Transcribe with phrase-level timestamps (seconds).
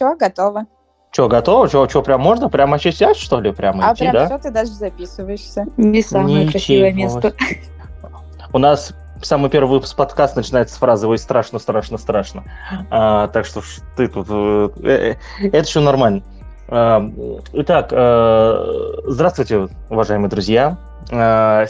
[0.00, 0.66] все, готово.
[1.12, 1.68] Че, готово?
[1.68, 2.48] Че, че, прям можно?
[2.48, 4.26] Прямо сейчас, что ли, прямо А идти, прям да?
[4.26, 5.66] все, ты даже записываешься.
[5.76, 7.32] Не самое Ничего красивое место.
[8.52, 8.92] У нас
[9.22, 12.44] самый первый выпуск подкаста начинается с фразы «Ой, страшно, страшно, страшно».
[12.90, 14.28] А, так что ж ты тут...
[14.30, 15.14] э, э,
[15.48, 16.22] Это еще нормально.
[16.68, 17.02] А,
[17.52, 18.64] Итак, э,
[19.06, 20.78] здравствуйте, уважаемые друзья.
[21.12, 21.66] А,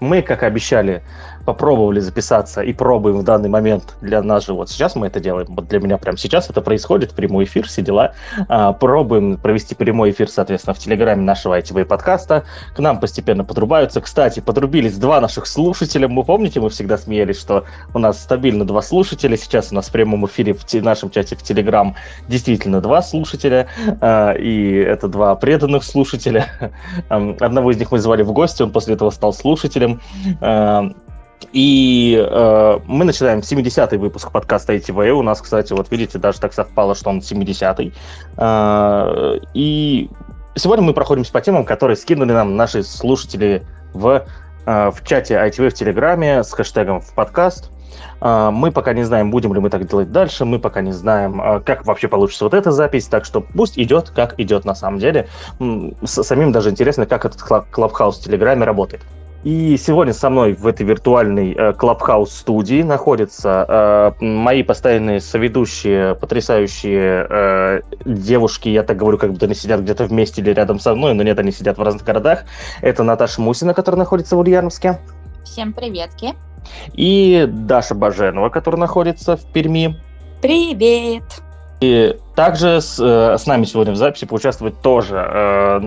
[0.00, 1.02] Мы, как и обещали,
[1.44, 4.54] попробовали записаться и пробуем в данный момент для нас же.
[4.54, 5.46] Вот сейчас мы это делаем.
[5.50, 8.12] Вот для меня прямо сейчас это происходит, прямой эфир, все дела.
[8.48, 12.44] А, Пробуем провести прямой эфир, соответственно, в телеграме нашего ITV подкаста.
[12.74, 14.00] К нам постепенно подрубаются.
[14.00, 16.08] Кстати, подрубились два наших слушателя.
[16.08, 19.36] Вы помните, мы всегда смеялись, что у нас стабильно два слушателя.
[19.36, 21.94] Сейчас у нас в прямом эфире в те- нашем чате в Телеграм
[22.28, 23.68] действительно два слушателя.
[24.00, 26.46] А, И это два преданных слушателя.
[27.08, 30.00] Одного из них мы звали в гости, он после этого стал слушателем.
[30.40, 30.90] А,
[31.52, 35.10] И э, мы начинаем 70-й выпуск подкаста ITV.
[35.10, 37.92] У нас, кстати, вот видите, даже так совпало, что он 70-й.
[38.36, 40.10] А, И
[40.56, 44.24] сегодня мы проходимся по темам, которые скинули нам наши слушатели в,
[44.66, 47.70] э, в чате ITV в Телеграме с хэштегом в подкаст.
[48.20, 51.40] А, Мы пока не знаем, будем ли мы так делать дальше, мы пока не знаем,
[51.40, 54.98] а, как вообще получится вот эта запись, так что пусть идет, как идет на самом
[54.98, 55.28] деле.
[56.02, 59.02] С- Самим даже интересно, как этот клаб- клабхаус в Телеграме работает.
[59.44, 66.14] И сегодня со мной в этой виртуальной э, клабхаус студии находятся э, мои постоянные соведущие,
[66.14, 70.94] потрясающие э, девушки, я так говорю, как будто они сидят где-то вместе или рядом со
[70.94, 72.44] мной, но нет, они сидят в разных городах.
[72.80, 74.98] Это Наташа Мусина, которая находится в Ульяновске,
[75.44, 76.32] Всем приветки.
[76.94, 80.00] и Даша Баженова, которая находится в Перми.
[80.40, 81.43] Привет!
[81.80, 85.80] И также с, э, с нами сегодня в записи поучаствует тоже э,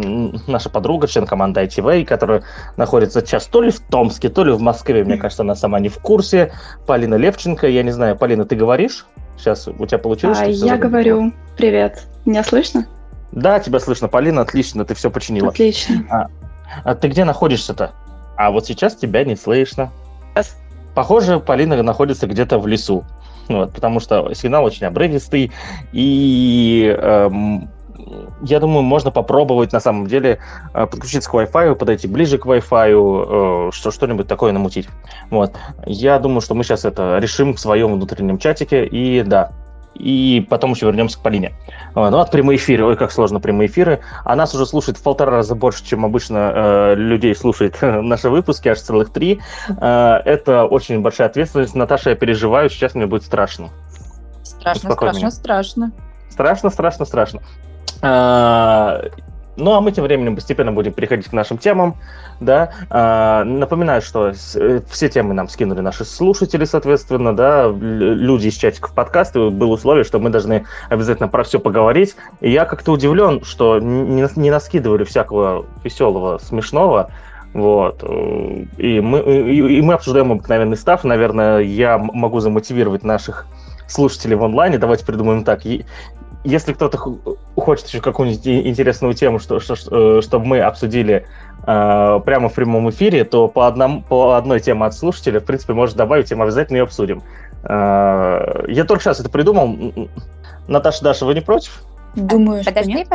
[0.47, 2.43] наша подруга, член команды ITV, которая
[2.75, 5.03] находится сейчас то ли в Томске, то ли в Москве.
[5.03, 6.52] Мне кажется, она сама не в курсе.
[6.85, 7.67] Полина Левченко.
[7.67, 9.05] Я не знаю, Полина, ты говоришь?
[9.38, 10.39] Сейчас у тебя получилось?
[10.39, 12.03] А, я говорю, привет.
[12.25, 12.85] Меня слышно?
[13.31, 15.49] Да, тебя слышно, Полина, отлично, ты все починила.
[15.49, 16.30] Отлично.
[16.83, 17.91] А ты где находишься-то?
[18.35, 19.92] А вот сейчас тебя не слышно.
[20.97, 23.05] Похоже, Полина находится где-то в лесу.
[23.49, 25.52] Вот, потому что сигнал очень обрывистый.
[25.93, 27.69] И эм,
[28.41, 30.39] я думаю, можно попробовать на самом деле
[30.73, 34.87] э, подключиться к Wi-Fi, подойти ближе к Wi-Fi, э, что, что-нибудь такое намутить.
[35.30, 35.53] Вот.
[35.85, 38.85] Я думаю, что мы сейчас это решим в своем внутреннем чатике.
[38.85, 39.52] И да,
[39.97, 41.53] и потом еще вернемся к Полине.
[41.95, 42.09] Вот.
[42.09, 43.99] Ну, от прямые эфиры, ой, как сложно прямые эфиры.
[44.23, 48.69] А нас уже слушает в полтора раза больше, чем обычно э, людей слушает наши выпуски,
[48.69, 49.39] аж целых три.
[49.81, 51.75] Э, это очень большая ответственность.
[51.75, 53.69] Наташа, я переживаю, сейчас мне будет страшно.
[54.43, 55.31] Страшно, Успокой страшно, меня.
[55.31, 55.91] страшно.
[56.29, 57.41] Страшно, страшно, страшно.
[58.02, 59.02] А,
[59.58, 61.95] Ну, а мы тем временем постепенно будем переходить к нашим темам.
[62.40, 62.72] Да?
[62.90, 68.94] А, Напоминаю, что э, все темы нам скинули наши слушатели, соответственно, да, люди из чатиков
[68.94, 69.50] подкаста.
[69.50, 72.16] Было условие, что мы должны обязательно про все поговорить.
[72.40, 77.10] И я как-то удивлен, что не, не наскидывали всякого веселого, смешного.
[77.54, 78.04] Вот.
[78.04, 81.04] И мы, и, и мы обсуждаем обыкновенный став.
[81.04, 83.48] Наверное, я могу замотивировать наших
[83.88, 84.78] слушателей в онлайне.
[84.78, 85.62] Давайте придумаем так.
[86.47, 86.97] Если кто-то
[87.58, 91.25] хочет еще какую-нибудь интересную тему, что, что, что- чтобы мы обсудили
[91.69, 95.73] э, прямо в прямом эфире, то по, одному, по одной теме от слушателя, в принципе,
[95.73, 97.21] может добавить, и мы обязательно ее обсудим.
[97.65, 100.08] Э, я только сейчас это придумал.
[100.69, 101.83] Наташа, Даша, вы не против?
[102.15, 103.08] Думаю, что Подожди, нет.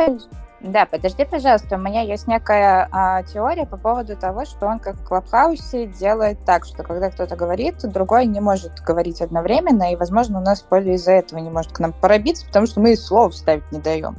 [0.63, 1.75] Да, подожди, пожалуйста.
[1.75, 6.39] У меня есть некая а, теория по поводу того, что он как в Клабхаусе делает
[6.45, 10.95] так, что когда кто-то говорит, другой не может говорить одновременно, и, возможно, у нас поле
[10.95, 14.15] из-за этого не может к нам пробиться, потому что мы и слов вставить не даем.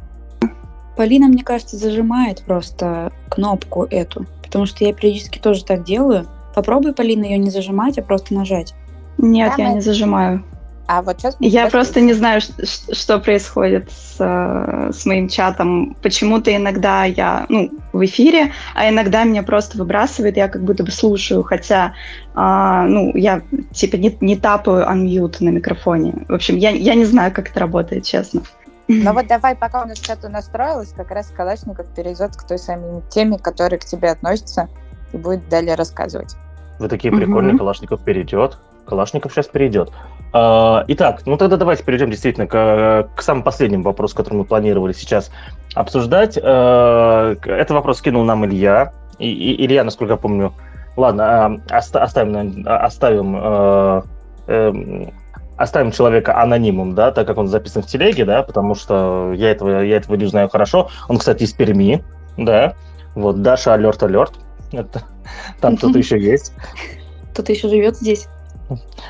[0.96, 4.26] Полина, мне кажется, зажимает просто кнопку эту.
[4.42, 6.26] Потому что я периодически тоже так делаю.
[6.54, 8.74] Попробуй, Полина, ее не зажимать, а просто нажать.
[9.18, 10.44] Нет, Да, я мы- не зажимаю.
[10.86, 11.36] А вот сейчас...
[11.40, 15.96] Я просто не знаю, что происходит с, э, с моим чатом.
[16.02, 20.90] Почему-то иногда я ну, в эфире, а иногда меня просто выбрасывает, я как будто бы
[20.90, 21.94] слушаю, хотя
[22.34, 23.40] а, ну, я
[23.72, 26.26] типа не, не тапаю unmute на микрофоне.
[26.28, 28.42] В общем, я, я не знаю, как это работает, честно.
[28.86, 33.02] Ну вот давай, пока у нас что-то настроилось, как раз Калашников перейдет к той самой
[33.10, 34.68] теме, которая к тебе относится,
[35.14, 36.36] и будет далее рассказывать.
[36.78, 38.58] Вы такие прикольные, Калашников перейдет.
[38.86, 39.90] Калашников сейчас перейдет.
[40.32, 44.92] А, Итак, ну тогда давайте перейдем действительно к, к самому последнему вопросу, который мы планировали
[44.92, 45.30] сейчас
[45.74, 46.38] обсуждать.
[46.40, 48.92] Э, Это вопрос скинул нам Илья.
[49.18, 50.52] И, и- Илья, насколько я помню,
[50.96, 51.24] ладно,
[51.70, 53.36] а, оста- оставим, оставим,
[54.48, 55.12] эм,
[55.56, 59.82] оставим человека анонимом, да, так как он записан в телеге, да, потому что я этого,
[59.82, 60.88] я этого не знаю хорошо.
[61.08, 62.02] Он, кстати, из Перми,
[62.36, 62.74] да.
[63.14, 64.32] Вот, Даша, алерт, алерт.
[64.72, 65.02] Это,
[65.60, 66.52] там кто-то еще есть.
[67.32, 68.26] Кто-то еще живет здесь.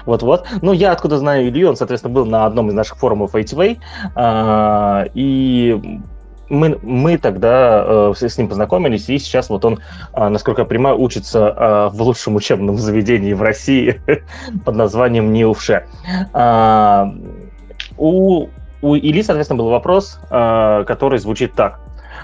[0.06, 0.46] Вот-вот.
[0.62, 3.78] Ну, я откуда знаю Илью, он, соответственно, был на одном из наших форумов HVA,
[4.14, 6.00] а, и
[6.48, 9.80] мы, мы тогда э, с ним познакомились, и сейчас вот он,
[10.12, 14.00] э, насколько я понимаю, учится э, в лучшем учебном заведении в России
[14.64, 15.86] под названием НИУФШЕ.
[16.34, 17.06] Э,
[17.96, 18.48] у,
[18.82, 21.80] у Ильи, соответственно, был вопрос, э, который звучит так.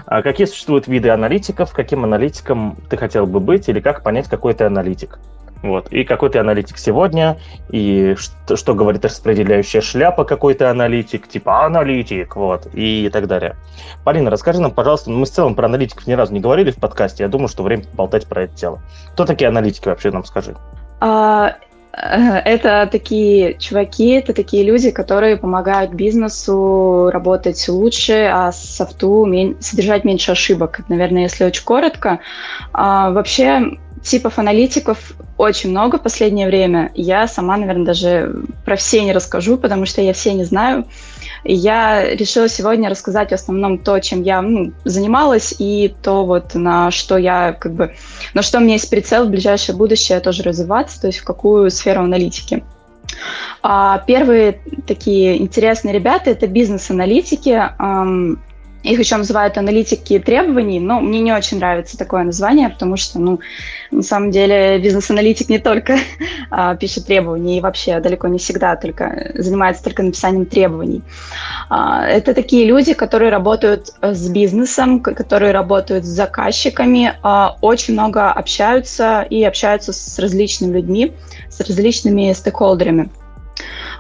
[0.06, 1.72] Какие существуют виды аналитиков?
[1.72, 3.68] Каким аналитиком ты хотел бы быть?
[3.68, 5.18] Или как понять, какой ты аналитик?
[5.62, 5.92] Вот.
[5.92, 7.38] И какой ты аналитик сегодня,
[7.70, 13.56] и что, что говорит распределяющая шляпа, какой ты аналитик, типа аналитик, вот, и так далее.
[14.04, 16.76] Полина, расскажи нам, пожалуйста, ну, мы в целом про аналитиков ни разу не говорили в
[16.76, 18.80] подкасте, я думаю, что время болтать про это дело.
[19.12, 20.56] Кто такие аналитики вообще, нам скажи?
[21.00, 21.56] А,
[21.92, 29.28] это такие чуваки, это такие люди, которые помогают бизнесу работать лучше, а софту
[29.60, 30.80] содержать меньше ошибок.
[30.88, 32.20] Наверное, если очень коротко.
[32.72, 36.90] А, вообще, типов аналитиков очень много в последнее время.
[36.94, 40.86] Я сама, наверное, даже про все не расскажу, потому что я все не знаю.
[41.44, 46.90] Я решила сегодня рассказать в основном то, чем я ну, занималась, и то, вот на
[46.90, 47.94] что я как бы,
[48.34, 51.70] на что у меня есть прицел в ближайшее будущее тоже развиваться, то есть в какую
[51.70, 52.62] сферу аналитики.
[53.62, 57.62] А первые такие интересные ребята это бизнес-аналитики.
[58.82, 63.40] Их еще называют аналитики требований, но мне не очень нравится такое название, потому что, ну,
[63.90, 65.98] на самом деле, бизнес-аналитик не только
[66.50, 71.02] а, пишет требования и вообще далеко не всегда только занимается только написанием требований.
[71.68, 78.32] А, это такие люди, которые работают с бизнесом, которые работают с заказчиками, а, очень много
[78.32, 81.12] общаются и общаются с различными людьми,
[81.50, 83.10] с различными стейкхолдерами.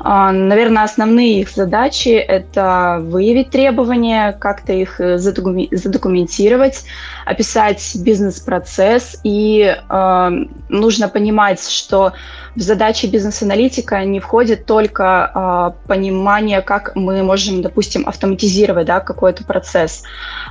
[0.02, 6.84] А, наверное, основные их задачи– это выявить требования, как-то их э, задокументировать,
[7.26, 9.20] описать бизнес-процесс.
[9.24, 10.30] И э,
[10.68, 12.12] нужно понимать, что
[12.56, 19.44] в задачи бизнес-аналитика не входит только э, понимание, как мы можем, допустим, автоматизировать да, какой-то
[19.44, 20.02] процесс.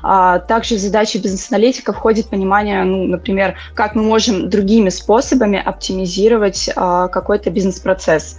[0.04, 6.70] А также в задачи бизнес-аналитика входит понимание, ну, например, как мы можем другими способами оптимизировать
[6.70, 8.38] э, какой-то бизнес-процесс.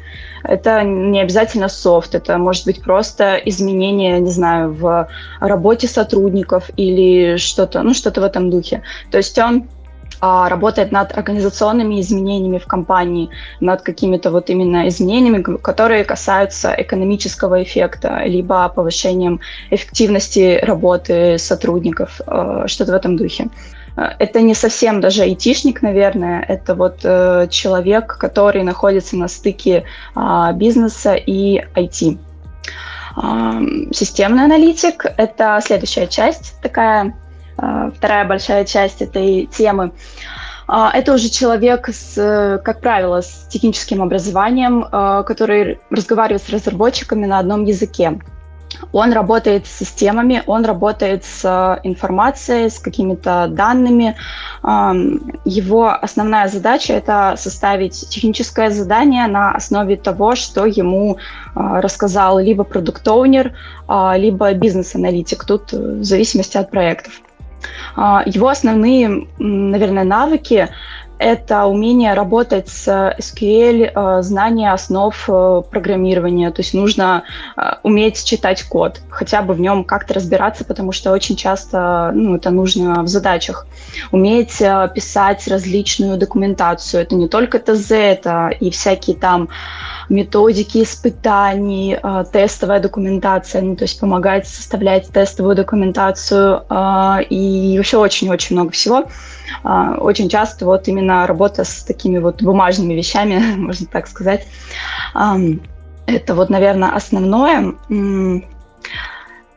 [0.61, 5.09] Это не обязательно софт, это может быть просто изменение, не знаю, в
[5.41, 8.83] работе сотрудников или что-то, ну, что-то в этом духе.
[9.11, 9.69] То есть он
[10.21, 13.31] а, работает над организационными изменениями в компании,
[13.61, 19.41] над какими-то вот именно изменениями, которые касаются экономического эффекта, либо повышением
[19.71, 23.49] эффективности работы сотрудников, а, что-то в этом духе.
[23.97, 29.85] Это не совсем даже айтишник, наверное, это вот э, человек, который находится на стыке
[30.15, 32.19] э, бизнеса и IT.
[33.17, 33.61] Э,
[33.93, 37.15] системный аналитик– это следующая часть, такая
[37.59, 39.93] э, вторая большая часть этой темы.
[40.69, 44.85] Это уже человек с, как правило, с техническим образованием,
[45.25, 48.21] который разговаривает с разработчиками на одном языке.
[48.93, 54.17] Он работает с системами, он работает с э, информацией, с какими-то данными.
[55.45, 62.65] Его основная задача– это составить техническое задание на основе того, что ему э, рассказал либо
[62.65, 63.53] продукт-оунер,
[63.89, 67.21] а, либо бизнес-аналитик, тут в зависимости от проектов.
[67.97, 70.69] А, его основные, наверное, навыки
[71.21, 76.51] это умение работать с SQL, э, знание основ э, программирования.
[76.51, 77.25] То есть нужно
[77.57, 82.37] э, уметь читать код, хотя бы в нем как-то разбираться, потому что очень часто ну,
[82.37, 83.67] это нужно в задачах.
[84.13, 84.63] Уметь
[84.95, 87.03] писать различную документацию.
[87.03, 89.51] Это не только ТЗ, это и всякие там
[90.11, 91.99] методики испытаний,
[92.33, 96.65] тестовая документация, ну, то есть помогать составлять тестовую документацию
[97.31, 99.05] и вообще очень-очень много всего.
[99.63, 104.47] А, очень часто вот именно работа с такими вот бумажными вещами, можно так сказать,
[106.07, 107.75] это вот, наверное, основное.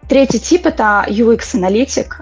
[0.07, 2.21] Третий тип– это UX-аналитик.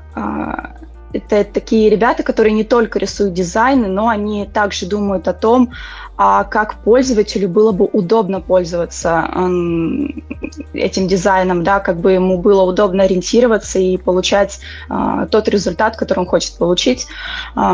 [1.13, 5.73] Это такие ребята, которые не только рисуют дизайны, но они также думают о том,
[6.23, 9.27] а как пользователю было бы удобно пользоваться
[10.71, 14.59] этим дизайном, да, как бы ему было удобно ориентироваться и получать
[14.91, 17.07] э, тот результат, который он хочет получить.
[17.55, 17.73] Э,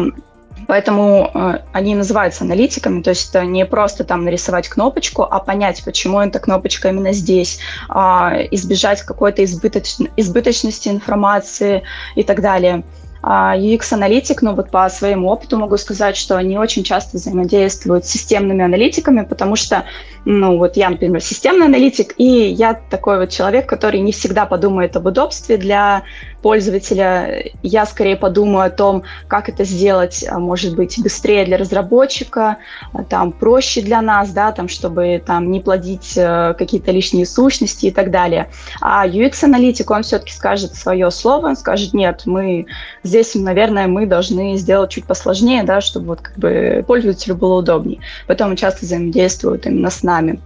[0.68, 5.84] Поэтому э, они называются аналитиками, то есть это не просто там нарисовать кнопочку, а понять,
[5.84, 9.96] почему эта кнопочка именно здесь, избежать какой-то избыточ...
[10.18, 11.84] избыточности информации
[12.16, 12.84] и так далее.
[13.28, 18.64] UX-аналитик, ну вот по своему опыту могу сказать, что они очень часто взаимодействуют с системными
[18.64, 19.84] аналитиками, потому что
[20.24, 24.96] ну вот я, например, системный аналитик, и я такой вот человек, который не всегда подумает
[24.96, 26.04] об удобстве для
[26.42, 27.52] пользователя.
[27.64, 32.58] Я скорее подумаю о том, как это сделать, а, может быть, быстрее для разработчика,
[32.94, 37.88] а, там проще для нас, да, там, чтобы там не плодить э, какие-то лишние сущности
[37.88, 38.50] и так далее.
[38.82, 42.66] А UX-аналитик, он все-таки скажет свое слово, он скажет, нет, мы
[43.04, 48.00] здесь, наверное, мы должны сделать чуть посложнее, да, чтобы вот как бы пользователю было удобнее.
[48.28, 50.40] Поэтому часто взаимодействуют именно с нами.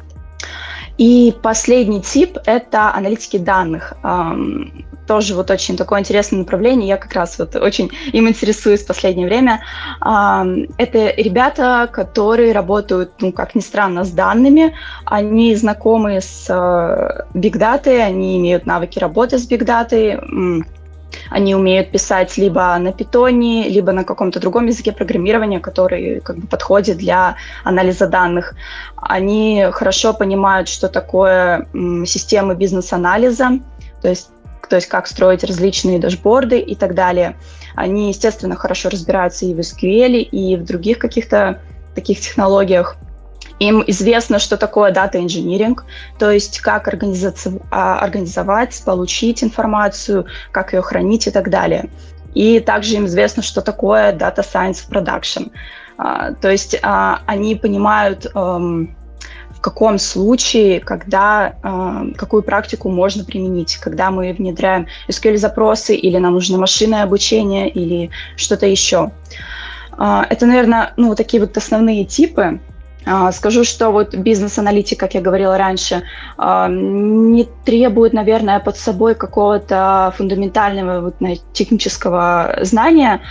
[1.02, 3.94] И последний тип– это аналитики данных.
[5.08, 6.90] Тоже вот очень такое интересное направление.
[6.90, 9.64] Я как раз вот очень им интересуюсь в последнее время.
[10.00, 14.76] Это ребята, которые работают, ну, как ни странно, с данными.
[15.06, 16.48] Они знакомы с
[17.34, 20.64] Big э, Data, они имеют навыки работы с Big Data,
[21.30, 26.48] они умеют писать либо на питоне, либо на каком-то другом языке программирования, который как бы
[26.48, 28.56] подходит для анализа данных.
[28.96, 31.68] Они хорошо понимают, что такое
[32.06, 33.60] системы бизнес-анализа,
[34.02, 34.30] то есть,
[34.70, 37.36] то есть как строить различные дашборды и так далее.
[37.76, 41.62] Они, естественно, хорошо разбираются и в SQL, и в других каких-то
[41.96, 42.96] таких технологиях.
[43.62, 45.86] Им известно, что такое дата инжиниринг,
[46.18, 51.90] то есть как а, организовать, получить информацию, как ее хранить и так далее.
[52.34, 55.52] И также им известно, что такое Data Science Production.
[55.98, 58.96] А, то есть а, они понимают, эм,
[59.52, 61.54] в каком случае, когда,
[62.18, 68.66] какую практику можно применить, когда мы внедряем SQL-запросы, или нам нужно машинное обучение, или что-то
[68.66, 69.12] еще.
[70.00, 72.60] Это, наверное, ну, такие вот основные типы.
[73.06, 76.04] А, скажу, что вот бизнес-аналитик, как я говорила раньше,
[76.38, 81.16] а, не требует, наверное, под собой какого-то фундаментального вот,
[81.54, 83.22] технического знания.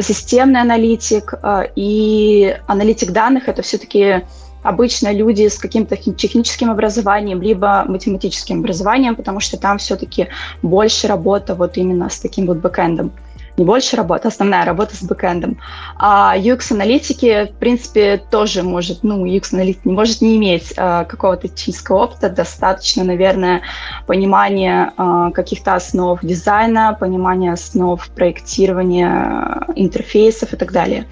[0.00, 4.22] Системный аналитик а, и аналитик данных– это все-таки
[4.62, 10.28] обычно люди с каким-то техническим образованием, либо математическим образованием, потому что там все-таки
[10.62, 13.12] больше работа вот именно с таким вот бэкэндом
[13.58, 15.58] не больше работы, основная работа с бэкэндом.
[15.98, 22.04] А UX-аналитики, в принципе, тоже может, ну, UX-аналитик не может не иметь а, какого-то технического
[22.04, 23.62] опыта, достаточно, наверное,
[24.06, 31.06] понимания а, каких-то основ дизайна, понимания основ проектирования интерфейсов и так далее.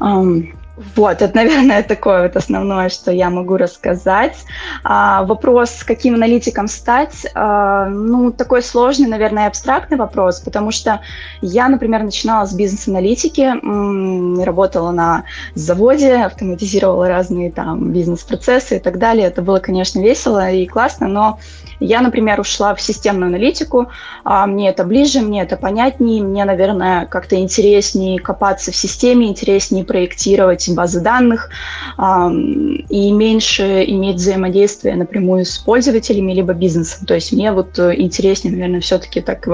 [0.00, 4.36] Um, вот, это, наверное, такое вот основное, что я могу рассказать.
[4.82, 11.00] А, вопрос, каким аналитиком стать, а, ну, такой сложный, наверное, абстрактный вопрос, потому что
[11.40, 19.26] я, например, начинала с бизнес-аналитики, работала на заводе, автоматизировала разные там бизнес-процессы и так далее.
[19.26, 21.38] Это было, конечно, весело и классно, но
[21.80, 23.88] я, например, ушла в системную аналитику,
[24.24, 29.84] а, мне это ближе, мне это понятнее, мне, наверное, как-то интереснее копаться в системе, интереснее
[29.84, 31.50] проектировать базы данных
[31.98, 37.06] и меньше иметь взаимодействие напрямую с пользователями либо бизнесом.
[37.06, 39.46] То есть мне вот интереснее, наверное, все-таки так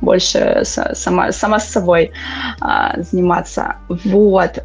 [0.00, 2.12] больше сама, сама с собой
[2.60, 3.76] а, заниматься.
[3.88, 4.58] Вот.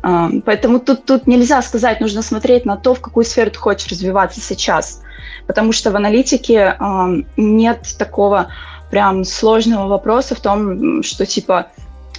[0.46, 4.40] Поэтому тут, тут нельзя сказать, нужно смотреть на то, в какую сферу ты хочешь развиваться
[4.40, 5.02] сейчас
[5.48, 8.48] потому что в аналитике э, нет такого
[8.90, 11.68] прям сложного вопроса в том, что типа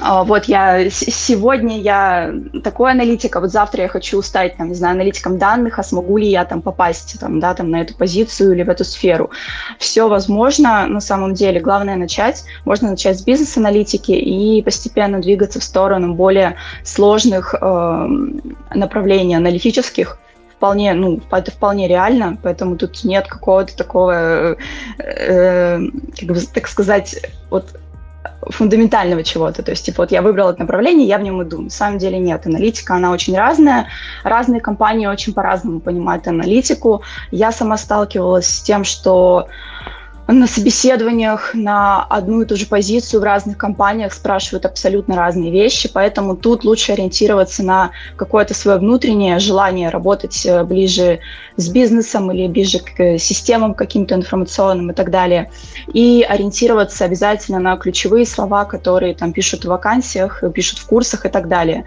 [0.01, 2.35] вот я сегодня я
[2.65, 6.17] такой аналитик, а вот завтра я хочу стать, там, не знаю, аналитиком данных, а смогу
[6.17, 9.31] ли я там попасть там, да, там, на эту позицию или в эту сферу.
[9.79, 11.61] Все возможно на самом деле.
[11.61, 12.45] Главное начать.
[12.65, 18.09] Можно начать с бизнес-аналитики и постепенно двигаться в сторону более сложных э,
[18.75, 20.19] направлений аналитических,
[20.57, 24.57] вполне, ну, это вполне реально, поэтому тут нет какого-то такого,
[24.99, 25.79] э,
[26.19, 27.17] как бы, так сказать,
[27.51, 27.67] вот
[28.51, 29.63] фундаментального чего-то.
[29.63, 31.63] То есть, типа, вот я выбрала это направление, я в нем иду.
[31.63, 32.47] На самом деле нет.
[32.47, 33.89] Аналитика, она очень разная.
[34.23, 37.03] Разные компании очень по-разному понимают аналитику.
[37.31, 39.49] Я сама сталкивалась с тем, что
[40.27, 45.91] на собеседованиях на одну и ту же позицию в разных компаниях спрашивают абсолютно разные вещи,
[45.93, 51.21] поэтому тут лучше ориентироваться на какое-то свое внутреннее желание работать э, ближе
[51.57, 55.51] с бизнесом или ближе к э, системам каким-то информационным и так далее.
[55.93, 61.29] И ориентироваться обязательно на ключевые слова, которые там пишут в вакансиях, пишут в курсах и
[61.29, 61.85] так далее.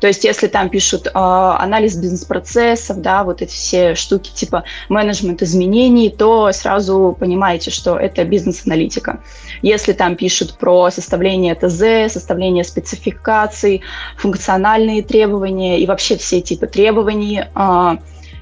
[0.00, 5.42] То есть если там пишут э, анализ бизнес-процессов, да, вот эти все штуки типа менеджмент
[5.42, 9.20] изменений, то сразу понимаете, что это бизнес-аналитика.
[9.62, 13.82] Если там пишут про составление ТЗ, составление спецификаций,
[14.16, 17.44] функциональные требования и вообще все типы требований,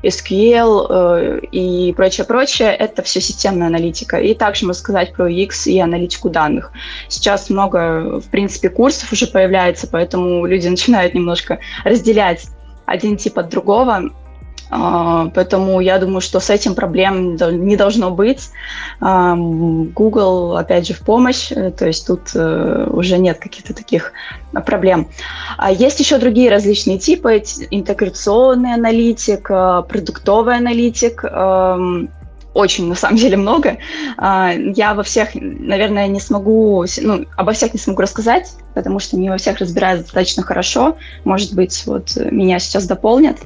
[0.03, 4.19] SQL э, и прочее-прочее, это все системная аналитика.
[4.19, 6.73] И также можно сказать про UX и аналитику данных.
[7.09, 12.47] Сейчас много, в принципе, курсов уже появляется, поэтому люди начинают немножко разделять
[12.87, 14.11] один тип от другого.
[14.69, 18.51] А, поэтому я думаю, что с этим проблем не должно быть.
[19.01, 24.13] Google, опять же, в помощь, э, то есть тут э, уже нет каких-то таких
[24.65, 25.09] проблем.
[25.57, 31.25] А есть еще другие различные типы, интеграционный аналитик, э, продуктовый аналитик,
[32.55, 33.77] очень, на самом деле, много.
[34.17, 39.19] А, я во всех, наверное, не смогу, ну, обо всех не смогу рассказать, потому что
[39.19, 40.97] не во всех разбираюсь достаточно хорошо.
[41.25, 43.37] Может быть, вот меня сейчас дополнят.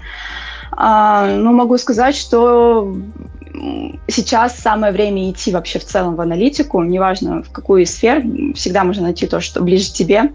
[0.72, 2.96] А, ну, могу сказать, что
[4.08, 8.22] сейчас самое время идти вообще в целом в аналитику, неважно в какую сферу,
[8.54, 10.32] всегда можно найти то, что ближе тебе,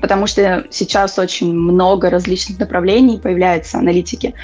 [0.00, 4.34] потому что сейчас очень много различных направлений появляется аналитики,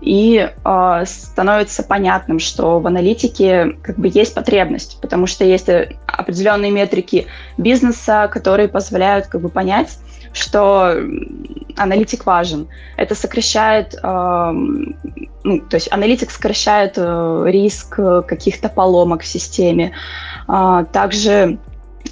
[0.00, 5.68] и э, становится понятным, что в аналитике как бы есть потребность, потому что есть
[6.08, 9.98] определенные метрики бизнеса, которые позволяют как бы понять,
[10.32, 10.96] что
[11.76, 12.68] аналитик важен.
[12.96, 14.52] Это сокращает, э,
[15.44, 17.96] ну, то есть аналитик сокращает э, риск
[18.26, 19.92] каких-то поломок в системе.
[20.48, 21.58] Э, также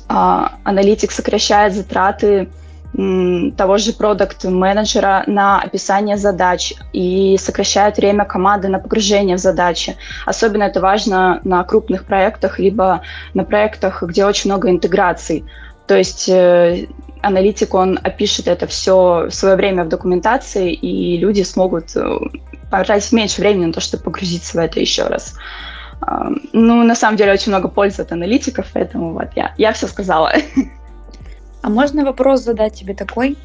[0.08, 2.48] э, аналитик сокращает затраты
[2.92, 9.96] того же продукт-менеджера на описание задач и сокращает время команды на погружение в задачи.
[10.26, 15.44] Особенно это важно на крупных проектах, либо на проектах, где очень много интеграций.
[15.86, 16.88] То есть э,
[17.22, 22.18] аналитик, он опишет это все в свое время в документации, и люди смогут э,
[22.70, 25.34] потратить меньше времени на то, чтобы погрузиться в это еще раз.
[26.52, 30.32] Ну, на самом деле, очень много пользы от аналитиков, поэтому вот я, я все сказала.
[31.62, 33.36] А можно вопрос задать тебе такой?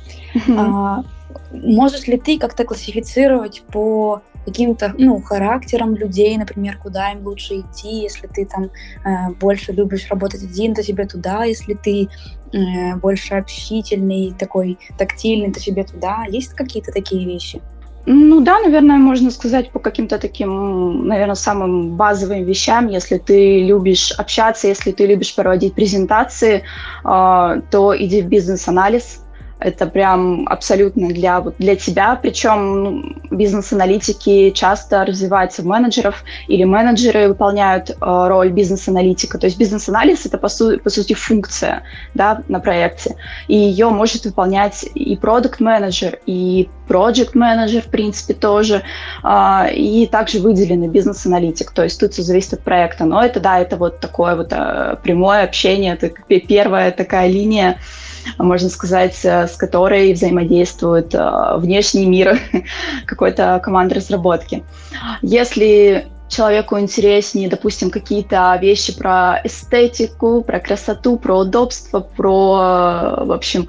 [0.57, 1.03] А,
[1.51, 8.03] можешь ли ты как-то классифицировать по каким-то ну, характерам людей, например, куда им лучше идти,
[8.03, 8.69] если ты там
[9.03, 12.07] э, больше любишь работать один, то тебе туда, если ты
[12.53, 16.25] э, больше общительный, такой тактильный, то тебе туда.
[16.29, 17.61] Есть какие-то такие вещи?
[18.07, 22.87] Ну да, наверное, можно сказать по каким-то таким, наверное, самым базовым вещам.
[22.87, 26.63] Если ты любишь общаться, если ты любишь проводить презентации,
[27.03, 29.24] а, то иди в бизнес-анализ,
[29.59, 32.15] это прям абсолютно для, вот, для тебя.
[32.21, 39.37] Причем ну, бизнес-аналитики часто развиваются в менеджеров, или менеджеры выполняют э, роль бизнес-аналитика.
[39.37, 41.83] То есть бизнес-анализ— это, по, су- по сути, функция
[42.13, 43.15] да, на проекте.
[43.47, 48.83] И ее может выполнять и продукт-менеджер, и проект-менеджер, в принципе, тоже.
[49.23, 51.71] Э, и также выделенный бизнес-аналитик.
[51.71, 53.05] То есть тут все зависит от проекта.
[53.05, 57.79] Но это, да, это вот такое вот э, прямое общение, это первая такая линия,
[58.37, 62.39] можно сказать, э, с которой взаимодействует э, внешний мир
[63.05, 64.63] какой-то команды разработки.
[65.21, 73.67] Если человеку интереснее, допустим, какие-то вещи про эстетику, про красоту, про удобство, про, в общем,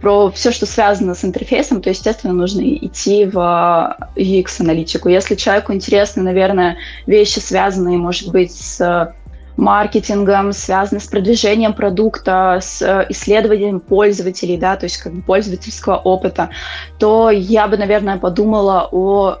[0.00, 5.08] про все, что связано с интерфейсом, то, естественно, нужно идти в UX-аналитику.
[5.08, 9.14] Если человеку интересны, наверное, вещи, связанные, может быть, с
[9.56, 15.96] маркетингом, связаны с продвижением продукта, с э, исследованием пользователей, да, то есть как бы пользовательского
[15.96, 16.50] опыта,
[16.98, 19.36] то я бы, наверное, подумала о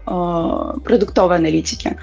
[0.76, 1.96] э, продуктовой аналитике.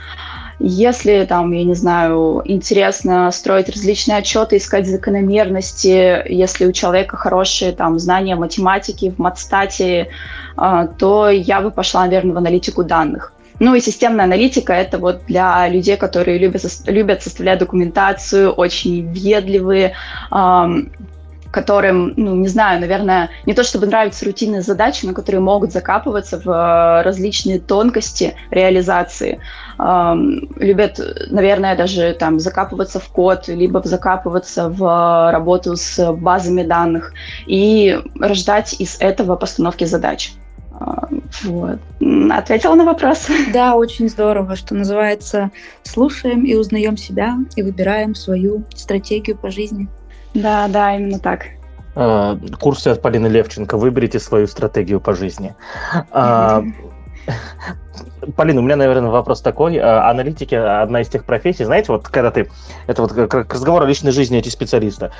[0.63, 7.71] Если там, я не знаю, интересно строить различные отчеты, искать закономерности, если у человека хорошие
[7.71, 10.09] там знания математики, в матстате,
[10.57, 13.33] э, то я бы пошла, наверное, в аналитику данных.
[13.61, 19.93] Ну и системная аналитика— это вот для людей, которые любят, любят составлять документацию, очень въедливые,
[20.31, 20.91] эм,
[21.51, 26.39] которым, ну, не знаю, наверное, не то чтобы нравятся рутинные задачи, но которые могут закапываться
[26.39, 29.39] в э, различные тонкости реализации.
[29.77, 37.13] Эм, любят, наверное, даже там закапываться в код, либо закапываться в работу с базами данных
[37.45, 40.33] и рождать из этого постановки задач.
[41.43, 41.79] Вот.
[42.31, 43.27] Ответила на вопрос?
[43.53, 45.51] Да, очень здорово, что называется
[45.83, 49.87] «Слушаем и узнаем себя и выбираем свою стратегию по жизни».
[50.33, 51.45] Да, да, именно так.
[51.95, 55.55] А, курсы от Полины Левченко «Выберите свою стратегию по жизни».
[56.11, 56.63] А,
[58.35, 59.77] Полина, у меня, наверное, вопрос такой.
[59.77, 62.49] А, аналитики– одна из тех профессий, знаете, вот когда ты…
[62.87, 65.11] Это вот как разговор о личной жизни эти специалисты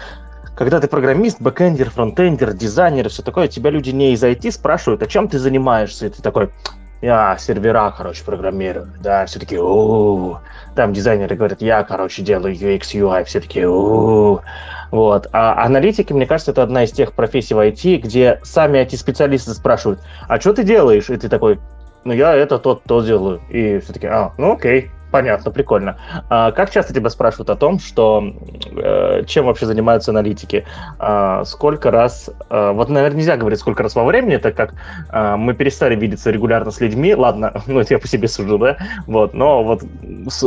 [0.56, 5.08] когда ты программист, бэкэндер, фронтендер, дизайнер, все такое, тебя люди не из IT спрашивают, а
[5.08, 6.50] чем ты занимаешься, и ты такой,
[7.02, 10.38] я сервера, короче, программирую, да, все такие у,
[10.76, 14.42] там дизайнеры говорят, я, короче, делаю UX, UI, все такие у,
[14.92, 15.28] вот.
[15.32, 20.02] А аналитики, мне кажется, это одна из тех профессий в IT, где сами IT-специалисты спрашивают,
[20.28, 21.10] а что ты делаешь?
[21.10, 21.60] И ты такой,
[22.04, 23.42] ну, я это тот, то делаю.
[23.50, 25.98] И все такие а, ну, окей, Понятно, прикольно.
[26.30, 28.34] А как часто тебя спрашивают о том, что
[28.78, 30.66] э, чем вообще занимаются аналитики?
[31.00, 34.74] А, сколько раз, э, вот, наверное, нельзя говорить, сколько раз во времени, так как
[35.12, 38.78] э, мы перестали видеться регулярно с людьми, ладно, ну это я по себе сужу, да,
[39.06, 39.84] вот, но вот
[40.30, 40.46] с,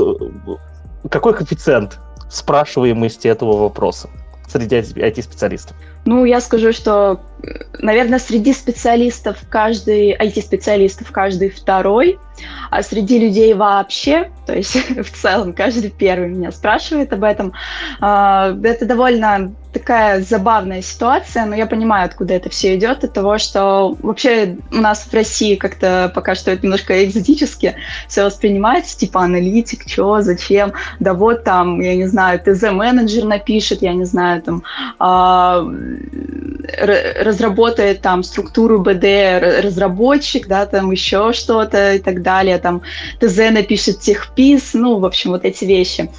[1.11, 2.01] какой коэффициент
[2.31, 4.09] спрашиваемости этого вопроса
[4.49, 5.77] среди IT-специалистов?
[6.05, 7.21] Ну, я скажу, что,
[7.79, 12.19] наверное, среди специалистов каждый, IT-специалистов каждый второй,
[12.71, 17.53] а среди людей вообще, то есть в целом каждый первый меня спрашивает об этом.
[18.01, 23.39] А, это довольно такая забавная ситуация, но я понимаю, откуда это все идет, от того,
[23.39, 27.75] что вообще у нас в России как-то пока что это немножко экзотически
[28.09, 33.95] все воспринимается, типа аналитик, что, зачем, да вот там, я не знаю, ТЗ-менеджер напишет, я
[33.95, 34.63] не знаю, там,
[35.01, 35.65] а,
[36.79, 39.05] разработает там структуру БД
[39.63, 42.83] разработчик, да, там еще что-то и так далее, там
[43.21, 46.11] ТЗ напишет техпис, ну, в общем, вот эти вещи.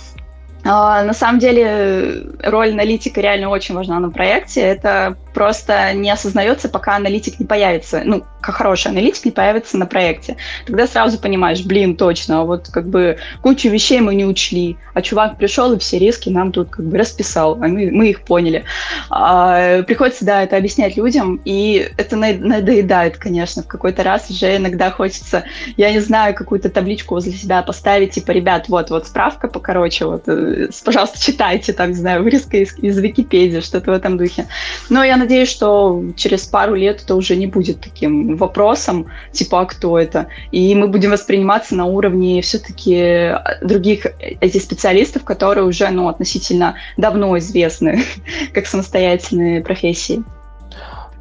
[0.64, 4.62] А, на самом деле роль аналитика реально очень важна на проекте.
[4.62, 8.02] Это просто не осознается, пока аналитик не появится.
[8.06, 10.38] Ну, как хороший аналитик не появится на проекте.
[10.66, 15.38] Тогда сразу понимаешь, блин, точно, вот как бы кучу вещей мы не учли, а чувак
[15.38, 18.64] пришел и все риски нам тут как бы расписал, а мы, мы их поняли.
[19.10, 24.90] А, приходится, да, это объяснять людям, и это надоедает, конечно, в какой-то раз уже иногда
[24.90, 25.44] хочется,
[25.76, 30.24] я не знаю, какую-то табличку возле себя поставить, типа, ребят, вот, вот справка, покороче, вот,
[30.28, 34.48] э, пожалуйста, читайте, там, не знаю, вырезка из, из Википедии, что-то в этом духе.
[34.90, 39.66] Но я надеюсь, что через пару лет это уже не будет таким вопросом, типа, а
[39.66, 40.28] кто это?
[40.52, 47.38] И мы будем восприниматься на уровне все-таки других этих специалистов, которые уже, ну, относительно давно
[47.40, 48.04] известны
[48.54, 50.24] как самостоятельные профессии.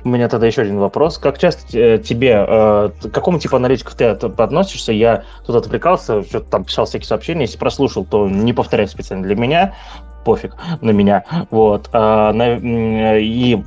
[0.04, 1.16] У меня тогда еще один вопрос.
[1.16, 4.92] Как часто э, тебе, э, к какому типу аналитиков ты относишься?
[4.92, 7.42] Я тут отвлекался, что-то там писал всякие сообщения.
[7.42, 9.74] Если прослушал, то не повторяй специально для меня
[10.24, 11.24] пофиг на меня.
[11.50, 11.88] Вот.
[11.92, 13.62] А, и,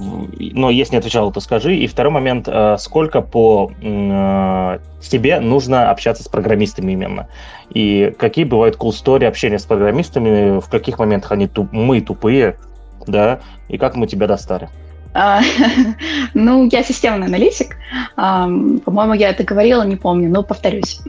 [0.53, 1.75] но если не отвечал, то скажи.
[1.75, 7.27] И второй момент, а, сколько по а, тебе нужно общаться с программистами именно?
[7.69, 12.57] И какие бывают cool story общения с программистами, в каких моментах они туп, мы тупые,
[13.05, 13.39] да,
[13.69, 14.69] и как мы тебя достали?
[16.33, 17.77] Ну, я системный аналитик.
[18.15, 21.01] По-моему, я это говорила, не помню, но повторюсь.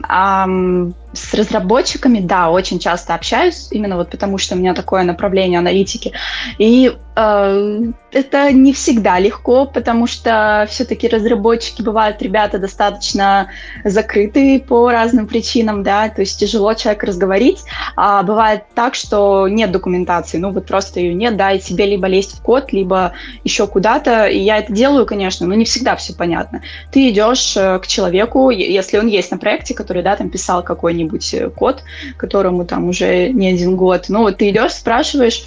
[1.13, 6.13] С разработчиками, да, очень часто общаюсь, именно вот потому что у меня такое направление аналитики.
[6.59, 13.49] И э, это не всегда легко, потому что все-таки разработчики бывают ребята достаточно
[13.83, 17.63] закрытые по разным причинам, да, то есть тяжело человека разговорить.
[17.95, 22.07] А бывает так, что нет документации, ну вот просто ее нет, да, и тебе либо
[22.07, 24.27] лезть в код, либо еще куда-то.
[24.27, 26.61] И я это делаю, конечно, но не всегда все понятно.
[26.91, 30.99] Ты идешь э, к человеку, если он есть на проекте, который, да, там писал какой-нибудь
[31.09, 31.83] какой-нибудь э, код,
[32.17, 34.05] которому там уже не один год.
[34.09, 35.43] Ну, вот ты идешь, спрашиваешь,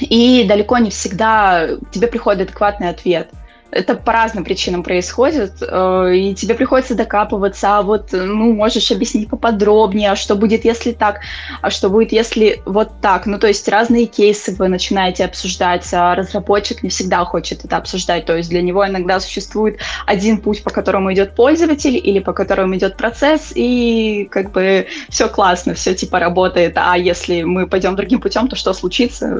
[0.00, 3.28] и далеко не всегда тебе приходит адекватный ответ–
[3.74, 9.28] это по разным причинам происходит, э, и тебе приходится докапываться, а вот, ну, можешь объяснить
[9.28, 11.20] поподробнее, а что будет, если так,
[11.60, 13.26] а что будет, если вот так.
[13.26, 18.26] Ну, то есть разные кейсы вы начинаете обсуждать, а разработчик не всегда хочет это обсуждать,
[18.26, 22.76] то есть для него иногда существует один путь, по которому идет пользователь или по которому
[22.76, 28.20] идет процесс, и как бы все классно, все типа работает, а если мы пойдем другим
[28.20, 29.36] путем, то что случится?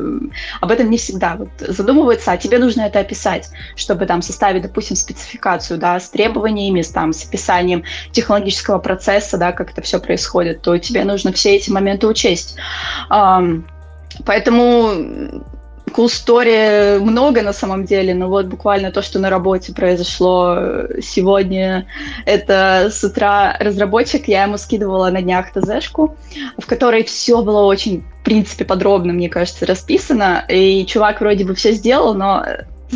[0.61, 4.97] Об этом не всегда вот задумывается, а тебе нужно это описать, чтобы там составить, допустим,
[4.97, 10.63] спецификацию, да, с требованиями, с, там, с описанием технологического процесса, да, как это все происходит,
[10.63, 12.57] то тебе нужно все эти моменты учесть.
[14.25, 15.43] Поэтому
[15.95, 20.59] cool story много на самом деле, но вот буквально то, что на работе произошло
[21.01, 21.87] сегодня,
[22.27, 26.17] это с утра разработчик, я ему скидывала на днях ТЗшку,
[26.59, 31.55] в которой все было очень, в принципе, подробно, мне кажется, расписано, и чувак вроде бы
[31.55, 32.45] все сделал, но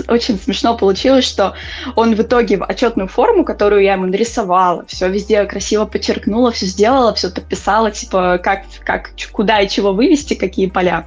[0.08, 1.54] очень смешно получилось, что
[1.96, 6.66] он в итоге в отчетную форму, которую я ему нарисовала, все везде красиво подчеркнула, все
[6.66, 11.06] сделала, все подписала, типа, как, как, куда и чего вывести, какие поля.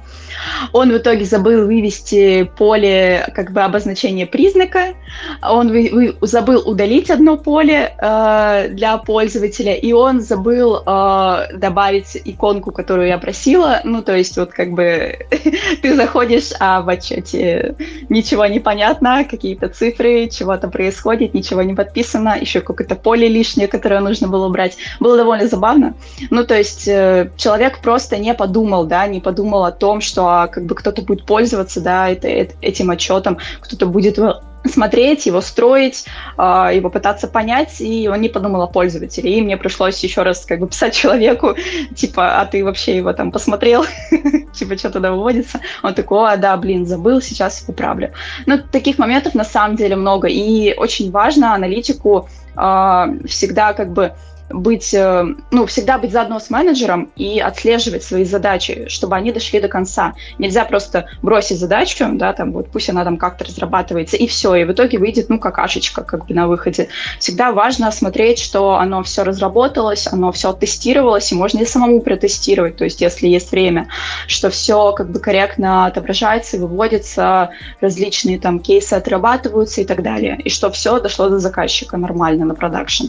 [0.72, 4.94] Он в итоге забыл вывести поле, как бы, обозначение признака,
[5.42, 12.20] он вы, вы, забыл удалить одно поле э, для пользователя, и он забыл э, добавить
[12.24, 15.18] иконку, которую я просила, ну, то есть, вот, как бы,
[15.82, 17.76] ты заходишь, а в отчете
[18.08, 23.68] ничего не понятно, непонятно, какие-то цифры, чего-то происходит, ничего не подписано, еще какое-то поле лишнее,
[23.68, 24.76] которое нужно было убрать.
[25.00, 25.94] Было довольно забавно.
[26.30, 30.46] Ну, то есть э, человек просто не подумал, да, не подумал о том, что а,
[30.48, 34.18] как бы кто-то будет пользоваться, да, это, это, этим отчетом, кто-то будет
[34.64, 39.38] смотреть, его строить, а, его пытаться понять, и он не подумал о пользователе.
[39.38, 41.56] И мне пришлось еще раз как бы писать человеку,
[41.94, 43.84] типа, а ты вообще его там посмотрел?
[44.54, 45.60] типа, что туда выводится?
[45.82, 48.12] Он такой, а, да, блин, забыл, сейчас поправлю.
[48.46, 54.12] Ну, таких моментов на самом деле много, и очень важно аналитику а, всегда как бы
[54.52, 59.60] быть, э, ну, всегда быть заодно с менеджером и отслеживать свои задачи, чтобы они дошли
[59.60, 60.14] до конца.
[60.38, 64.64] Нельзя просто бросить задачу, да, там, вот пусть она там как-то разрабатывается, и все, и
[64.64, 66.88] в итоге выйдет, ну, какашечка, как бы на выходе.
[67.18, 72.76] Всегда важно смотреть, что оно все разработалось, оно все тестировалось, и можно и самому протестировать,
[72.76, 73.88] то есть если есть время,
[74.26, 80.50] что все как бы корректно отображается, выводится, различные там кейсы отрабатываются и так далее, и
[80.50, 83.06] что все дошло до заказчика нормально на продакшн.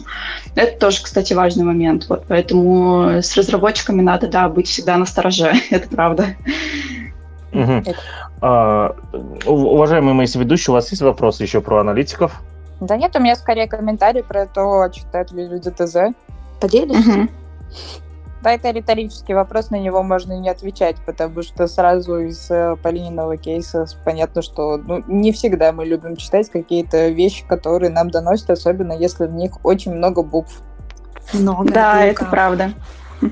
[0.54, 2.06] Это тоже, кстати, важный момент.
[2.08, 5.52] Вот, поэтому с разработчиками надо, да, быть всегда на стороже.
[5.70, 6.26] Это правда.
[7.52, 7.82] Угу.
[8.40, 8.96] А,
[9.46, 12.42] уважаемые мои соведущие, у вас есть вопросы еще про аналитиков?
[12.80, 16.14] Да нет, у меня скорее комментарий про то, читают ли люди ТЗ.
[16.60, 17.10] Поделишься?
[17.10, 17.28] Угу.
[18.44, 23.38] Да, это риторический вопрос, на него можно не отвечать, потому что сразу из э, Полининого
[23.38, 28.92] кейса понятно, что ну, не всегда мы любим читать какие-то вещи, которые нам доносят, особенно
[28.92, 30.60] если в них очень много букв.
[31.32, 31.72] Много.
[31.72, 32.22] Да, белка.
[32.22, 32.70] это правда.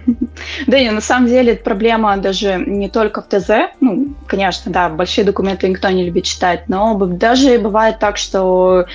[0.67, 3.51] Да, и на самом деле проблема даже не только в ТЗ.
[3.81, 8.87] Ну, конечно, да, большие документы никто не любит читать, но даже бывает так, что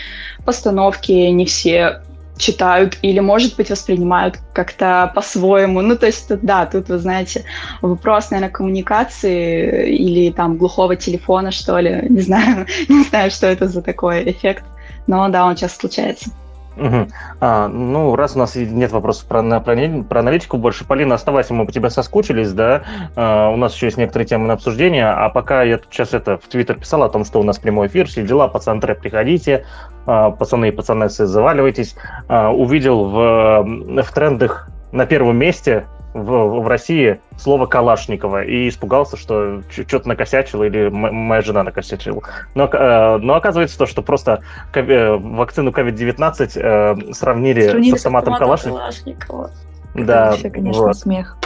[0.46, 2.02] постановки не все
[2.38, 5.82] читают или, может быть, воспринимают как-то по-своему.
[5.82, 7.44] Ну, то есть, да, тут, вы знаете,
[7.82, 12.06] вопрос, наверное, коммуникации или там глухого телефона, что ли.
[12.10, 14.64] Не знаю, не знаю, что это за такой эффект,
[15.08, 16.30] но да, он часто случается.
[16.78, 17.08] Угу.
[17.42, 21.66] А, ну, раз у нас нет вопросов про, про, про аналитику больше, Полина, оставайся, мы
[21.66, 22.84] по тебе соскучились, да,
[23.16, 26.48] а, у нас еще есть некоторые темы на обсуждение, а пока я сейчас это в
[26.48, 29.66] Твиттер писал о том, что у нас прямой эфир, все дела, пацан приходите,
[30.06, 31.96] а, пацаны и пацанессы, заваливайтесь,
[32.28, 35.86] а, увидел в, в трендах на первом месте
[36.18, 42.22] в, в России слово Калашникова и испугался, что что-то накосячило или моя жена накосячила.
[42.56, 44.42] Но, э, но оказывается то, что просто
[44.74, 48.80] э, вакцину COVID-19 э, сравнили, сравнили с автоматом, с Калашникова.
[48.80, 49.52] Калашникова.
[49.94, 50.98] Да, вообще, конечно, вот.
[50.98, 51.38] смех.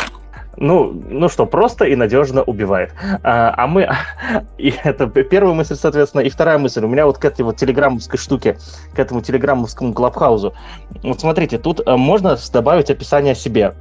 [0.57, 2.93] Ну, ну что, просто и надежно убивает.
[3.23, 3.89] А, а мы...
[4.57, 6.21] И это первая мысль, соответственно.
[6.21, 6.83] И вторая мысль.
[6.83, 8.57] У меня вот к этой вот телеграммовской штуке,
[8.93, 10.53] к этому телеграммовскому клабхаузу.
[11.03, 13.73] Вот смотрите, тут э, можно добавить описание себе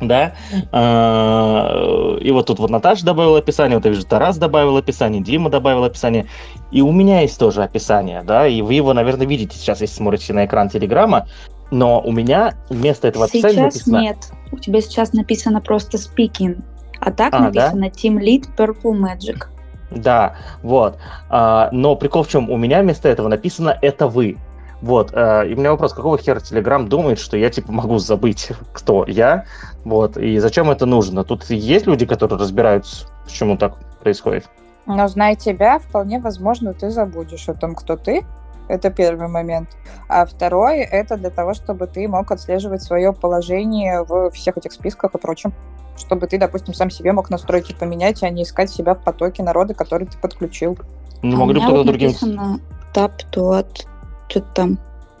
[0.00, 0.34] да,
[0.72, 5.50] а, и вот тут вот Наташа добавила описание, вот я вижу, Тарас добавил описание, Дима
[5.50, 6.26] добавил описание,
[6.70, 10.32] и у меня есть тоже описание, да, и вы его, наверное, видите сейчас, если смотрите
[10.32, 11.26] на экран Телеграма,
[11.70, 13.98] но у меня вместо этого сейчас описания написано...
[13.98, 14.16] нет,
[14.52, 16.62] у тебя сейчас написано просто speaking,
[17.00, 17.88] а так а, написано да?
[17.88, 19.46] Team Lead Purple Magic.
[19.90, 20.98] Да, вот,
[21.30, 24.36] а, но прикол в чем, у меня вместо этого написано «это вы»,
[24.82, 28.50] вот, э, и у меня вопрос, какого хера Телеграм думает, что я, типа, могу забыть,
[28.72, 29.44] кто я,
[29.86, 31.22] вот, и зачем это нужно?
[31.22, 34.48] Тут есть люди, которые разбираются, почему так происходит?
[34.84, 38.26] Но, зная тебя, вполне возможно, ты забудешь о том, кто ты,
[38.68, 39.68] это первый момент.
[40.08, 45.14] А второй— это для того, чтобы ты мог отслеживать свое положение в всех этих списках
[45.14, 45.52] и прочем.
[45.96, 49.74] Чтобы ты, допустим, сам себе мог настройки поменять, а не искать себя в потоке народа,
[49.74, 50.76] который ты подключил.
[51.22, 52.08] Ну, могу а кто-то другим...
[52.08, 52.60] написано
[52.92, 53.86] tap to add
[54.28, 54.78] что-то там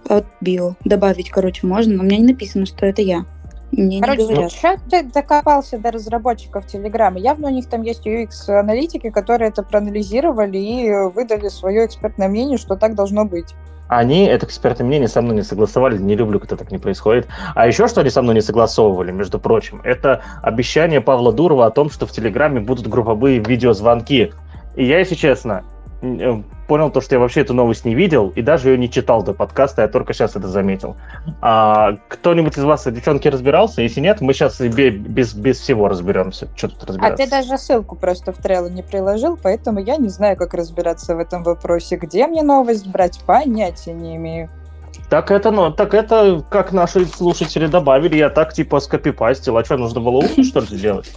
[0.08, 0.74] от био.
[0.84, 3.24] Добавить, короче, можно, но у меня не написано, что это я.
[3.76, 4.52] Мне Короче, не говорят.
[4.52, 7.18] что ты докопался до разработчиков Телеграма?
[7.18, 12.76] Явно у них там есть UX-аналитики, которые это проанализировали и выдали свое экспертное мнение, что
[12.76, 13.54] так должно быть.
[13.88, 17.28] Они это экспертное мнение со мной не согласовали, не люблю, когда так не происходит.
[17.54, 21.70] А еще что они со мной не согласовывали, между прочим, это обещание Павла Дурова о
[21.70, 24.32] том, что в Телеграме будут групповые видеозвонки.
[24.74, 25.64] И я, если честно,
[26.66, 29.32] понял то, что я вообще эту новость не видел и даже ее не читал до
[29.32, 30.96] подкаста, я только сейчас это заметил.
[31.40, 33.82] А, кто-нибудь из вас, девчонки, разбирался?
[33.82, 36.48] Если нет, мы сейчас без, без всего разберемся.
[36.56, 37.22] Что тут разбираться?
[37.22, 41.14] А ты даже ссылку просто в Trello не приложил, поэтому я не знаю, как разбираться
[41.14, 41.96] в этом вопросе.
[41.96, 44.50] Где мне новость брать, понятия не имею.
[45.08, 49.56] Так это, ну, так это, как наши слушатели добавили, я так типа скопипастил.
[49.56, 51.12] А что, нужно было лучше, что ли, сделать?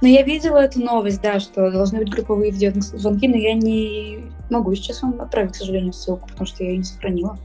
[0.00, 4.74] Ну, я видела эту новость, да, что должны быть групповые видеозвонки, но я не могу
[4.74, 7.36] сейчас вам отправить, к сожалению, ссылку, потому что я ее не сохранила.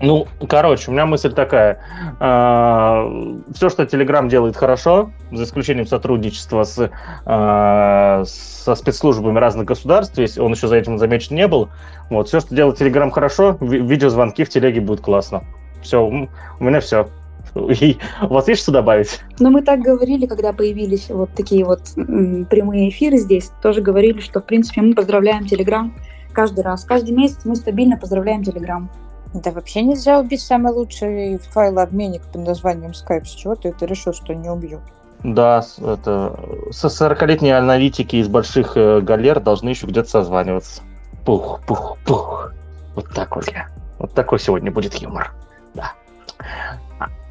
[0.00, 1.80] Ну, короче, у меня мысль такая.
[2.20, 3.08] А,
[3.54, 6.90] Все, что Telegram делает хорошо, за исключением сотрудничества с,
[7.24, 11.70] а, со спецслужбами разных государств, если он еще за этим замечен не был,
[12.10, 15.44] вот, все, что делает Telegram хорошо, видеозвонки в телеге будет классно.
[15.82, 16.28] Все, у
[16.64, 17.08] меня все.
[17.54, 19.20] И у вас есть что добавить?
[19.38, 24.40] Ну, мы так говорили, когда появились вот такие вот прямые эфиры здесь, тоже говорили, что,
[24.40, 25.90] в принципе, мы поздравляем Telegram
[26.32, 26.84] каждый раз.
[26.84, 28.88] Каждый месяц мы стабильно поздравляем Telegram.
[29.36, 33.26] Да вообще нельзя убить самый лучший файлообменник под названием Skype.
[33.26, 34.80] С чего ты это решил, что не убьют?
[35.22, 36.38] Да, это
[36.70, 40.82] со 40-летние аналитики из больших э, галер должны еще где-то созваниваться.
[41.26, 42.52] Пух, пух, пух.
[42.94, 43.68] Вот так вот я.
[43.98, 45.32] Вот такой сегодня будет юмор.
[45.74, 45.92] Да.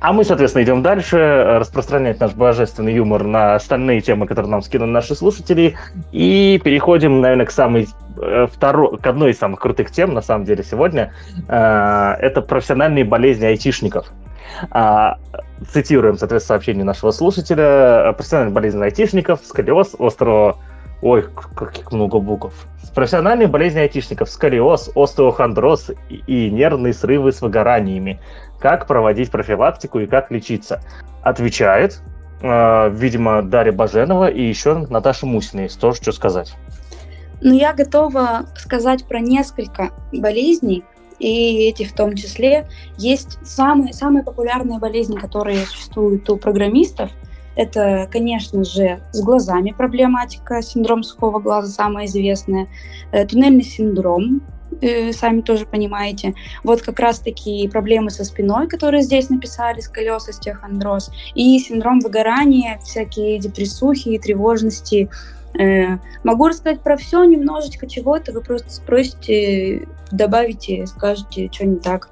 [0.06, 4.92] А мы, соответственно, идем дальше, распространять наш божественный юмор на остальные темы, которые нам скинули
[4.92, 5.78] наши слушатели,
[6.12, 7.88] и переходим, наверное, к самой
[8.22, 11.12] э, второй, к одной из самых крутых тем, на самом деле, сегодня.
[11.50, 14.12] Э, это профессиональные болезни айтишников.
[14.70, 15.18] А,
[15.74, 18.14] цитируем, соответственно, сообщение нашего слушателя.
[18.14, 20.58] Профессиональные болезни айтишников, сколиоз, острого...
[21.02, 22.54] Ой, каких много букв.
[22.94, 28.20] Профессиональные болезни айтишников, сколиоз, остеохондроз и, и нервные срывы с выгораниями
[28.60, 30.82] как проводить профилактику и как лечиться.
[31.22, 32.02] Отвечает,
[32.42, 36.56] э, видимо, Дарья Баженова и еще Наташа Мусина есть тоже что сказать.
[37.42, 40.84] Ну, я готова сказать про несколько болезней,
[41.20, 42.68] и эти в том числе.
[42.98, 47.12] Есть самые, самые популярные болезни, которые существуют у программистов.
[47.56, 52.68] Это, конечно же, с глазами проблематика, синдром сухого глаза самая известная,
[53.12, 54.42] э, туннельный синдром,
[54.82, 56.34] э, сами тоже понимаете.
[56.64, 63.40] Вот как раз-таки проблемы со спиной, которые здесь написали, сколиоз, остеохондроз, и синдром выгорания, всякие
[63.40, 65.10] депрессухи, тревожности.
[65.58, 72.10] Э, могу рассказать про все немножечко чего-то, вы просто спросите, добавите, скажете, что не так.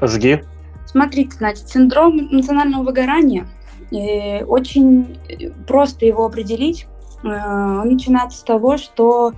[0.00, 0.42] Жги.
[0.86, 3.46] Смотрите, значит, синдром национального выгорания,
[3.92, 5.18] э, очень
[5.66, 6.86] просто его определить.
[7.22, 9.32] Э, он начинается с того, что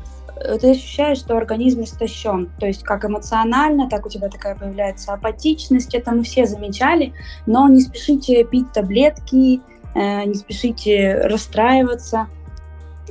[0.60, 2.50] ты ощущаешь, что организм истощен.
[2.58, 5.94] То есть как эмоционально, так у тебя такая появляется апатичность.
[5.94, 7.12] Это мы все замечали.
[7.46, 9.60] Но не спешите пить таблетки,
[9.94, 12.28] э, не спешите расстраиваться.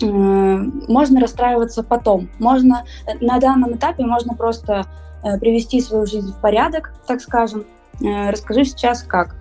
[0.01, 2.29] Э, можно расстраиваться потом.
[2.39, 2.85] Можно
[3.21, 4.85] на данном этапе можно просто
[5.41, 7.65] привести свою жизнь в порядок, так скажем.
[7.99, 9.35] Расскажу сейчас как.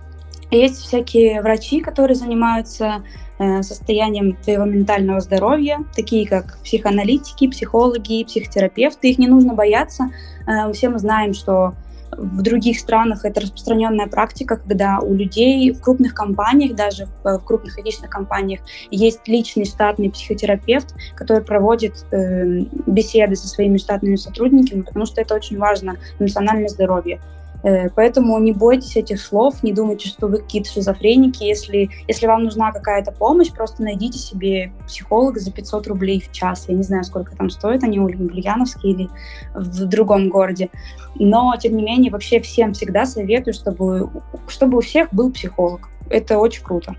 [0.51, 3.03] Есть всякие врачи, которые занимаются
[3.41, 9.11] Э, состоянием твоего ментального здоровья, такие как психоаналитики, психологи, психотерапевты.
[9.11, 10.09] Их не нужно бояться.
[10.45, 11.73] Э, все мы знаем, что
[12.11, 17.45] в других странах это распространенная практика, когда у людей в крупных компаниях, даже в, в
[17.45, 18.59] крупных этичных компаниях,
[18.91, 25.33] есть личный штатный психотерапевт, который проводит э, беседы со своими штатными сотрудниками, потому что это
[25.33, 27.21] очень важно, эмоциональное здоровье.
[27.63, 31.43] Э, поэтому не бойтесь этих слов, не думайте, что вы какие-то шизофреники.
[31.43, 36.65] Если, если вам нужна какая-то помощь, просто найдите себе психолога за 500 рублей в час.
[36.67, 39.09] Я не знаю, сколько там стоит, они в Ульяновске или
[39.53, 40.69] в другом городе.
[41.15, 44.09] Но, тем не менее, вообще всем всегда советую, чтобы,
[44.47, 45.89] чтобы у всех был психолог.
[46.09, 46.95] Это очень круто.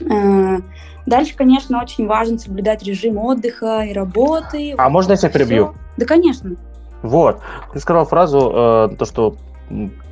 [0.00, 0.58] Э,
[1.06, 4.74] дальше, конечно, очень важно соблюдать режим отдыха и работы.
[4.78, 5.74] А вот можно я тебя перебью?
[5.96, 6.56] Да, конечно.
[7.02, 7.40] Вот.
[7.72, 9.36] Ты сказал фразу, э, то, что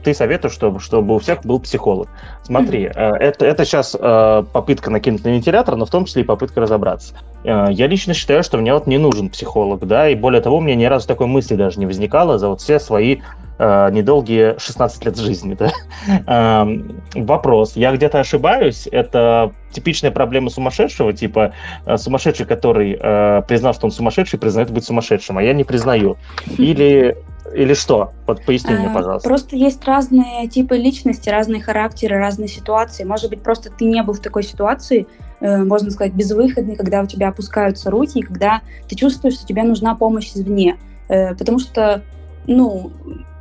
[0.03, 2.09] ты советуешь, чтобы, чтобы у всех был психолог.
[2.43, 3.17] Смотри, mm-hmm.
[3.17, 7.15] это, это сейчас э, попытка накинуть на вентилятор, но в том числе и попытка разобраться.
[7.45, 10.61] Э, я лично считаю, что мне вот не нужен психолог, да, и более того, у
[10.61, 13.19] меня ни разу такой мысли даже не возникало за вот все свои
[13.59, 15.71] э, недолгие 16 лет жизни, да.
[16.27, 16.65] Э,
[17.15, 21.53] вопрос, я где-то ошибаюсь, это типичная проблема сумасшедшего, типа
[21.85, 26.17] э, сумасшедший, который э, признал, что он сумасшедший, признает быть сумасшедшим, а я не признаю.
[26.59, 27.17] Или
[27.55, 28.13] или что?
[28.27, 29.29] Вот поясни мне, а, пожалуйста.
[29.29, 33.05] Просто есть разные типы личности, разные характеры, разные ситуации.
[33.05, 35.07] Может быть, просто ты не был в такой ситуации,
[35.41, 39.63] э, можно сказать, безвыходной, когда у тебя опускаются руки, и когда ты чувствуешь, что тебе
[39.63, 40.77] нужна помощь извне.
[41.09, 42.03] Э, потому что,
[42.47, 42.91] ну,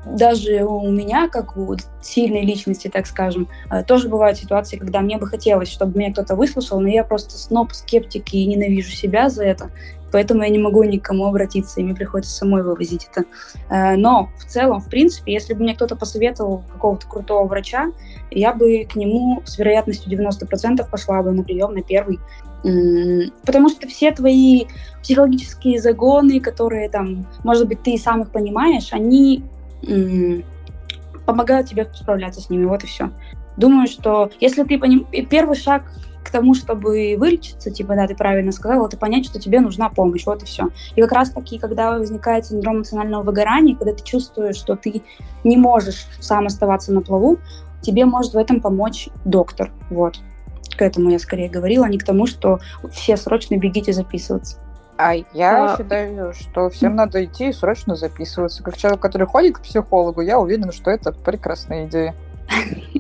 [0.06, 5.18] даже у меня, как у сильной личности, так скажем, э, тоже бывают ситуации, когда мне
[5.18, 9.44] бы хотелось, чтобы меня кто-то выслушал, но я просто сноб, скептик и ненавижу себя за
[9.44, 9.70] это
[10.16, 13.26] поэтому я не могу никому обратиться, и мне приходится самой вывозить это.
[13.70, 17.92] Э, но в целом, в принципе, если бы мне кто-то посоветовал какого-то крутого врача,
[18.32, 22.20] я бы к нему с вероятностью 90% пошла бы на прием, на первый.
[23.46, 24.68] Потому что все твои
[25.04, 29.44] психологические загоны, которые там, может быть, ты сам их понимаешь, они
[31.26, 33.12] помогают тебе справляться с ними, вот и все.
[33.58, 35.08] Думаю, что если ты поним...
[35.30, 35.84] первый шаг
[36.24, 40.26] к тому, чтобы вылечиться, типа, да, ты правильно сказала, это понять, что тебе нужна помощь,
[40.26, 40.70] вот и все.
[40.96, 45.04] И как раз таки, когда возникает синдром эмоционального выгорания, когда ты чувствуешь, что ты
[45.44, 47.38] не можешь сам оставаться на плаву,
[47.82, 50.20] тебе может в этом помочь доктор, вот.
[50.76, 52.60] К этому я скорее говорила, а не к тому, что
[52.92, 54.58] все срочно бегите записываться.
[54.98, 55.78] А я а...
[55.78, 58.64] считаю, что всем надо идти и срочно записываться.
[58.64, 62.16] Как человек, который ходит к психологу, я уверена, что это прекрасная идея.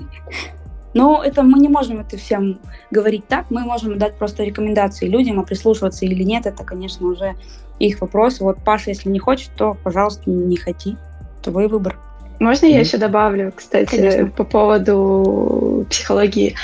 [0.94, 5.40] Но это мы не можем это всем говорить так, мы можем дать просто рекомендации людям,
[5.42, 7.36] а прислушиваться или нет, это, конечно, уже
[7.80, 8.44] их вопросы.
[8.46, 10.96] Вот, Паша, если не хочет, то, пожалуйста, не хоти.
[11.44, 11.98] Твой выбор.
[12.40, 14.28] Можно я еще добавлю, кстати, Конечно.
[14.28, 16.56] по поводу психологии?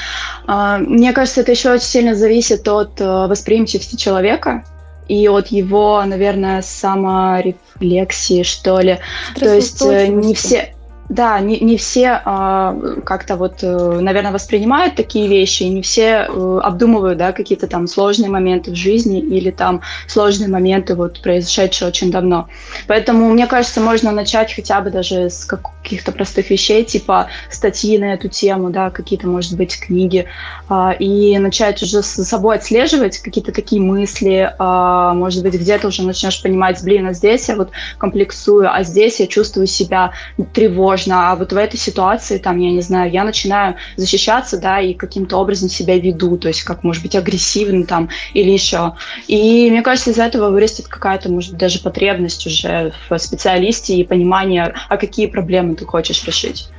[0.47, 4.63] А, мне кажется, это еще очень сильно зависит от э, восприимчивости человека
[5.07, 8.99] и от его, наверное, саморефлексии, что ли.
[9.35, 10.73] То есть э, не все
[11.11, 16.59] да, не, не все а, как-то вот, э, наверное, воспринимают такие вещи, не все э,
[16.63, 22.11] обдумывают, да, какие-то там сложные моменты в жизни или там сложные моменты, вот, произошедшие очень
[22.11, 22.47] давно.
[22.87, 28.13] Поэтому, мне кажется, можно начать хотя бы даже с каких-то простых вещей, типа статьи на
[28.13, 30.27] эту тему, да, какие-то, может быть, книги,
[30.69, 36.03] а, и начать уже с собой отслеживать какие-то такие мысли, а, может быть, где-то уже
[36.03, 40.11] начнешь понимать, блин, а здесь я вот комплексую, а здесь я чувствую себя
[40.53, 44.79] тревожно, можно, а вот в этой ситуации, там, я не знаю, я начинаю защищаться, да,
[44.79, 48.93] и каким-то образом себя веду, то есть как, может быть, агрессивно там или еще.
[49.27, 54.73] И мне кажется, из этого вырастет какая-то, может даже потребность уже в специалисте и понимание,
[54.89, 56.69] а какие проблемы ты хочешь решить.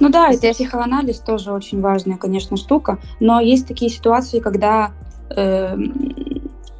[0.00, 4.92] Ну да, это психоанализ тоже очень важная, конечно, штука, но есть такие ситуации, когда
[5.30, 5.76] э,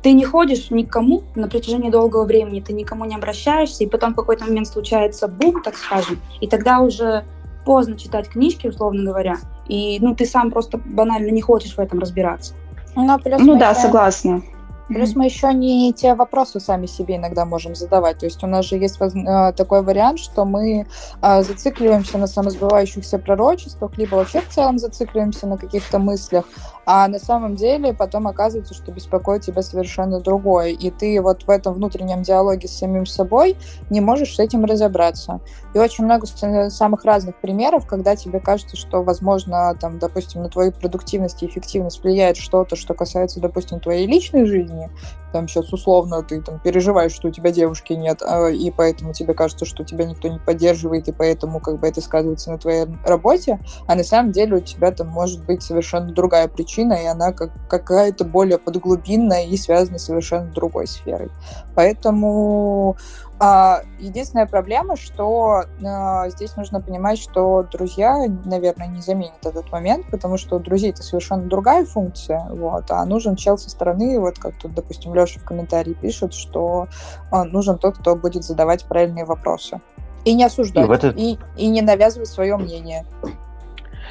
[0.02, 4.16] ты не ходишь никому на протяжении долгого времени, ты никому не обращаешься, и потом в
[4.16, 7.24] какой-то момент случается бум, так скажем, и тогда уже
[7.64, 9.38] поздно читать книжки, условно говоря,
[9.68, 12.54] и ну ты сам просто банально не хочешь в этом разбираться.
[12.94, 13.06] Ну,
[13.38, 14.42] ну да, согласна.
[14.88, 18.18] Плюс мы еще не те вопросы сами себе иногда можем задавать.
[18.18, 20.86] То есть у нас же есть э, такой вариант, что мы
[21.22, 26.46] э, зацикливаемся на самосбывающихся пророчествах, либо вообще в целом зацикливаемся на каких-то мыслях,
[26.90, 30.68] а на самом деле потом оказывается, что беспокоит тебя совершенно другое.
[30.70, 33.58] И ты вот в этом внутреннем диалоге с самим собой
[33.90, 35.40] не можешь с этим разобраться.
[35.74, 36.26] И очень много
[36.70, 42.02] самых разных примеров, когда тебе кажется, что, возможно, там, допустим, на твою продуктивность и эффективность
[42.02, 44.77] влияет что-то, что касается, допустим, твоей личной жизни,
[45.32, 49.34] там сейчас условно ты там переживаешь, что у тебя девушки нет, а, и поэтому тебе
[49.34, 53.60] кажется, что тебя никто не поддерживает, и поэтому как бы это сказывается на твоей работе,
[53.86, 57.50] а на самом деле у тебя там может быть совершенно другая причина, и она как
[57.68, 61.30] какая-то более подглубинная и связана с совершенно другой сферой.
[61.74, 62.96] Поэтому
[63.40, 70.38] единственная проблема, что а, здесь нужно понимать, что друзья, наверное, не заменят этот момент, потому
[70.38, 74.58] что у друзей это совершенно другая функция, вот, а нужен чел со стороны, вот как
[74.58, 76.88] тут, допустим, Леша в комментарии пишет, что
[77.30, 79.80] а, нужен тот, кто будет задавать правильные вопросы.
[80.24, 81.16] И не осуждать, и, этот...
[81.16, 83.06] и, и не навязывать свое мнение.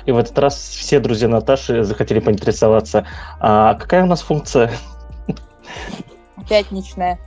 [0.06, 3.06] И в этот раз все друзья Наташи захотели поинтересоваться,
[3.42, 4.72] а какая у нас функция?
[6.48, 7.20] Пятничная.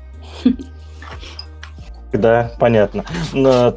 [2.12, 3.04] Да, понятно.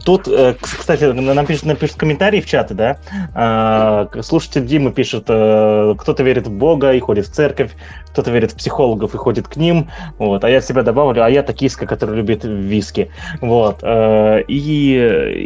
[0.03, 2.97] Тут, э, кстати, нам пишут, напишут комментарии в чаты, да?
[3.35, 7.71] А, слушатель Дима пишет, э, кто-то верит в Бога и ходит в церковь,
[8.07, 11.43] кто-то верит в психологов и ходит к ним, вот, а я себя добавлю, а я
[11.43, 13.79] токийска, который любит виски, вот.
[13.83, 14.57] Э, и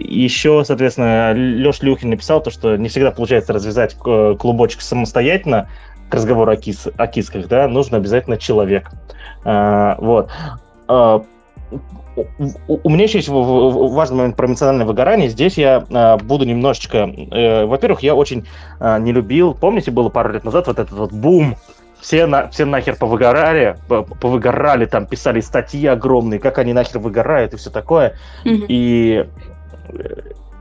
[0.07, 5.69] еще, соответственно, Леш Люхин написал то, что не всегда получается развязать клубочек самостоятельно,
[6.07, 8.91] к разговору о, кис, о кисках, да, нужно обязательно человек.
[9.43, 10.29] Вот
[12.67, 15.29] у меня еще есть важный момент про эмоциональное выгорание.
[15.29, 17.09] Здесь я а, буду немножечко...
[17.31, 18.47] Э, во-первых, я очень
[18.79, 19.53] а, не любил...
[19.53, 21.55] Помните, было пару лет назад вот этот вот бум
[21.99, 27.57] все, на, все нахер повыгорали, повыгорали, там писали статьи огромные, как они нахер выгорают и
[27.57, 28.15] все такое.
[28.45, 28.65] Mm-hmm.
[28.69, 29.25] И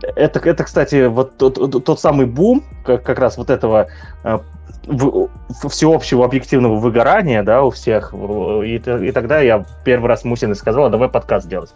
[0.02, 3.88] это, это, кстати, вот тот, тот самый бум, как, как раз вот этого
[4.24, 4.38] э,
[4.86, 5.28] в,
[5.68, 8.12] всеобщего объективного выгорания, да, у всех.
[8.14, 11.74] И, и тогда я первый раз Мусиной сказала, давай подкаст делать.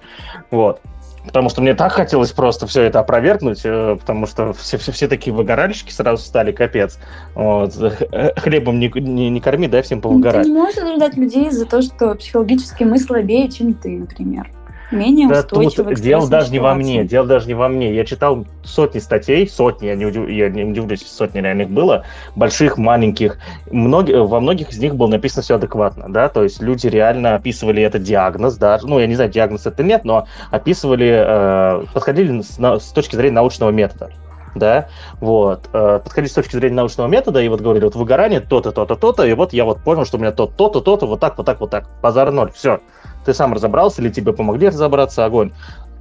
[0.51, 0.81] Вот.
[1.27, 5.07] Потому что мне так хотелось просто все это опровергнуть, э, потому что все, все, все
[5.09, 6.99] такие выгоральщики сразу стали, капец.
[7.35, 7.75] Вот.
[8.37, 10.45] Хлебом не, не, не корми, дай всем повыгорать.
[10.45, 14.51] Ты не можешь осуждать людей за то, что психологически мы слабее, чем ты, например
[14.91, 17.95] менее да, тут дело даже не во мне, дело даже не во мне.
[17.95, 22.05] Я читал сотни статей, сотни, я не, удив, я не удивлюсь, сотни реальных было,
[22.37, 23.39] больших, маленьких.
[23.71, 27.83] Многие, во многих из них было написано все адекватно, да, то есть люди реально описывали
[27.83, 32.59] этот диагноз, да, ну, я не знаю, диагноз это нет, но описывали, э, подходили с,
[32.59, 34.11] на, с точки зрения научного метода
[34.55, 34.89] да,
[35.21, 38.97] вот, э, подходили с точки зрения научного метода и вот говорили, вот выгорание то-то, то-то,
[38.97, 41.47] то-то, и вот я вот понял, что у меня то-то, то-то, то-то, вот так, вот
[41.47, 42.81] так, вот так, базар ноль, все
[43.25, 45.53] ты сам разобрался или тебе помогли разобраться, огонь.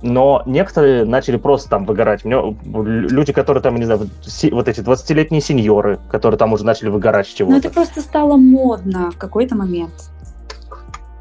[0.01, 2.23] Но некоторые начали просто там выгорать.
[2.23, 4.09] Меня люди, которые там, не знаю,
[4.51, 7.53] вот эти 20-летние сеньоры, которые там уже начали выгорать с чего-то.
[7.53, 9.91] Ну, это просто стало модно в какой-то момент.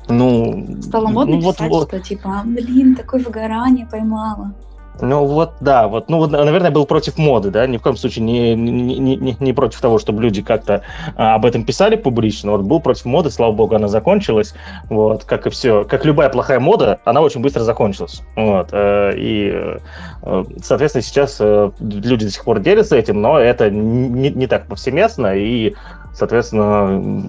[0.08, 1.88] Ну, стало модно ну, писать, вот, вот.
[1.88, 4.52] что типа, блин, такое выгорание поймала.
[5.00, 8.24] Ну вот, да, вот, ну вот, наверное, был против моды, да, ни в коем случае
[8.24, 10.82] не, не, не, не против того, чтобы люди как-то
[11.16, 14.54] а, об этом писали публично, вот был против моды, слава богу, она закончилась,
[14.88, 19.78] вот, как и все, как любая плохая мода, она очень быстро закончилась, вот, э, и,
[20.22, 24.66] э, соответственно, сейчас э, люди до сих пор делятся этим, но это не, не так
[24.66, 25.74] повсеместно, и,
[26.12, 27.28] соответственно,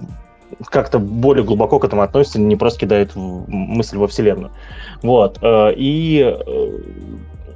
[0.66, 4.50] как-то более глубоко к этому относится, не просто кидает мысль во Вселенную.
[5.02, 5.38] Вот.
[5.42, 6.70] Э, и э,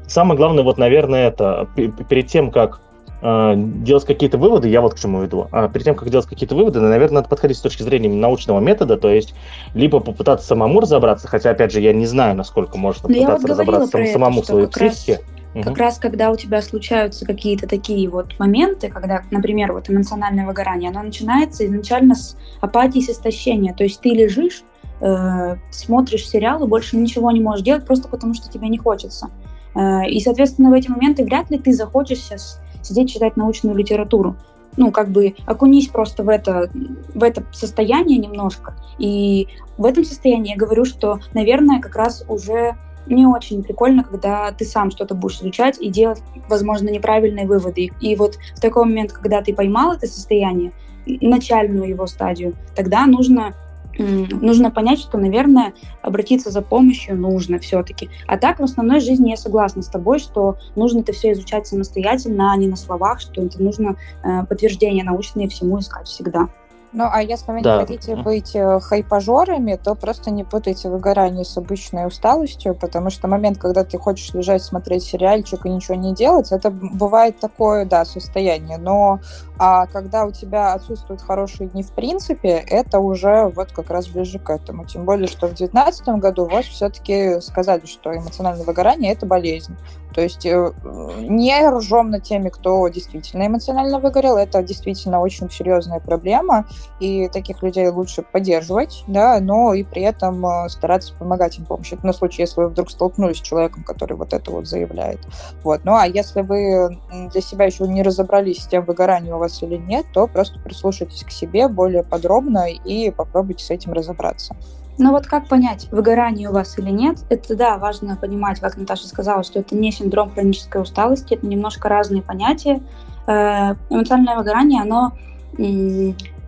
[0.07, 1.69] самое главное, вот, наверное, это
[2.09, 2.81] перед тем, как
[3.23, 5.49] э, делать какие-то выводы, я вот к чему иду.
[5.53, 8.97] А перед тем, как делать какие-то выводы, наверное, надо подходить с точки зрения научного метода,
[8.97, 9.35] то есть
[9.75, 13.51] либо попытаться самому разобраться, хотя, опять же, я не знаю, насколько можно Но попытаться вот
[13.51, 15.15] разобраться это, самому в своей психике.
[15.15, 15.23] Раз
[15.55, 15.63] Угу.
[15.63, 20.91] Как раз когда у тебя случаются какие-то такие вот моменты, когда, например, вот эмоциональное выгорание,
[20.91, 23.73] оно начинается изначально с апатии, с истощения.
[23.73, 24.65] То есть ты лежишь,
[25.01, 29.31] э, смотришь сериал и больше ничего не можешь делать просто потому, что тебе не хочется.
[29.75, 34.37] Э, и, соответственно, в эти моменты вряд ли ты захочешь сейчас сидеть читать научную литературу.
[34.77, 36.71] Ну, как бы окунись просто в это,
[37.15, 38.75] в это состояние немножко.
[38.99, 39.49] И
[39.79, 44.65] в этом состоянии я говорю, что, наверное, как раз уже не очень прикольно, когда ты
[44.65, 47.91] сам что-то будешь изучать и делать, возможно, неправильные выводы.
[48.01, 50.73] И вот в такой момент, когда ты поймал это состояние,
[51.07, 53.55] начальную его стадию, тогда нужно
[53.99, 58.11] нужно понять, что, наверное, обратиться за помощью нужно все-таки.
[58.27, 62.53] А так, в основной жизни я согласна с тобой, что нужно это все изучать самостоятельно,
[62.53, 66.49] а не на словах, что это нужно э, подтверждения научные всему искать всегда.
[66.95, 67.75] Ну, а если вы да.
[67.75, 73.27] не хотите быть э, хайпажорами, то просто не путайте выгорание с обычной усталостью, потому что
[73.27, 78.05] момент, когда ты хочешь лежать, смотреть сериальчик и ничего не делать, это бывает такое, да,
[78.05, 78.79] состояние.
[78.79, 79.19] Но
[79.59, 84.39] а когда у тебя отсутствуют хорошие дни в принципе, это уже вот как раз ближе
[84.39, 84.85] к этому.
[84.85, 89.77] Тем более, что в 2019 году вас все-таки сказали, что эмоциональное выгорание– это болезнь.
[90.15, 90.73] То есть э,
[91.19, 94.37] не ржем над теми, кто действительно эмоционально выгорел.
[94.37, 96.67] Это действительно очень серьезная проблема,
[97.01, 101.93] и таких людей лучше поддерживать, да, но и при этом э, стараться помогать им помощь.
[101.93, 105.21] Это на случай, если вы вдруг столкнулись с человеком, который вот это вот заявляет.
[105.63, 105.85] Вот.
[105.85, 106.99] Ну а если вы
[107.33, 111.25] для себя еще не разобрались с тем, выгорание у вас или нет, то просто прислушайтесь
[111.25, 114.55] к себе более подробно и попробуйте с этим разобраться.
[114.97, 119.09] Но вот как понять, выгорание у вас или нет, это да, важно понимать, как Наташа
[119.09, 122.81] сказала, что это не синдром хронической усталости, это немножко разные понятия.
[123.27, 125.13] Э, эмоциональное выгорание, оно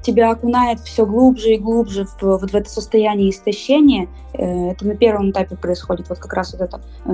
[0.07, 4.09] тебя окунает все глубже и глубже в, вот в это состояние истощения.
[4.35, 7.11] Э, это на первом этапе происходит, вот как раз вот это э,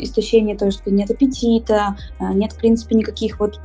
[0.00, 3.60] истощение, то, что нет аппетита, э, нет, в принципе, никаких вот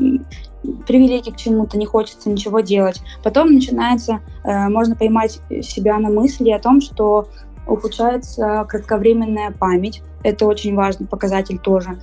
[0.88, 3.02] привилегий к чему-то, не хочется ничего делать.
[3.24, 7.28] Потом начинается, можно поймать себя на мысли о том, что
[7.66, 10.04] ухудшается кратковременная память.
[10.22, 12.00] Это очень важный показатель тоже.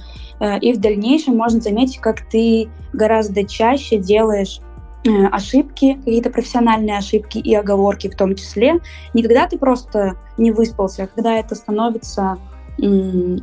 [0.61, 4.68] И в дальнейшем можно заметить, как ты гораздо чаще делаешь Э,
[5.05, 8.81] ошибки, какие-то профессиональные ошибки и оговорки в том числе.
[9.15, 12.39] Не когда ты просто не выспался, а когда это становится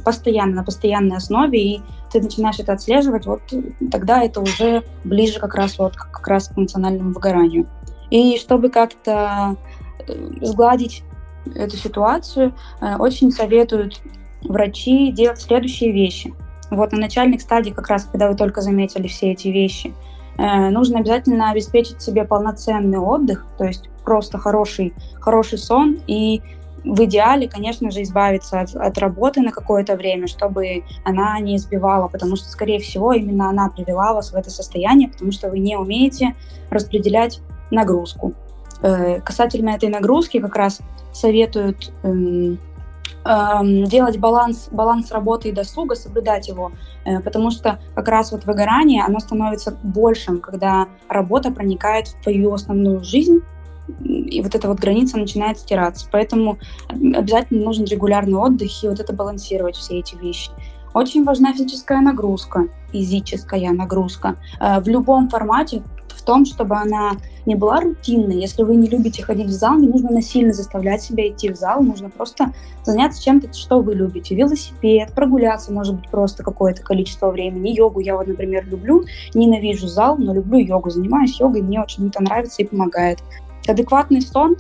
[0.06, 1.82] постоянно, на постоянной основе, и
[2.12, 3.42] ты начинаешь это отслеживать, вот
[3.92, 7.68] тогда это уже ближе как раз, вот, как раз к эмоциональному выгоранию.
[8.10, 9.58] И чтобы как-то
[10.08, 11.04] э, сгладить
[11.54, 14.00] эту ситуацию, э, очень советуют
[14.42, 16.34] врачи делать следующие вещи.
[16.72, 21.00] Вот на начальных стадиях, как раз когда вы только заметили все эти вещи– Э, нужно
[21.00, 26.42] обязательно обеспечить себе полноценный отдых, то есть просто хороший, хороший сон и
[26.86, 32.08] в идеале, конечно же, избавиться от, от работы на какое-то время, чтобы она не избивала,
[32.08, 35.76] потому что, скорее всего, именно она привела вас в это состояние, потому что вы не
[35.76, 36.36] умеете
[36.70, 38.34] распределять нагрузку.
[38.82, 40.82] Э, касательно этой нагрузки как раз
[41.12, 42.60] советуют эм,
[43.26, 46.72] делать баланс, баланс работы и досуга, соблюдать его,
[47.06, 52.54] э, потому что как раз вот выгорание, оно становится большим, когда работа проникает в твою
[52.54, 53.40] основную жизнь,
[54.04, 56.08] и вот эта вот граница начинает стираться.
[56.12, 56.58] Поэтому
[56.90, 60.52] обязательно нужен регулярный отдых и вот это балансировать все эти вещи.
[60.94, 64.38] Очень важна физическая нагрузка, физическая нагрузка.
[64.60, 65.84] Э, в любом формате,
[66.22, 67.14] том, чтобы она
[67.46, 68.40] не была рутинной.
[68.40, 71.82] Если вы не любите ходить в зал, не нужно насильно заставлять себя идти в зал,
[71.82, 72.54] нужно просто
[72.84, 74.36] заняться чем-то, что вы любите.
[74.36, 77.70] Велосипед, прогуляться, может быть, просто какое-то количество времени.
[77.70, 82.24] Йогу я вот, например, люблю, ненавижу зал, но люблю йогу, занимаюсь йогой, мне очень это
[82.24, 83.20] нравится и помогает.
[83.68, 84.58] Адекватный сон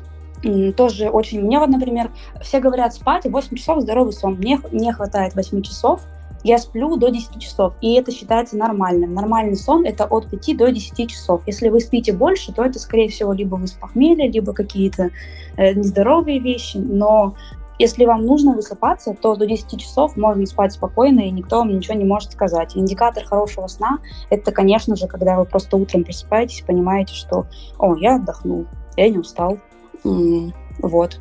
[0.77, 1.41] тоже очень...
[1.41, 4.35] Мне вот, например, все говорят спать, 8 часов здоровый сон.
[4.35, 6.01] Мне не хватает 8 часов,
[6.45, 9.15] я сплю до 10 часов, и это считается нормальным.
[9.15, 11.41] Нормальный сон– это от 5 до 10 часов.
[11.47, 15.09] Если вы спите больше, то это, скорее всего, либо вы с похмелья, либо какие-то
[15.57, 17.33] э, нездоровые вещи, но
[17.79, 21.95] если вам нужно высыпаться, то до 10 часов можно спать спокойно, и никто вам ничего
[21.95, 22.77] не может сказать.
[22.77, 23.97] Индикатор хорошего сна–
[24.29, 27.47] это, конечно же, когда вы просто утром просыпаетесь понимаете, что
[27.79, 28.67] «О, я отдохнул,
[28.97, 29.57] я не устал».
[30.03, 31.19] Вот.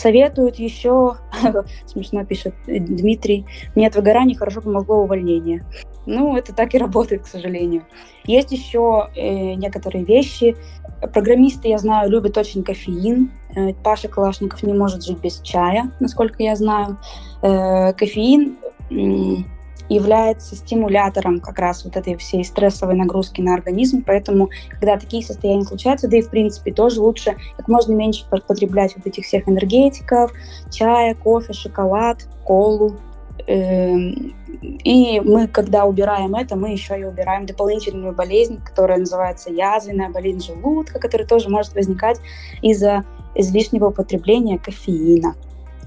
[0.00, 1.16] Советуют еще,
[1.86, 3.44] смешно пишет Дмитрий,
[3.74, 5.62] мне от выгорания хорошо помогло увольнение.
[6.06, 7.84] Ну, это так и работает, к сожалению.
[8.24, 10.56] Есть еще э, некоторые вещи.
[11.12, 13.30] Программисты, я знаю, любят очень кофеин.
[13.54, 16.96] Э, Паша Калашников не может жить без чая, насколько я знаю.
[17.42, 18.56] Э, кофеин
[19.90, 25.64] является стимулятором как раз вот этой всей стрессовой нагрузки на организм, поэтому, когда такие состояния
[25.64, 30.32] случаются, да и, в принципе, тоже лучше как можно меньше потреблять вот этих всех энергетиков,
[30.70, 32.96] чая, кофе, шоколад, колу,
[33.46, 40.10] эм, и мы, когда убираем это, мы еще и убираем дополнительную болезнь, которая называется язвенная
[40.10, 42.20] болезнь желудка, которая тоже может возникать
[42.60, 45.34] из-за излишнего употребления кофеина.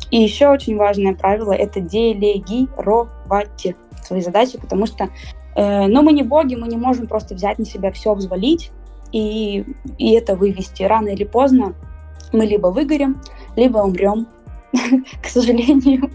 [0.10, 5.10] И еще очень важное правило– это делегировать свои задачи, потому что
[5.56, 8.72] э, ну, мы не боги, мы не можем просто взять на себя все, взвалить
[9.12, 9.66] и,
[9.97, 10.84] и это вывести.
[10.84, 11.74] Рано или поздно
[12.32, 13.22] мы либо выгорим,
[13.56, 14.28] либо умрем,
[15.22, 16.12] к сожалению.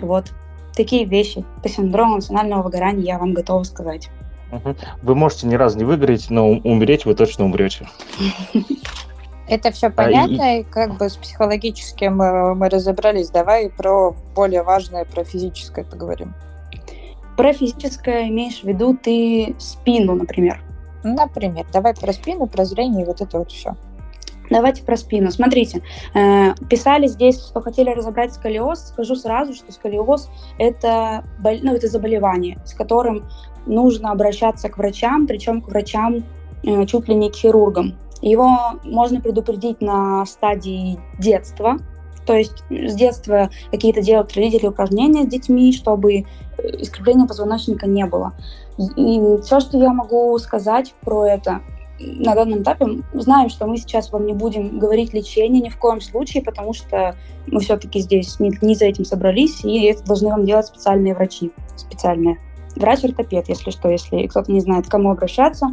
[0.00, 0.32] Вот
[0.74, 4.10] такие вещи по синдрому национального выгорания я вам готова сказать.
[5.02, 7.88] Вы можете ни разу не выгореть, но умереть вы точно умрете.
[9.48, 13.30] Это все понятно, и как бы с психологическим мы, мы разобрались.
[13.30, 16.34] Давай про более важное, про физическое поговорим.
[17.38, 20.60] Про физическое имеешь в виду ты спину, например?
[21.04, 23.76] Например, давай про спину, про зрение и вот это вот все.
[24.50, 25.30] Давайте про спину.
[25.30, 25.82] Смотрите,
[26.14, 28.88] э, писали здесь, что хотели разобрать сколиоз.
[28.88, 30.28] Скажу сразу, что сколиоз
[30.58, 33.28] это, ну, это заболевание, с которым
[33.66, 36.24] нужно обращаться к врачам, причем к врачам
[36.64, 37.94] э, чуть ли не к хирургам.
[38.20, 41.76] Его можно предупредить на стадии детства,
[42.28, 46.22] то есть с детства какие-то делают родители упражнения с детьми, чтобы э,
[46.78, 48.34] искривления позвоночника не было.
[48.96, 51.62] И все, что я могу сказать про это,
[51.98, 56.02] на данном этапе знаем, что мы сейчас вам не будем говорить лечение ни в коем
[56.02, 57.16] случае, потому что
[57.46, 61.50] мы все-таки здесь не, не за этим собрались, и это должны вам делать специальные врачи,
[61.76, 62.36] специальные.
[62.76, 65.68] Врач-ортопед, если что, если кто-то не знает, к кому обращаться.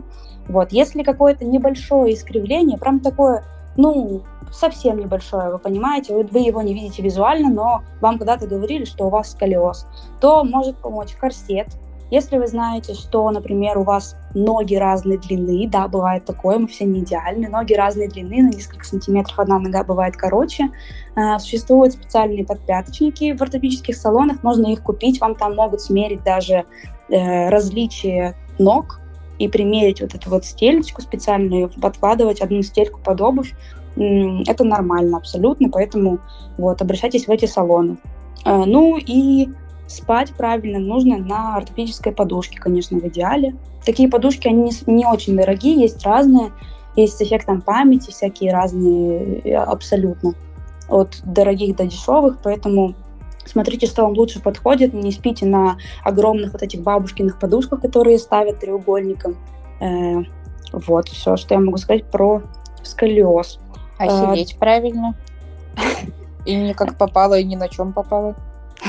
[0.48, 3.44] Вот, если какое-то небольшое искривление, прям такое,
[3.78, 4.22] ну,
[4.52, 9.06] совсем небольшое, вы понимаете, вы, вы его не видите визуально, но вам когда-то говорили, что
[9.06, 9.88] у вас сколиоз,
[10.22, 11.68] то может помочь корсет,
[12.12, 16.86] если вы знаете, что, например, у вас ноги разной длины, да, бывает такое, мы все
[16.86, 20.70] не идеальны, ноги разной длины, на несколько сантиметров одна нога бывает короче,
[21.16, 26.66] э, существуют специальные подпяточники в ортопедических салонах, можно их купить, вам там могут смерить даже
[27.10, 29.02] э, различия ног
[29.40, 33.54] и примерить вот эту вот стельку специальную, подкладывать одну стельку под обувь,
[33.96, 36.20] это нормально абсолютно, поэтому
[36.58, 37.98] вот, обращайтесь в эти салоны.
[38.44, 39.48] Э, ну и
[39.88, 43.56] Спать правильно нужно на ортопедической подушке, конечно, в идеале.
[43.86, 46.52] Такие подушки, они не, очень дорогие, есть разные.
[46.96, 50.34] Есть с эффектом памяти, всякие разные абсолютно.
[50.90, 52.96] От дорогих до дешевых, поэтому
[53.46, 54.94] смотрите, что вам лучше подходит.
[54.94, 59.38] Не спите на огромных вот этих бабушкиных подушках, которые ставят треугольником.
[59.80, 60.24] Э,
[60.72, 62.42] вот, все, что я могу сказать про
[62.84, 63.60] сколиоз.
[63.98, 65.16] А э, сидеть правильно?
[66.46, 68.36] И не как попало, и ни на чем попало?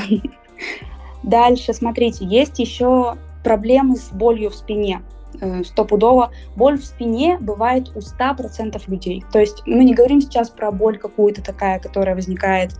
[1.23, 5.01] Дальше, смотрите, есть еще проблемы с болью в спине.
[5.39, 6.31] Э, стопудово.
[6.55, 9.23] Боль в спине бывает у 100% людей.
[9.31, 12.73] То есть мы не говорим сейчас про боль какую-то такая, которая возникает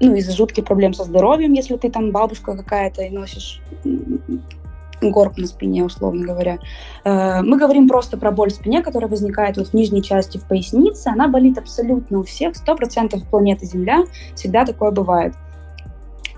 [0.00, 3.60] ну, из-за жутких проблем со здоровьем, если ты там бабушка какая-то и носишь
[5.02, 6.58] горб на спине, условно говоря.
[7.04, 10.44] Э, мы говорим просто про боль в спине, которая возникает вот в нижней части в
[10.44, 11.08] пояснице.
[11.08, 14.04] Она болит абсолютно у всех, 100% планеты Земля.
[14.34, 15.34] Всегда такое бывает.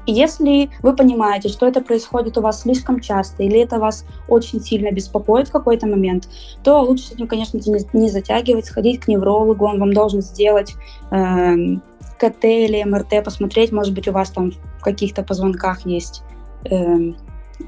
[0.06, 4.90] Если вы понимаете, что это происходит у вас слишком часто или это вас очень сильно
[4.90, 6.28] беспокоит в какой-то момент,
[6.64, 7.60] то лучше с этим, конечно,
[7.92, 10.74] не затягивать, сходить к неврологу, он вам должен сделать
[11.10, 11.76] э,
[12.18, 16.22] КТ или МРТ, посмотреть, может быть, у вас там в каких-то позвонках есть,
[16.64, 17.12] э,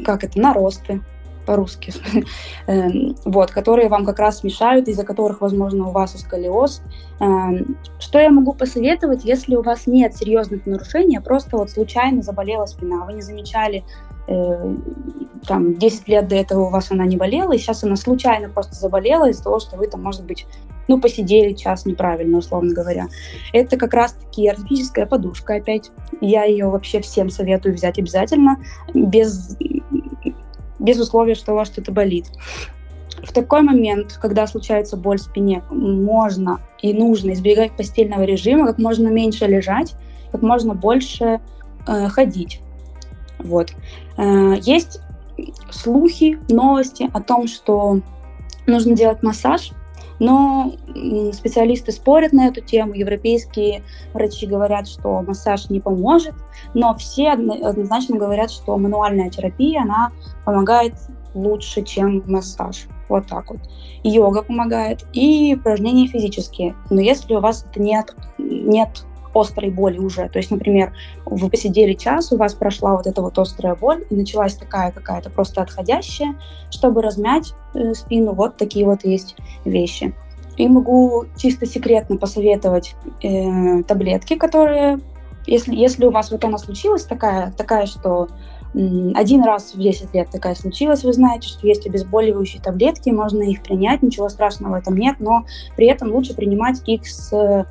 [0.04, 1.00] как это, наросты,
[1.44, 1.92] по-русски,
[2.66, 6.82] эм, вот, которые вам как раз мешают, из-за которых, возможно, у вас сколиоз.
[7.20, 12.22] Эм, что я могу посоветовать, если у вас нет серьезных нарушений, а просто вот случайно
[12.22, 13.84] заболела спина, вы не замечали,
[14.26, 14.76] э,
[15.46, 18.74] там, 10 лет до этого у вас она не болела, и сейчас она случайно просто
[18.74, 20.46] заболела из-за того, что вы там, может быть,
[20.88, 23.08] ну, посидели час неправильно, условно говоря.
[23.52, 25.90] Это как раз-таки ортопедическая подушка опять.
[26.20, 28.58] Я ее вообще всем советую взять обязательно,
[28.92, 29.56] без
[30.84, 32.26] без условия, что у вас что-то болит.
[33.22, 38.78] в такой момент, когда случается боль в спине, можно и нужно избегать постельного режима, как
[38.78, 39.94] можно меньше лежать,
[40.30, 41.40] как можно больше
[41.86, 42.60] э, ходить.
[43.38, 43.72] Вот.
[44.18, 45.00] Э, есть
[45.70, 48.00] слухи, новости о том, что
[48.66, 49.70] нужно делать массаж,
[50.18, 50.72] но
[51.32, 56.34] специалисты спорят на эту тему, европейские врачи говорят, что массаж не поможет,
[56.74, 60.12] но все однозначно говорят, что мануальная терапия, она
[60.44, 60.94] помогает
[61.34, 62.86] лучше, чем массаж.
[63.08, 63.60] Вот так вот.
[64.02, 66.74] Йога помогает и упражнения физические.
[66.90, 69.04] Но если у вас это нет, нет
[69.34, 70.28] острой боли уже.
[70.28, 70.92] То есть, например,
[71.26, 75.30] вы посидели час, у вас прошла вот эта вот острая боль, и началась такая какая-то
[75.30, 76.36] просто отходящая,
[76.70, 80.14] чтобы размять э, спину, вот такие вот есть вещи.
[80.56, 85.00] И могу чисто секретно посоветовать э, таблетки, которые,
[85.46, 88.28] если, если у вас вот она случилась такая, такая, что
[89.14, 93.62] один раз в 10 лет такая случилась, вы знаете, что есть обезболивающие таблетки, можно их
[93.62, 95.44] принять, ничего страшного в этом нет, но
[95.76, 97.66] при этом лучше принимать их с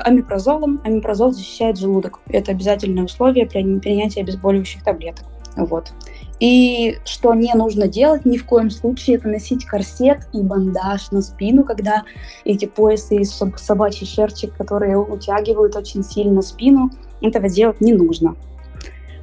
[0.00, 0.80] амипрозолом.
[0.84, 2.20] Амипрозол защищает желудок.
[2.28, 5.24] Это обязательное условие при принятии обезболивающих таблеток.
[5.56, 5.92] Вот.
[6.40, 11.22] И что не нужно делать ни в коем случае, это носить корсет и бандаж на
[11.22, 12.02] спину, когда
[12.44, 16.90] эти поясы из собачьей шерсти, которые утягивают очень сильно спину,
[17.20, 18.34] этого делать не нужно.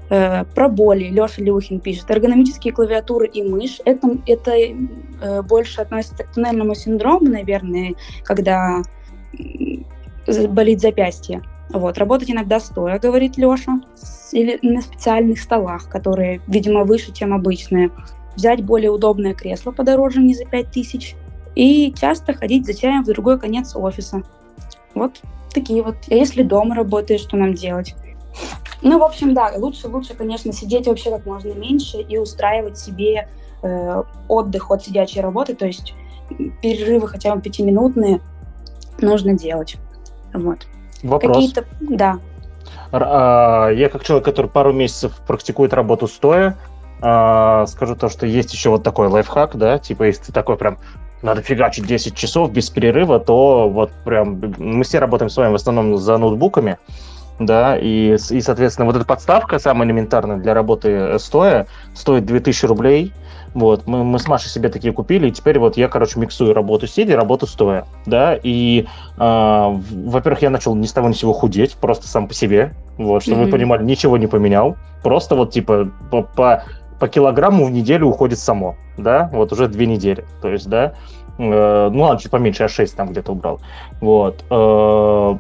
[0.10, 2.10] Э, про боли Леша Люхин пишет.
[2.10, 3.80] Эргономические клавиатуры и мышь.
[3.86, 8.82] Это, это э, больше относится к туннельному синдрому, наверное, когда
[10.50, 11.42] болит запястье.
[11.70, 13.80] Вот, работать иногда стоя, говорит Леша,
[14.32, 17.92] или на специальных столах, которые, видимо, выше, чем обычные.
[18.36, 21.16] Взять более удобное кресло подороже, не за 5000,
[21.56, 24.24] и часто ходить за чаем в другой конец офиса.
[24.96, 25.20] Вот
[25.54, 25.96] такие вот.
[26.10, 27.96] А если дома работаешь, что нам делать?
[28.82, 33.28] Ну, в общем, да, лучше, лучше, конечно, сидеть вообще как можно меньше и устраивать себе
[33.62, 35.94] э, отдых от сидячей работы, то есть
[36.62, 38.22] перерывы хотя бы пятиминутные
[39.00, 39.78] нужно делать.
[40.34, 40.68] Вот.
[41.04, 41.36] Вопрос.
[41.36, 42.20] Какие-то, да.
[42.92, 46.58] А, я как человек, который пару месяцев практикует работу стоя,
[47.02, 50.78] а, скажу то, что есть еще вот такой лайфхак, да, типа если ты такой прям
[51.22, 55.56] надо фигачить 10 часов без перерыва, то вот прям мы все работаем с вами в
[55.56, 56.78] основном за ноутбуками,
[57.40, 63.14] да, и, и, соответственно, вот эта подставка, самая элементарная для работы стоя, стоит 2000 рублей.
[63.56, 66.86] Вот, мы, мы с Машей себе такие купили, и теперь вот я, короче, миксую работу
[66.86, 68.86] сидя, работу стоя, да, и,
[69.18, 72.76] э, во-первых, я начал ни с того ни с сего худеть, просто сам по себе,
[73.00, 73.46] вот, чтобы mm-hmm.
[73.46, 76.64] вы понимали, ничего не поменял, просто вот, типа, по, по,
[77.00, 80.94] по килограмму в неделю уходит само, да, вот уже две недели, то есть, да,
[81.40, 83.62] э, ну, ладно, чуть поменьше, я 6 там где-то убрал,
[84.00, 85.38] вот, э,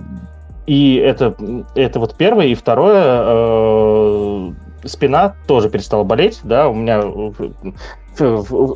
[0.69, 1.35] и это,
[1.73, 2.45] это вот первое.
[2.45, 4.51] И второе, э,
[4.85, 7.01] спина тоже перестала болеть, да, у меня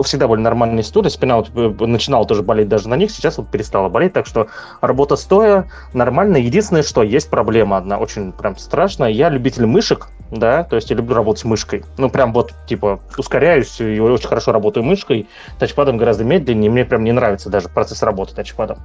[0.03, 3.51] всегда были нормальные институты, спина вот э, начинала тоже болеть даже на них, сейчас вот
[3.51, 4.47] перестала болеть, так что
[4.81, 6.37] работа стоя нормально.
[6.37, 9.09] Единственное, что есть проблема одна, очень прям страшная.
[9.09, 11.83] Я любитель мышек, да, то есть я люблю работать мышкой.
[11.99, 15.27] Ну, прям вот, типа, ускоряюсь и очень хорошо работаю мышкой,
[15.59, 18.79] тачпадом гораздо медленнее, мне прям не нравится даже процесс работы тачпадом.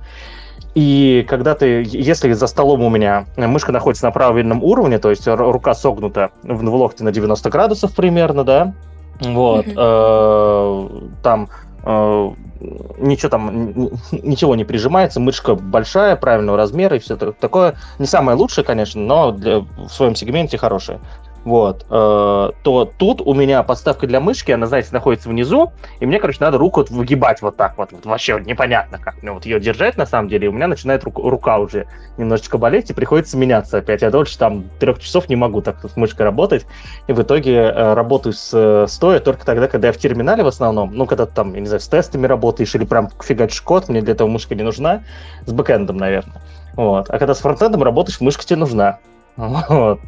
[0.75, 5.27] И когда ты, если за столом у меня мышка находится на правильном уровне, то есть
[5.27, 8.75] рука согнута в, в локте на 90 градусов примерно, да,
[9.21, 9.75] вот, mm-hmm.
[9.77, 11.49] э, там
[11.83, 12.31] э,
[12.99, 13.75] ничего там
[14.13, 17.75] ничего не прижимается, мышка большая, правильного размера и все такое.
[17.99, 21.01] Не самое лучшее, конечно, но для, в своем сегменте хорошее
[21.45, 26.19] вот, э, то тут у меня подставка для мышки, она, знаете, находится внизу, и мне,
[26.19, 29.47] короче, надо руку вот выгибать вот так вот, вот вообще вот непонятно как мне вот
[29.47, 31.87] ее держать на самом деле, и у меня начинает рука, рука уже
[32.17, 34.03] немножечко болеть, и приходится меняться опять.
[34.03, 36.67] Я дольше там трех часов не могу так с мышкой работать,
[37.07, 40.49] и в итоге э, работаю с э, стоя только тогда, когда я в терминале в
[40.49, 44.03] основном, ну, когда там, я не знаю, с тестами работаешь или прям фигачишь код, мне
[44.03, 45.03] для этого мышка не нужна,
[45.47, 46.43] с бэкэндом, наверное.
[46.75, 47.11] Вот.
[47.11, 48.99] А когда с фронтендом работаешь, мышка тебе нужна.
[49.39, 50.01] Вот.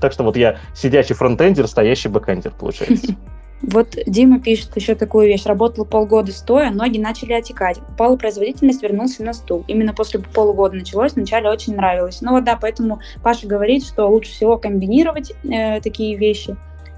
[0.00, 3.14] Так что вот я сидящий фронтендер, стоящий бэкендер, получается.
[3.62, 5.46] Вот Дима пишет еще такую вещь.
[5.46, 7.78] Работал полгода стоя, ноги начали отекать.
[7.88, 9.64] Упала производительность, вернулся на стул.
[9.66, 12.20] Именно после полугода началось, вначале очень нравилось.
[12.20, 16.54] Ну вот да, поэтому Паша говорит, что лучше всего комбинировать э, такие вещи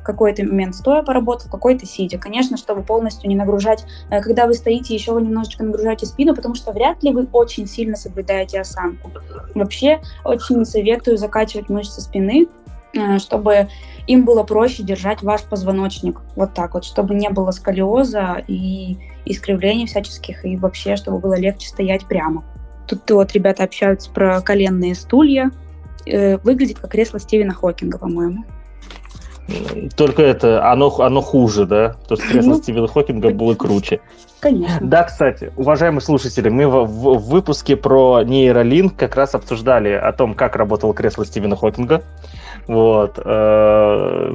[0.09, 2.19] какой-то момент стоя поработал, какой-то сидя.
[2.19, 6.55] Конечно, чтобы полностью не нагружать, э, когда вы стоите, еще вы немножечко нагружаете спину, потому
[6.55, 9.11] что вряд ли вы очень сильно соблюдаете осанку.
[9.55, 12.49] Вообще, очень советую закачивать мышцы спины,
[12.95, 13.69] э, чтобы
[14.07, 16.23] им было проще держать ваш позвоночник.
[16.35, 18.97] Вот так вот, чтобы не было сколиоза и
[19.27, 22.45] искривлений всяческих, и вообще, чтобы было легче стоять прямо.
[22.87, 25.51] Тут вот ребята общаются про коленные стулья.
[26.07, 28.45] Э, выглядит как кресло Стивена Хокинга, по-моему.
[29.97, 31.97] Только это, оно, оно хуже, да?
[32.07, 34.01] То, что кресло ну, Стивена Хокинга было круче.
[34.41, 34.79] Конечно.
[34.83, 40.13] Да, кстати, уважаемые слушатели, мы в, в, в выпуске про нейролинк как раз обсуждали о
[40.13, 42.03] том, как работало кресло Стивена Хокинга.
[42.67, 43.19] Вот.
[43.25, 44.31] Э,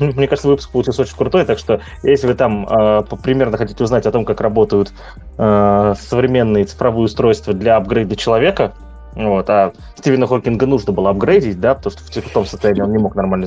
[0.00, 4.06] мне кажется, выпуск получился очень крутой, так что если вы там э, примерно хотите узнать
[4.06, 4.92] о том, как работают
[5.36, 8.72] э, современные цифровые устройства для апгрейда человека,
[9.14, 12.98] вот, а Стивена Хокинга нужно было апгрейдить, да, потому что в том состоянии он не
[12.98, 13.46] мог нормально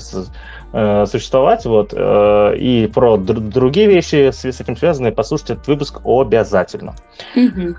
[0.74, 5.68] э, существовать, вот, э, и про др- другие вещи с, с этим связанные послушайте этот
[5.68, 6.96] выпуск обязательно.
[7.36, 7.76] Угу.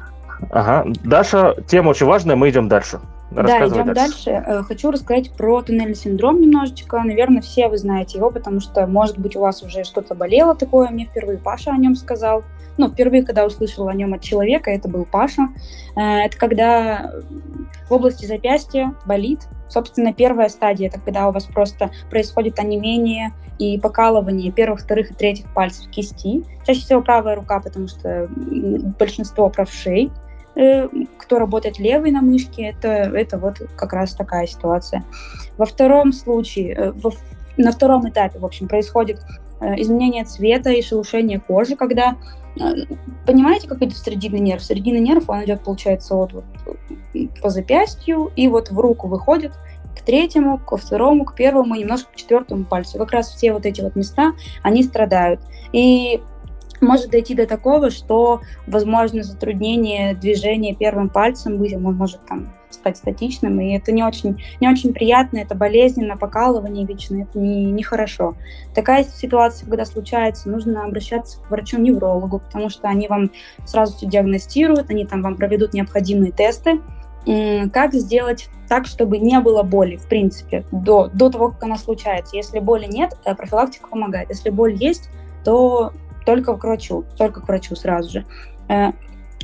[0.50, 0.86] Ага.
[1.04, 3.00] Даша, тема очень важная, мы идем дальше.
[3.30, 3.94] Да, идем дальше.
[3.94, 4.30] дальше.
[4.30, 7.02] Э, хочу рассказать про туннельный синдром немножечко.
[7.02, 10.88] Наверное, все вы знаете его, потому что, может быть, у вас уже что-то болело такое.
[10.90, 12.44] Мне впервые Паша о нем сказал.
[12.76, 15.48] Ну, впервые, когда услышала о нем от человека, это был Паша.
[15.96, 17.12] Э, это когда
[17.88, 19.40] в области запястья болит.
[19.68, 25.14] Собственно, первая стадия– это когда у вас просто происходит онемение и покалывание первых, вторых и
[25.14, 26.44] третьих пальцев кисти.
[26.66, 28.28] Чаще всего правая рука, потому что
[28.98, 30.10] большинство правшей–
[30.56, 35.04] Э, кто работает левой на мышке, это, это вот как раз такая ситуация.
[35.56, 37.10] Во втором случае, э, во,
[37.56, 39.20] на втором этапе, в общем, происходит
[39.76, 42.16] изменение цвета и шелушение кожи, когда
[43.26, 44.62] Понимаете, как идет срединный нерв?
[44.62, 46.46] Срединный нерв, он идет, получается, вот, вот
[47.42, 49.52] по запястью и вот в руку выходит
[49.96, 52.98] к третьему, ко второму, к первому, немножко к четвертому пальцу.
[52.98, 55.40] Как раз все вот эти вот места, они страдают.
[55.72, 56.20] И
[56.80, 62.52] может дойти до такого, что возможно затруднение движения первым пальцем быть, он может там
[62.84, 67.72] стать статичным, и это не очень, не очень приятно, это болезненно, покалывание вечно, это не,
[67.72, 68.34] нехорошо.
[68.74, 73.30] Такая ситуация, когда случается, нужно обращаться к врачу-неврологу, потому что они вам
[73.64, 76.82] сразу все диагностируют, они там вам проведут необходимые тесты,
[77.72, 82.36] как сделать так, чтобы не было боли, в принципе, до, до того, как она случается.
[82.36, 84.28] Если боли нет, э, профилактика помогает.
[84.28, 85.08] Если боль есть,
[85.42, 85.92] то
[86.26, 88.24] только к врачу, только к врачу сразу же.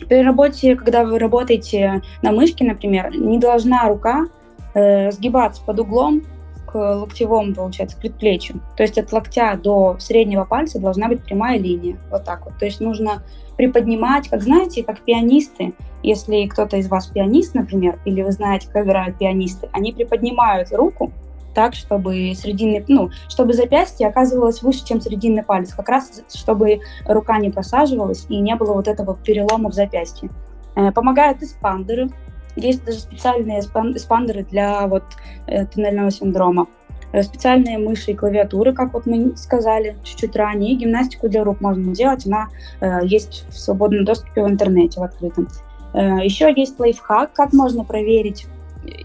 [0.08, 4.26] При работе, когда вы работаете на мышке, например, не должна рука
[4.74, 6.22] э, сгибаться под углом
[6.66, 8.60] к локтевому, получается, к предплечью.
[8.76, 11.96] То есть от локтя до среднего пальца должна быть прямая линия.
[12.10, 12.58] Вот так вот.
[12.58, 13.22] То есть нужно
[13.56, 15.74] приподнимать, как знаете, как пианисты.
[16.02, 21.12] Если кто-то из вас пианист, например, или вы знаете, как играют пианисты, они приподнимают руку
[21.54, 27.38] так, чтобы срединный, ну, чтобы запястье оказывалось выше, чем срединный палец, как раз чтобы рука
[27.38, 30.30] не просаживалась и не было вот этого перелома в запястье.
[30.76, 32.10] Э, помогают эспандеры.
[32.56, 35.04] Есть даже специальные эспандеры для вот
[35.46, 36.66] э, туннельного синдрома.
[37.12, 40.72] Э, специальные мыши и клавиатуры, как вот мы сказали чуть-чуть ранее.
[40.72, 42.26] И гимнастику для рук можно делать.
[42.26, 42.48] Она
[43.02, 45.48] есть в свободном доступе в интернете, в открытом.
[45.92, 48.46] Еще есть лайфхак, как можно проверить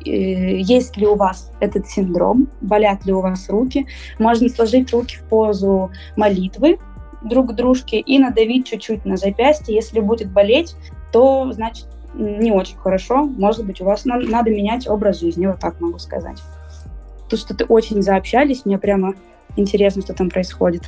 [0.03, 3.87] есть ли у вас этот синдром, болят ли у вас руки.
[4.19, 6.79] Можно сложить руки в позу молитвы
[7.23, 9.75] друг к дружке и надавить чуть-чуть на запястье.
[9.75, 10.75] Если будет болеть,
[11.11, 13.23] то значит не очень хорошо.
[13.23, 16.41] Может быть, у вас надо, надо менять образ жизни, вот так могу сказать.
[17.29, 19.13] Тут что-то очень заобщались, мне прямо
[19.57, 20.83] интересно, что там происходит.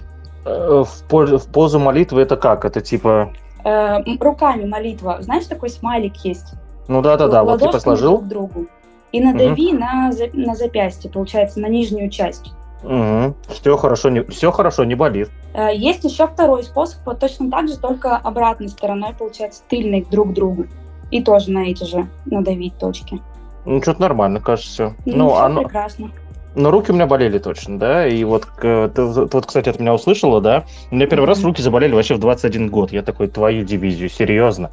[0.45, 2.64] Э, в, позу, в позу молитвы это как?
[2.64, 3.34] Это типа...
[3.66, 5.18] Э, руками молитва.
[5.22, 6.54] Знаешь, такой смайлик есть?
[6.88, 8.20] Ну да-да-да, вот типа сложил.
[8.20, 8.68] Друг другу
[9.12, 9.80] и надави угу.
[9.80, 12.51] на, на запястье, получается, на нижнюю часть.
[12.84, 13.36] Угу.
[13.49, 15.30] Все хорошо, не, все хорошо, не болит.
[15.53, 20.30] Э, есть еще второй способ, вот точно так же, только обратной стороной, получается, тыльной друг
[20.30, 20.66] к другу.
[21.10, 23.22] И тоже на эти же надавить точки.
[23.66, 24.95] Ну, что-то нормально, кажется.
[25.05, 25.62] Ну, ну все оно...
[25.64, 26.12] прекрасно.
[26.58, 30.41] Но руки у меня болели точно, да, и вот ты, вот, кстати, от меня услышала,
[30.41, 31.28] да, у меня первый mm-hmm.
[31.28, 34.72] раз руки заболели вообще в 21 год, я такой, твою дивизию, серьезно,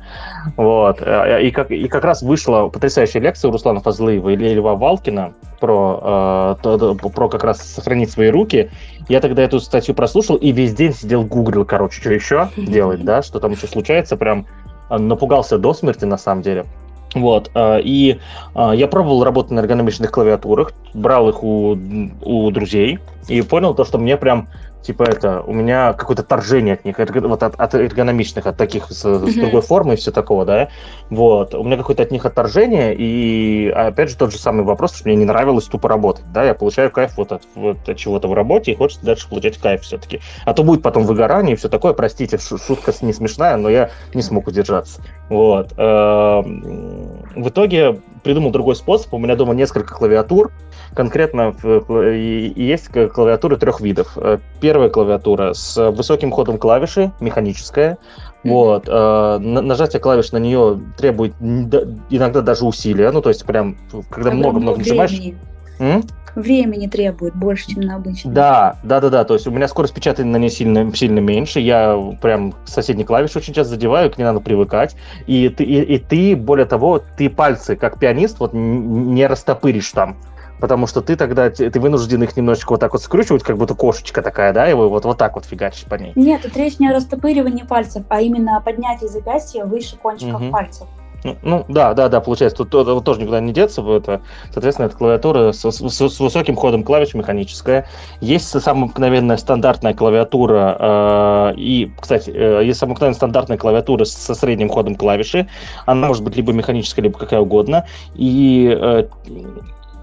[0.56, 4.76] вот, э, и как, и как раз вышла потрясающая лекция у Руслана Фазлыева и Льва
[4.76, 8.70] Валкина про, э, про как раз сохранить свои руки,
[9.10, 13.22] я тогда эту статью прослушал и весь день сидел гуглил, короче, что еще делать, да,
[13.22, 14.46] что там еще случается, прям
[14.88, 16.64] э, напугался до смерти на самом деле,
[17.14, 18.20] вот, э, и
[18.54, 21.78] э, я пробовал работать на эргономичных клавиатурах, брал их у,
[22.22, 22.98] у друзей
[23.28, 24.48] и понял то, что мне прям
[24.84, 29.04] типа это, у меня какое-то торжение от них, вот от, от эргономичных, от таких с,
[29.04, 29.30] mm-hmm.
[29.30, 30.68] с другой формой и все такого, да,
[31.10, 35.08] вот, у меня какое-то от них отторжение, и опять же тот же самый вопрос, что
[35.08, 38.34] мне не нравилось тупо работать, да, я получаю кайф вот от, вот от чего-то в
[38.34, 41.94] работе, и хочется дальше получать кайф все-таки, а то будет потом выгорание и все такое,
[41.94, 48.74] простите, шутка не смешная, но я не смог удержаться, вот, эм, в итоге придумал другой
[48.74, 50.50] способ, у меня дома несколько клавиатур,
[50.94, 51.54] конкретно
[52.56, 54.16] есть клавиатуры трех видов.
[54.16, 57.92] Э, первая клавиатура с высоким ходом клавиши, механическая.
[58.42, 58.50] Mm-hmm.
[58.50, 63.76] Вот, э, нажатие клавиш на нее требует иногда даже усилия, ну то есть прям
[64.10, 65.20] когда много-много нажимаешь.
[65.78, 66.02] М?
[66.34, 68.34] Времени требует больше, чем на обычном.
[68.34, 69.24] Да, да, да, да.
[69.24, 71.60] То есть у меня скорость печатания на ней сильно, сильно меньше.
[71.60, 74.96] Я прям соседние клавиши очень часто задеваю, к ней надо привыкать.
[75.26, 80.16] И ты, и, и ты, более того, ты пальцы, как пианист, вот не растопыришь там
[80.60, 84.22] потому что ты тогда ты вынужден их немножечко вот так вот скручивать, как будто кошечка
[84.22, 86.12] такая, да, и вот, вот так вот фигачишь по ней.
[86.14, 90.50] Нет, тут речь не о растопыривании пальцев, а именно о поднятии запястья выше кончиков угу.
[90.50, 90.86] пальцев.
[91.24, 93.80] Ну, ну, да, да, да, получается, тут, тут, тут тоже никуда не деться.
[93.80, 94.20] Это,
[94.52, 97.86] соответственно, это клавиатура с, с, с высоким ходом клавиш механическая.
[98.20, 100.76] Есть самая обыкновенная стандартная клавиатура.
[100.78, 105.48] Э, и, кстати, э, есть самая обыкновенная стандартная клавиатура со средним ходом клавиши.
[105.86, 107.86] Она может быть либо механическая, либо какая угодно.
[108.14, 109.04] И э,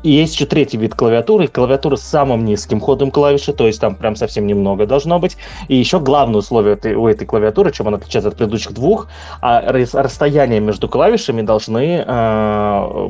[0.03, 3.95] и есть еще третий вид клавиатуры, клавиатура с самым низким ходом клавиши, то есть там
[3.95, 5.37] прям совсем немного должно быть.
[5.67, 9.07] И еще главное условие этой, у этой клавиатуры, чем она отличается от предыдущих двух,
[9.41, 13.09] а расстояния между клавишами должны, э,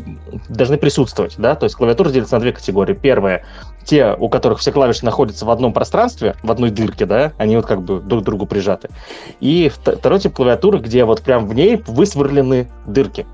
[0.49, 1.35] должны присутствовать.
[1.37, 1.55] Да?
[1.55, 2.93] То есть клавиатура делится на две категории.
[2.93, 3.45] Первая
[3.83, 7.65] те, у которых все клавиши находятся в одном пространстве, в одной дырке, да, они вот
[7.65, 8.89] как бы друг к другу прижаты.
[9.39, 13.25] И второй тип клавиатуры, где вот прям в ней высверлены дырки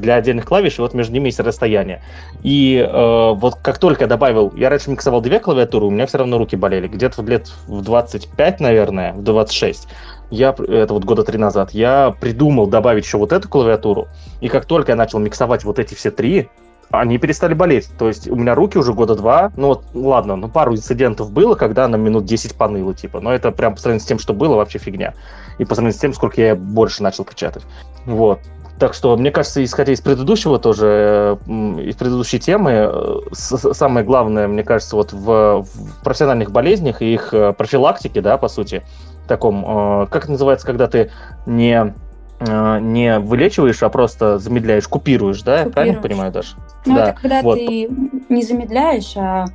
[0.00, 2.02] для отдельных клавиш, и вот между ними есть расстояние.
[2.42, 6.18] И э, вот как только я добавил, я раньше миксовал две клавиатуры, у меня все
[6.18, 6.88] равно руки болели.
[6.88, 9.88] Где-то лет в 25, наверное, в 26,
[10.30, 14.08] я, это вот года три назад, я придумал добавить еще вот эту клавиатуру,
[14.40, 16.48] и как только я начал миксовать вот эти все три,
[16.90, 17.88] они перестали болеть.
[17.98, 21.54] То есть у меня руки уже года два, ну вот, ладно, ну пару инцидентов было,
[21.54, 24.56] когда на минут 10 поныло, типа, но это прям по сравнению с тем, что было,
[24.56, 25.14] вообще фигня.
[25.58, 27.64] И по сравнению с тем, сколько я больше начал печатать.
[28.04, 28.40] Вот.
[28.78, 34.62] Так что, мне кажется, исходя из предыдущего тоже, из предыдущей темы, э, самое главное, мне
[34.64, 38.84] кажется, вот в, в профессиональных болезнях и их э, профилактике, да, по сути,
[39.26, 41.10] таком, э, как это называется, когда ты
[41.46, 41.94] не
[42.38, 45.60] не вылечиваешь, а просто замедляешь, купируешь, да?
[45.60, 46.54] Я правильно понимаю, Даша?
[46.84, 47.08] Ну, да.
[47.08, 47.54] это когда вот.
[47.54, 47.88] ты
[48.28, 49.46] не замедляешь, а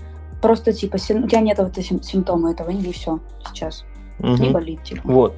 [0.41, 3.85] просто типа у тебя нет этого симптома этого, и все сейчас.
[4.17, 4.37] Угу.
[4.37, 5.01] Не болит, типа.
[5.03, 5.35] Вот.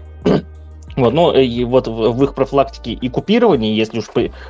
[0.96, 4.06] Вот, ну, и вот в их профилактике и купировании, если уж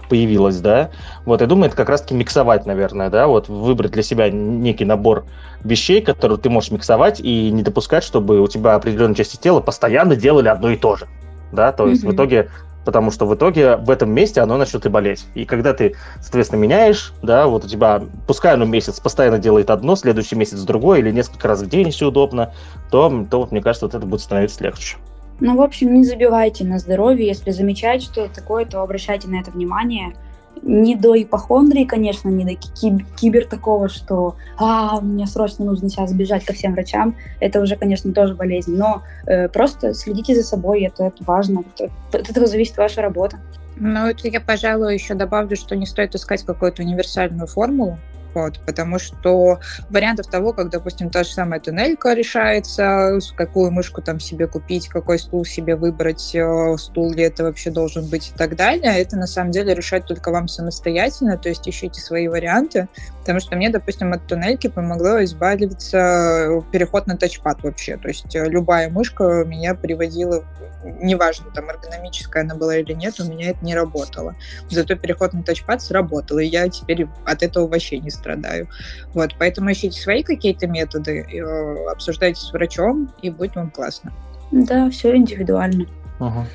[0.10, 0.92] появилось, да,
[1.26, 5.26] вот, я думаю, это как раз-таки миксовать, наверное, да, вот, выбрать для себя некий набор
[5.64, 10.16] вещей, которые ты можешь миксовать, и не допускать, чтобы у тебя определенные части тела постоянно
[10.16, 11.08] делали одно и то же,
[11.54, 12.10] да, то есть mm-hmm.
[12.10, 12.50] в итоге
[12.86, 15.26] потому что в итоге в этом месте оно начнет и болеть.
[15.36, 19.96] И когда ты, соответственно, меняешь, да, вот у тебя, пускай оно месяц постоянно делает одно,
[19.96, 22.54] следующий месяц другое, или несколько раз в день, если удобно,
[22.92, 24.98] то, то вот, мне кажется, вот это будет становиться легче.
[25.44, 27.28] Ну, в общем, не забивайте на здоровье.
[27.28, 30.14] Если замечаете что-то такое, то обращайте на это внимание.
[30.62, 36.46] Не до ипохондрии, конечно, не до кибер такого, что а, мне срочно нужно сейчас бежать
[36.46, 37.18] ко всем врачам.
[37.42, 38.74] Это уже, конечно, тоже болезнь.
[38.74, 41.66] Но э, просто следите за собой, это, это важно.
[41.76, 43.38] Это, от этого зависит ваша работа.
[43.76, 47.98] Ну, это я, пожалуй, еще добавлю, что не стоит искать какую-то универсальную формулу,
[48.34, 49.60] вот, потому что
[49.90, 55.20] вариантов того, как, допустим, та же самая туннелька решается, какую мышку там себе купить, какой
[55.20, 59.28] стул себе выбрать, э, стул ли это вообще должен быть и так далее, это на
[59.28, 62.88] самом деле решать только вам самостоятельно, то есть ищите свои варианты,
[63.24, 68.36] потому что мне, допустим, от туннельки помогло избавиться э, переход на тачпад вообще, то есть
[68.36, 70.44] э, любая мышка меня приводила,
[70.84, 74.36] неважно, там эргономическая она была или нет, у меня это не работало.
[74.70, 78.68] Зато переход на тачпад сработал, и я теперь от этого вообще не страдаю.
[79.14, 84.12] Вот, поэтому ищите свои какие-то методы, э, обсуждайте с врачом, и будет вам классно.
[84.52, 85.88] Да, все индивидуально.
[86.28, 86.46] Угу.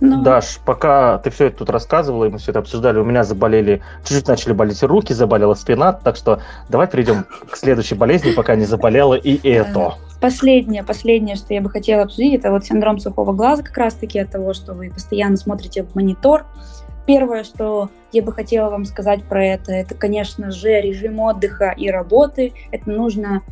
[0.00, 0.22] Но...
[0.22, 3.82] Даш, пока ты все это тут рассказывала, и мы все это обсуждали, у меня заболели,
[4.04, 8.64] чуть-чуть начали болеть руки, заболела спина, так что давай перейдем к следующей болезни, пока не
[8.64, 9.94] заболела и это.
[10.20, 14.30] Последнее, последнее, что я бы хотела обсудить, это вот синдром сухого глаза, как раз-таки от
[14.30, 16.44] того, что вы постоянно смотрите в монитор,
[17.06, 21.88] Первое, что я бы хотела вам сказать про это, это, конечно же, режим отдыха и
[21.88, 22.52] работы.
[22.72, 23.42] Это нужно,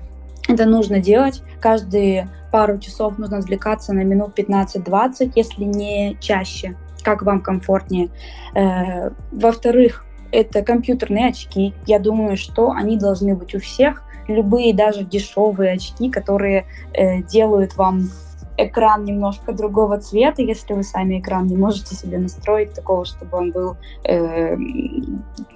[0.49, 1.43] это нужно делать.
[1.61, 8.11] Каждые пару часов нужно отвлекаться на минут 15-20, если не чаще, как вам комфортнее.
[8.55, 11.75] Э, во-вторых, это компьютерные очки.
[11.87, 14.03] Я думаю, что они должны быть у всех.
[14.29, 18.11] Любые даже дешевые очки, которые э, делают вам
[18.57, 23.51] экран немножко другого цвета, если вы сами экран не можете себе настроить такого, чтобы он
[23.51, 24.57] был э,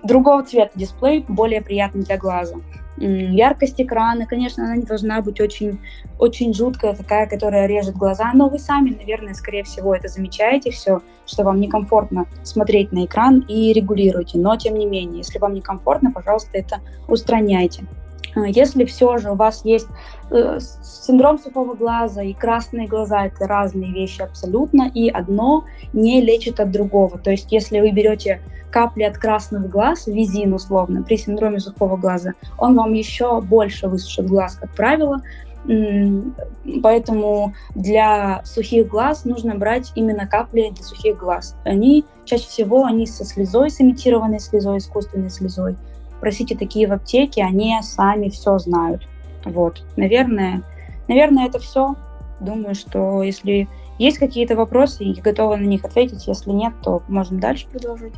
[0.02, 2.56] другого цвета дисплей, более приятный для глаза.
[3.00, 5.78] Яркость экрана, конечно, она не должна быть очень,
[6.18, 11.00] очень жуткая, такая, которая режет глаза, но вы сами, наверное, скорее всего, это замечаете все,
[11.24, 14.38] что вам некомфортно смотреть на экран и регулируете.
[14.38, 17.84] Но, тем не менее, если вам некомфортно, пожалуйста, это устраняйте.
[18.36, 19.88] Если все же у вас есть
[20.30, 26.60] э, синдром сухого глаза и красные глаза, это разные вещи абсолютно, и одно не лечит
[26.60, 27.18] от другого.
[27.18, 32.32] То есть если вы берете капли от красных глаз, визин условно, при синдроме сухого глаза,
[32.58, 35.22] он вам еще больше высушит глаз, как правило,
[36.82, 41.56] Поэтому для сухих глаз нужно брать именно капли для сухих глаз.
[41.64, 45.76] Они чаще всего они со слезой, с имитированной слезой, искусственной слезой.
[46.20, 49.06] Просите такие в аптеке, они сами все знают.
[49.44, 50.62] Вот, наверное,
[51.06, 51.94] наверное, это все.
[52.40, 56.26] Думаю, что если есть какие-то вопросы, я готова на них ответить.
[56.26, 58.14] Если нет, то можем дальше продолжить.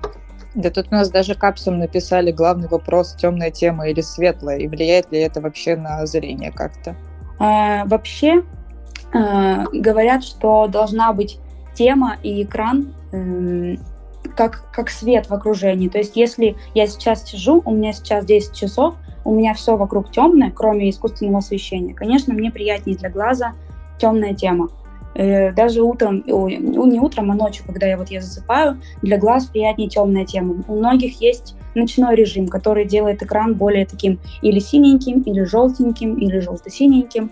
[0.54, 5.12] Да тут у нас даже капсом написали главный вопрос, темная тема или светлая, и влияет
[5.12, 6.96] ли это вообще на зрение как-то?
[7.38, 8.42] А, вообще
[9.14, 11.38] а, говорят, что должна быть
[11.74, 13.76] тема и экран э,
[14.40, 15.88] как, как свет в окружении.
[15.88, 20.10] То есть если я сейчас сижу, у меня сейчас 10 часов, у меня все вокруг
[20.10, 21.92] темное, кроме искусственного освещения.
[21.92, 23.52] Конечно, мне приятнее для глаза
[23.98, 24.70] темная тема.
[25.14, 29.44] Э, даже утром, ой, не утром, а ночью, когда я вот я засыпаю, для глаз
[29.44, 30.64] приятнее темная тема.
[30.68, 36.38] У многих есть ночной режим, который делает экран более таким или синеньким, или желтеньким, или
[36.38, 37.30] желто-синеньким,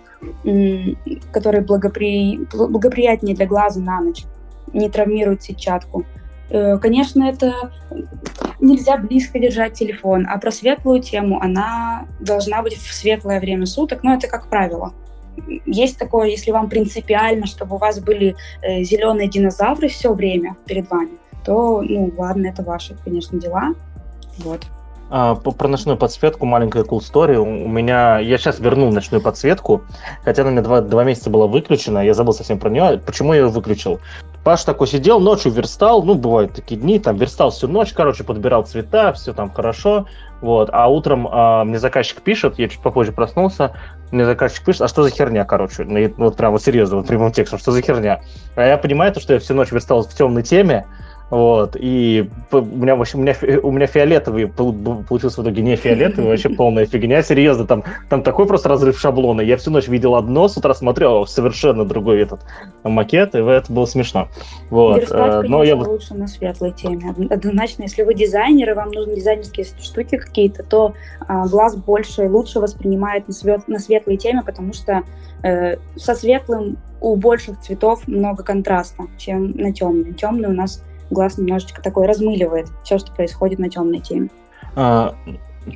[1.32, 2.40] который благопри...
[2.52, 4.24] благоприятнее для глаза на ночь,
[4.74, 6.04] не травмирует сетчатку.
[6.50, 7.70] Э, конечно, это
[8.60, 14.02] нельзя близко держать телефон, а про светлую тему она должна быть в светлое время суток,
[14.02, 14.92] но это как правило.
[15.66, 20.90] Есть такое, если вам принципиально, чтобы у вас были э, зеленые динозавры все время перед
[20.90, 21.12] вами,
[21.44, 23.74] то, ну, ладно, это ваши, конечно, дела.
[24.38, 24.66] Вот.
[25.10, 27.36] А, про ночную подсветку маленькая cool story.
[27.36, 29.82] У меня я сейчас вернул ночную подсветку,
[30.24, 32.98] хотя она у меня два, два месяца была выключена, я забыл совсем про нее.
[32.98, 34.00] Почему я ее выключил?
[34.48, 38.64] Паш такой сидел, ночью верстал, ну, бывают такие дни, там верстал всю ночь, короче, подбирал
[38.64, 40.06] цвета, все там хорошо,
[40.40, 40.70] вот.
[40.72, 43.76] А утром а, мне заказчик пишет, я чуть попозже проснулся,
[44.10, 47.30] мне заказчик пишет, а что за херня, короче, ну, вот прям вот серьезно, вот прямым
[47.30, 48.22] текстом, что за херня?
[48.56, 50.86] А я понимаю то, что я всю ночь верстал в темной теме,
[51.30, 55.76] вот, и у меня, в общем, у меня, у меня фиолетовый получился в итоге не
[55.76, 59.42] фиолетовый, вообще полная фигня, серьезно, там, там такой просто разрыв шаблона.
[59.42, 62.40] Я всю ночь видел одно, с утра смотрел совершенно другой этот
[62.82, 64.28] макет, и это было смешно.
[64.70, 65.00] Вот.
[65.00, 67.14] Верстать, э, Но я лучше на светлой теме.
[67.30, 70.94] Однозначно, если вы дизайнер, и вам нужны дизайнерские штуки какие-то, то
[71.26, 75.02] а, глаз больше и лучше воспринимает на, свет, на светлой теме, потому что
[75.42, 80.14] э, со светлым у больших цветов много контраста, чем на темной.
[80.14, 84.28] Темный у нас глаз немножечко такой размыливает все, что происходит на темной теме.
[84.76, 85.14] А,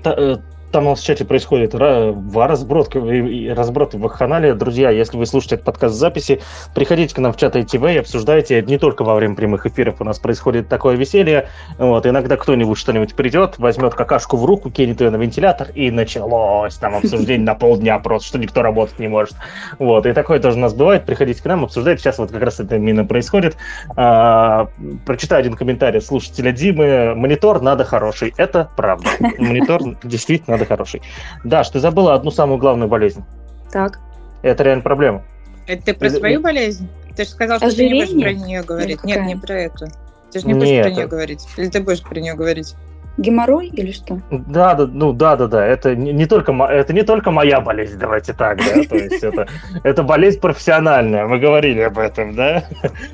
[0.02, 0.36] та, э,
[0.72, 4.54] там у нас в чате происходит разброд, разброд в канале.
[4.54, 6.40] Друзья, если вы слушаете этот подкаст записи,
[6.74, 8.62] приходите к нам в чат ITV и обсуждайте.
[8.62, 11.48] Не только во время прямых эфиров у нас происходит такое веселье.
[11.78, 16.74] Вот, иногда кто-нибудь что-нибудь придет, возьмет какашку в руку, кинет ее на вентилятор, и началось
[16.76, 19.36] там обсуждение на полдня просто, что никто работать не может.
[19.78, 21.04] Вот, и такое тоже у нас бывает.
[21.04, 22.02] Приходите к нам, обсуждайте.
[22.02, 23.56] Сейчас вот как раз это именно происходит.
[23.94, 24.68] А,
[25.04, 27.14] прочитаю один комментарий слушателя Димы.
[27.14, 28.32] Монитор надо хороший.
[28.38, 29.10] Это правда.
[29.38, 31.02] Монитор действительно надо хороший.
[31.44, 33.24] Даш, ты забыла одну самую главную болезнь.
[33.70, 33.98] Так.
[34.42, 35.22] Это реально проблема.
[35.66, 36.16] Это ты про Или...
[36.16, 36.88] свою болезнь?
[37.16, 38.06] Ты же сказал, что Ожирение?
[38.06, 39.04] ты не будешь про нее говорить.
[39.04, 39.86] Нет, не про эту.
[40.32, 40.86] Ты же не будешь Нет.
[40.86, 41.46] про нее говорить.
[41.56, 42.74] Или ты будешь про нее говорить?
[43.18, 44.22] Геморрой или что?
[44.30, 45.66] Да, да, ну да, да, да.
[45.66, 48.84] Это не, не только это не только моя болезнь, давайте так, да.
[48.88, 49.46] То есть это
[49.84, 51.26] это болезнь профессиональная.
[51.26, 52.64] Мы говорили об этом, да.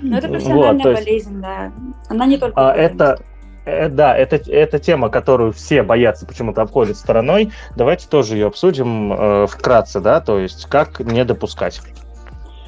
[0.00, 1.72] Ну это профессиональная болезнь, да.
[2.08, 2.54] Она не только.
[2.54, 3.37] А, это Э,
[3.88, 7.52] да, это, это тема, которую все боятся, почему-то обходят стороной.
[7.76, 11.80] Давайте тоже ее обсудим э, вкратце, да, то есть как не допускать.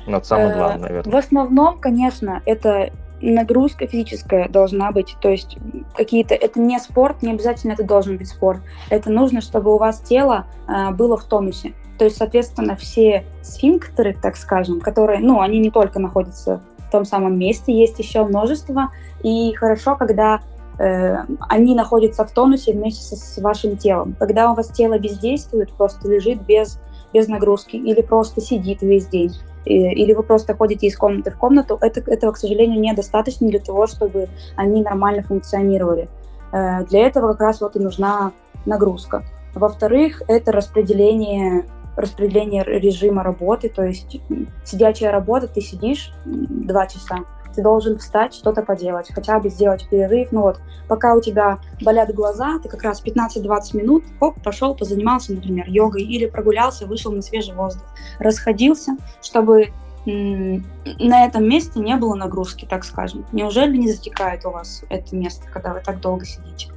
[0.07, 1.13] Вот самое э, главное, наверное.
[1.13, 2.91] В основном, конечно, это
[3.21, 5.59] нагрузка физическая должна быть, то есть
[5.95, 10.01] какие-то, это не спорт, не обязательно это должен быть спорт, это нужно, чтобы у вас
[10.01, 15.59] тело э, было в тонусе, то есть, соответственно, все сфинктеры, так скажем, которые, ну, они
[15.59, 18.89] не только находятся в том самом месте, есть еще множество,
[19.23, 24.17] и хорошо, когда Э, они находятся в тонусе вместе с вашим телом.
[24.19, 26.81] Когда у вас тело бездействует, просто лежит без,
[27.13, 29.33] без нагрузки или просто сидит весь день,
[29.65, 33.87] или вы просто ходите из комнаты в комнату, это, этого, к сожалению, недостаточно для того,
[33.87, 36.09] чтобы они нормально функционировали.
[36.53, 38.33] Э, для этого как раз вот и нужна
[38.65, 39.25] нагрузка.
[39.55, 41.65] Во-вторых, это распределение
[41.97, 44.21] распределение режима работы, то есть
[44.65, 47.19] сидячая работа, ты сидишь два часа,
[47.55, 50.33] ты должен встать, что-то поделать, хотя бы сделать перерыв.
[50.33, 55.33] Ну вот, пока у тебя болят глаза, ты как раз 15-20 минут, оп, пошел, позанимался,
[55.33, 57.85] например, йогой, или прогулялся, вышел на свежий воздух,
[58.19, 59.69] расходился, чтобы
[60.07, 63.27] на этом месте не было нагрузки, так скажем.
[63.33, 66.69] Неужели не затекает у вас это место, когда вы так долго сидите?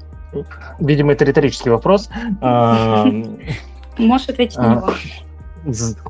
[0.79, 2.09] Видимо, это риторический вопрос.
[2.41, 4.89] Можешь ответить на него.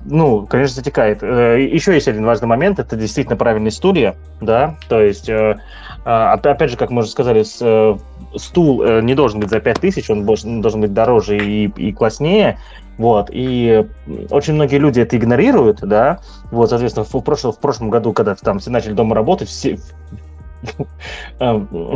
[0.05, 1.21] Ну, конечно, затекает.
[1.21, 5.57] Э, Еще есть один важный момент, это действительно правильные стулья, да, то есть, э,
[6.05, 7.97] а, опять же, как мы уже сказали, э,
[8.35, 12.57] стул не должен быть за 5000, он должен быть дороже и, и класснее,
[12.97, 13.85] вот, и
[14.31, 16.19] очень многие люди это игнорируют, да,
[16.51, 19.77] вот, соответственно, в прошлом, в прошлом году, когда там все начали дома работать, все,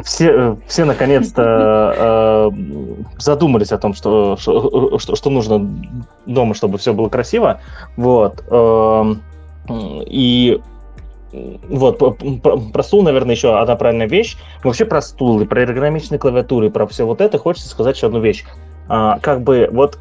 [0.04, 2.52] все, э, все наконец-то э,
[3.18, 5.70] задумались о том, что, что, что нужно
[6.26, 7.62] дома, чтобы все было красиво.
[7.96, 8.44] Вот.
[8.50, 9.22] Эм,
[9.70, 10.60] и
[11.32, 12.00] вот,
[12.74, 14.38] про стул, наверное, еще одна правильная вещь.
[14.64, 18.08] Вообще про стул и про эргономичные клавиатуры, и про все вот это хочется сказать еще
[18.08, 18.46] одну вещь.
[18.88, 20.00] А, как бы вот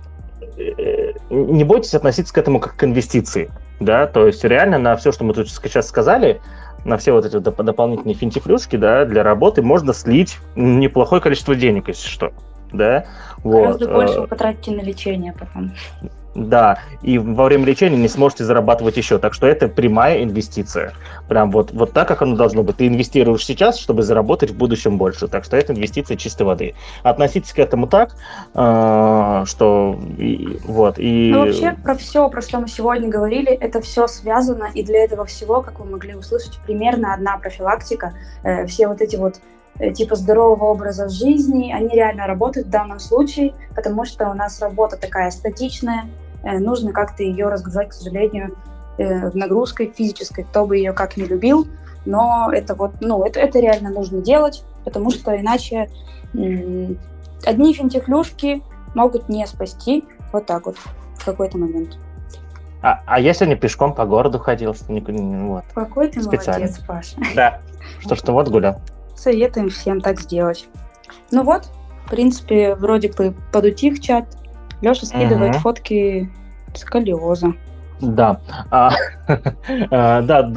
[0.56, 5.10] э, не бойтесь относиться к этому как к инвестиции, да, то есть реально на все,
[5.10, 6.40] что мы тут сейчас сказали,
[6.84, 11.88] на все вот эти доп- дополнительные финтифлюшки, да, для работы можно слить неплохое количество денег,
[11.88, 12.32] если что,
[12.72, 13.06] да.
[13.44, 13.94] Гораздо вот.
[13.94, 15.72] больше вы потратите на лечение потом.
[16.36, 19.16] Да, и во время лечения не сможете зарабатывать еще.
[19.16, 20.92] Так что это прямая инвестиция.
[21.28, 22.76] Прям вот, вот так, как оно должно быть.
[22.76, 25.28] Ты инвестируешь сейчас, чтобы заработать в будущем больше.
[25.28, 26.74] Так что это инвестиция чистой воды.
[27.02, 28.14] Относитесь к этому так,
[28.54, 30.98] э, что и, вот.
[30.98, 31.30] И...
[31.32, 35.24] Ну, вообще, про все, про что мы сегодня говорили, это все связано, и для этого
[35.24, 38.12] всего, как вы могли услышать, примерно одна профилактика.
[38.42, 42.98] Э, все вот эти вот э, типа здорового образа жизни, они реально работают в данном
[42.98, 46.04] случае, потому что у нас работа такая статичная,
[46.46, 48.56] Э, нужно как-то ее разгружать, к сожалению,
[48.98, 51.66] э, нагрузкой физической, кто бы ее как не любил,
[52.04, 55.90] но это вот, ну, это, это реально нужно делать, потому что иначе
[56.32, 58.62] одни финтифлюшки
[58.94, 60.76] могут не спасти вот так вот
[61.16, 61.98] в какой-то момент.
[62.82, 64.76] А, а я сегодня пешком по городу ходил.
[64.88, 67.16] Вот, Какой ты молодец, Паша.
[67.34, 67.60] Да,
[68.00, 68.80] что-что вот гулял.
[69.16, 70.66] Советуем всем так сделать.
[71.30, 71.70] Ну вот,
[72.06, 74.36] в принципе, вроде бы подутих чат,
[74.80, 75.60] Леша скидывает угу.
[75.60, 76.30] фотки
[76.74, 77.54] сколиоза.
[78.00, 78.40] Да,
[78.70, 78.90] а,
[79.90, 80.52] а, да,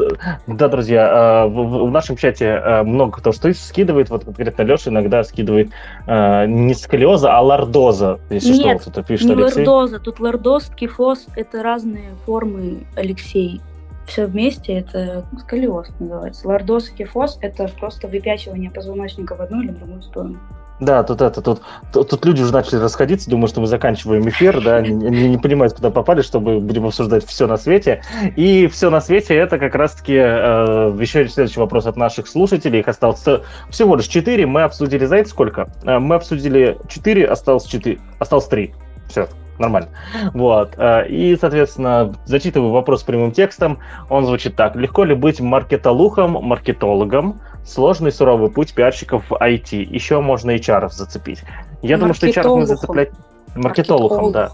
[0.45, 4.89] да, друзья, а, в, в нашем чате а, много кто что скидывает, вот конкретно Леша
[4.89, 5.69] иногда скидывает
[6.05, 9.65] не сколиоза, а лордоза, если Нет, что, кто-то пишет, не Алексей.
[9.65, 13.61] лордоза, тут лордоз, кифоз, это разные формы, Алексей.
[14.09, 16.47] Все вместе это сколиоз называется.
[16.47, 20.39] Лордоз и кифоз– это просто выпячивание позвоночника в одну или другую сторону.
[20.79, 21.61] Да, тут это, тут,
[21.91, 25.73] тут, тут люди уже начали расходиться, думаю, что мы заканчиваем эфир, да, они, не понимают,
[25.73, 28.01] куда попали, чтобы будем обсуждать все на свете.
[28.35, 32.79] И все на свете это как раз-таки э, еще следующий вопрос от наших слушателей.
[32.79, 33.23] Их осталось
[33.69, 34.47] всего лишь четыре.
[34.47, 35.69] Мы обсудили, знаете, сколько?
[35.83, 38.73] Э, мы обсудили четыре, осталось четыре, осталось три.
[39.09, 39.27] Все,
[39.59, 39.89] нормально.
[40.33, 40.73] Вот.
[40.77, 43.79] Э, и, соответственно, зачитываю вопрос прямым текстом.
[44.09, 44.75] Он звучит так.
[44.75, 47.41] Легко ли быть маркетолухом, маркетологом?
[47.65, 49.75] Сложный суровый путь пиарщиков в IT.
[49.75, 51.43] Еще можно HR зацепить.
[51.81, 53.11] Я думаю, что HR мы зацеплять...
[53.55, 54.51] Маркетолухом, да.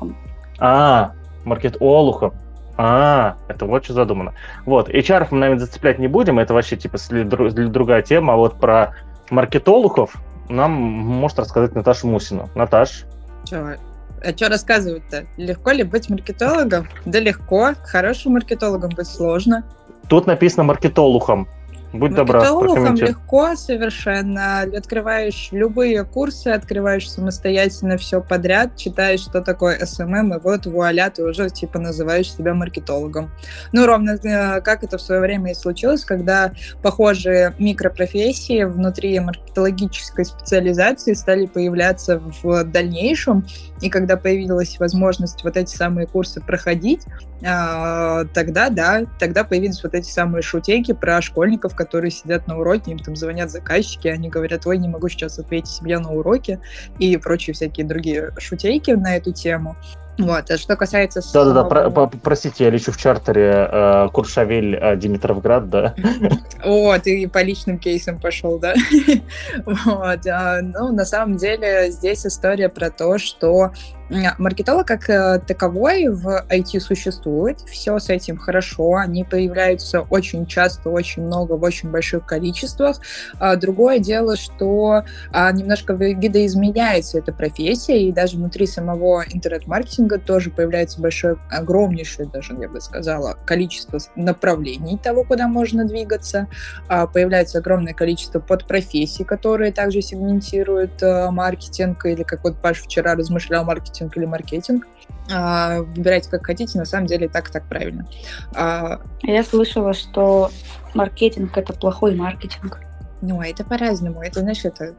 [0.60, 1.12] А,
[1.44, 2.34] маркетолухом.
[2.78, 4.34] А, это вот что задумано.
[4.66, 8.96] Вот, HR мы, наверное, зацеплять не будем, это вообще, типа, другая тема, а вот про
[9.30, 10.16] маркетологов
[10.50, 12.50] нам может рассказать Наташа Мусина.
[12.54, 13.06] Наташ?
[13.46, 13.78] Че,
[14.24, 15.26] а что рассказывать-то?
[15.38, 16.88] Легко ли быть маркетологом?
[17.06, 17.74] Да легко.
[17.84, 19.64] Хорошим маркетологом быть сложно.
[20.08, 21.48] Тут написано маркетолухом.
[21.98, 23.12] Будь добра, прокомментируй.
[23.12, 24.62] легко совершенно.
[24.62, 31.24] Открываешь любые курсы, открываешь самостоятельно все подряд, читаешь, что такое SMM, и вот вуаля, ты
[31.24, 33.32] уже типа называешь себя маркетологом.
[33.72, 36.52] Ну, ровно э, как это в свое время и случилось, когда
[36.82, 43.46] похожие микропрофессии внутри маркетологической специализации стали появляться в дальнейшем,
[43.82, 47.02] и когда появилась возможность вот эти самые курсы проходить,
[47.46, 52.92] а, тогда, да, тогда появились вот эти самые шутейки про школьников, которые сидят на уроке,
[52.92, 56.60] им там звонят заказчики, они говорят, ой, не могу сейчас ответить себе на уроке,
[57.00, 59.76] и прочие всякие другие шутейки на эту тему.
[60.18, 61.22] Вот, а что касается...
[61.34, 65.96] Да-да-да, про, про, простите, я лечу в чартере э, Куршавель, э, Димитровград, да.
[66.64, 68.76] О, ты по личным кейсам пошел, да?
[69.66, 73.72] вот, а, ну, на самом деле здесь история про то, что
[74.10, 80.92] Маркетолог как э, таковой в IT существует, все с этим хорошо, они появляются очень часто,
[80.92, 82.98] очень много, в очень больших количествах.
[83.40, 90.52] А другое дело, что а, немножко видоизменяется эта профессия, и даже внутри самого интернет-маркетинга тоже
[90.52, 96.48] появляется большое, огромнейшее даже, я бы сказала, количество направлений того, куда можно двигаться.
[96.88, 103.16] А, появляется огромное количество подпрофессий, которые также сегментируют а, маркетинг, или как вот Паш вчера
[103.16, 104.88] размышлял маркетинг маркетинг или маркетинг.
[105.32, 108.08] А, выбирайте как хотите, на самом деле так и так правильно.
[108.54, 110.52] А, Я слышала, что
[110.94, 112.80] маркетинг— это плохой маркетинг.
[113.22, 114.22] Ну, а это по-разному.
[114.22, 114.94] Это, знаешь, это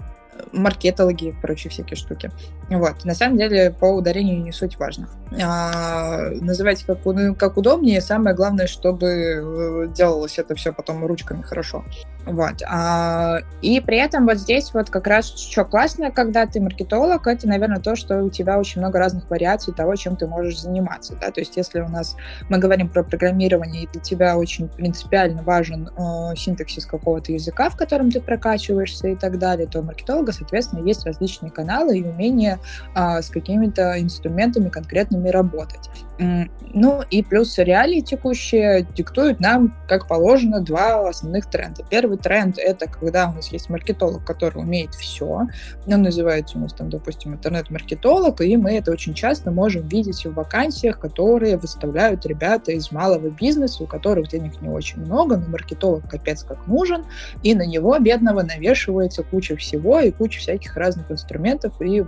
[0.53, 2.31] маркетологи и прочие всякие штуки.
[2.69, 3.05] Вот.
[3.05, 5.09] На самом деле по ударению не суть важно.
[5.43, 6.99] А, называйте как,
[7.39, 8.01] как удобнее.
[8.01, 11.85] Самое главное, чтобы э, делалось это все потом ручками хорошо.
[12.27, 12.63] Вот.
[12.69, 17.47] А, и при этом вот здесь вот как раз что классно, когда ты маркетолог, это,
[17.47, 21.17] наверное, то, что у тебя очень много разных вариаций того, чем ты можешь заниматься.
[21.21, 21.31] Да?
[21.31, 22.17] То есть если у нас
[22.49, 27.77] мы говорим про программирование, и для тебя очень принципиально важен э, синтаксис какого-то языка, в
[27.77, 32.59] котором ты прокачиваешься и так далее, то у маркетолога, соответственно, есть различные каналы и умение
[32.97, 35.91] э, с какими-то инструментами конкретными работать.
[36.19, 41.85] Ну и плюс реалии текущие диктуют нам, как положено, два основных тренда.
[41.89, 45.47] Первый тренд— это когда у нас есть маркетолог, который умеет все.
[45.87, 50.35] Он называется у нас там, допустим, интернет-маркетолог, и мы это очень часто можем видеть в
[50.35, 56.09] вакансиях, которые выставляют ребята из малого бизнеса, у которых денег не очень много, но маркетолог
[56.09, 57.05] капец как нужен,
[57.43, 62.05] и на него, бедного, навешивается куча всего и куча всяких разных инструментов и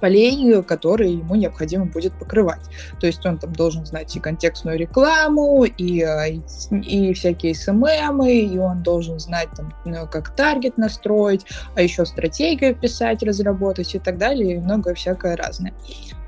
[0.00, 2.62] полей, которые ему необходимо будет покрывать.
[3.00, 8.58] То есть он там должен знать и контекстную рекламу, и, а, и всякие SMM, и
[8.58, 14.18] он должен знать, там, ну, как таргет настроить, а еще стратегию писать, разработать и так
[14.18, 15.72] далее, и многое всякое разное.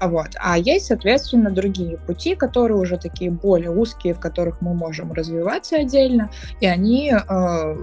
[0.00, 0.28] А вот.
[0.36, 5.76] А есть, соответственно, другие пути, которые уже такие более узкие, в которых мы можем развиваться
[5.76, 6.30] отдельно,
[6.60, 7.76] и они э,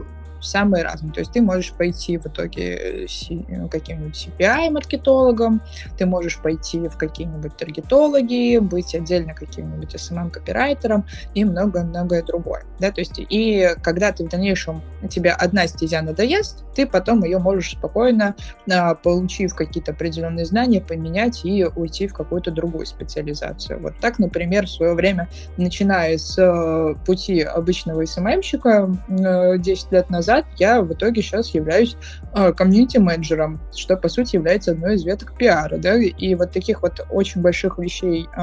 [0.45, 1.11] самые разные.
[1.13, 5.61] То есть ты можешь пойти в итоге э, каким-нибудь CPI-маркетологом,
[5.97, 12.63] ты можешь пойти в какие-нибудь таргетологи, быть отдельно каким-нибудь SMM-копирайтером и многое-многое другое.
[12.79, 12.91] Да?
[12.91, 17.71] То есть и когда ты в дальнейшем, тебе одна стезя надоест, ты потом ее можешь
[17.71, 18.35] спокойно,
[18.71, 23.79] а, получив какие-то определенные знания, поменять и уйти в какую-то другую специализацию.
[23.79, 30.34] Вот так, например, в свое время, начиная с э, пути обычного SMM-щика 10 лет назад,
[30.35, 31.95] назад, я в итоге сейчас являюсь
[32.33, 37.05] э, комьюнити-менеджером, что, по сути, является одной из веток пиара, да, и вот таких вот
[37.09, 38.41] очень больших вещей э,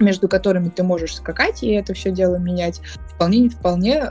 [0.00, 4.10] между которыми ты можешь скакать и это все дело менять, вполне вполне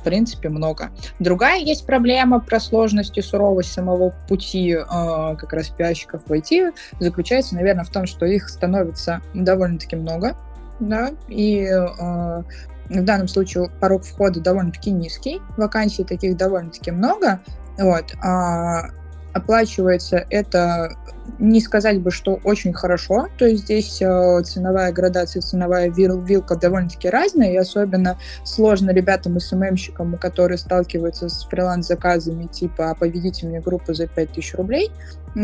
[0.00, 0.90] в принципе, много.
[1.18, 6.72] Другая есть проблема про сложность и суровость самого пути э, как раз пиарщиков в IT
[7.00, 10.36] заключается, наверное, в том, что их становится довольно-таки много,
[10.78, 12.42] да, и э,
[12.88, 17.40] в данном случае порог входа довольно-таки низкий, вакансий таких довольно-таки много,
[17.78, 18.90] вот, а
[19.32, 20.96] оплачивается это
[21.38, 26.56] не сказать бы, что очень хорошо, то есть здесь э, ценовая градация, ценовая вил, вилка
[26.56, 33.46] довольно-таки разная, и особенно сложно ребятам и СММщикам, которые сталкиваются с фриланс-заказами типа «А «поведите
[33.46, 34.90] мне группу за 5000 рублей»,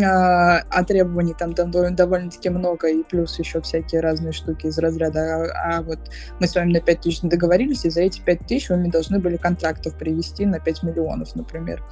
[0.03, 5.77] а, а требований там довольно-таки много, и плюс еще всякие разные штуки из разряда, а,
[5.77, 5.99] а вот
[6.41, 9.19] мы с вами на 5 тысяч договорились, и за эти 5 тысяч вы мне должны
[9.19, 11.83] были контрактов привести на 5 миллионов, например.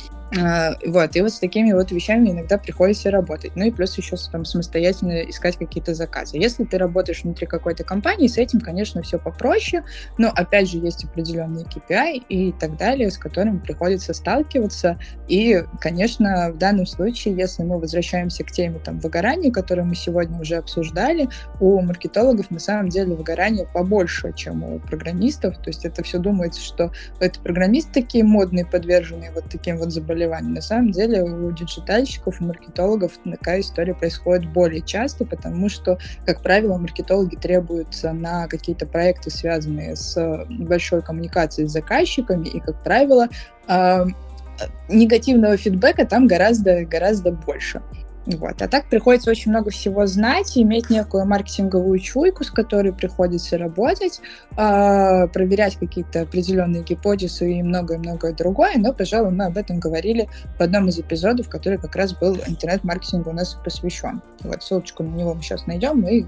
[0.40, 3.52] А, вот, и вот с такими вот вещами иногда приходится работать.
[3.54, 6.36] Ну и плюс еще там самостоятельно искать какие-то заказы.
[6.38, 9.84] Если ты работаешь внутри какой-то компании, с этим, конечно, все попроще,
[10.18, 14.98] но опять же есть определенные KPI и так далее, с которыми приходится сталкиваться.
[15.28, 20.40] И, конечно, в данном случае, если мы возвращаемся к теме там выгорания, которую мы сегодня
[20.40, 21.28] уже обсуждали,
[21.60, 25.56] у маркетологов на самом деле выгорание побольше, чем у программистов.
[25.58, 30.54] То есть это все думается, что это программисты такие модные, подверженные вот таким вот заболеваниям.
[30.54, 36.42] На самом деле у диджитальщиков, у маркетологов такая история происходит более часто, потому что, как
[36.42, 43.28] правило, маркетологи требуются на какие-то проекты, связанные с большой коммуникацией с заказчиками, и, как правило,
[44.88, 47.80] негативного фидбэка там гораздо, гораздо больше.
[48.26, 48.62] Вот.
[48.62, 54.20] А так приходится очень много всего знать, иметь некую маркетинговую чуйку, с которой приходится работать,
[54.56, 58.74] э, проверять какие-то определенные гипотезы и многое-многое другое.
[58.76, 63.30] Но, пожалуй, мы об этом говорили в одном из эпизодов, который как раз был интернет-маркетингу
[63.30, 64.22] у нас посвящен.
[64.42, 66.24] Вот ссылочку на него мы сейчас найдем и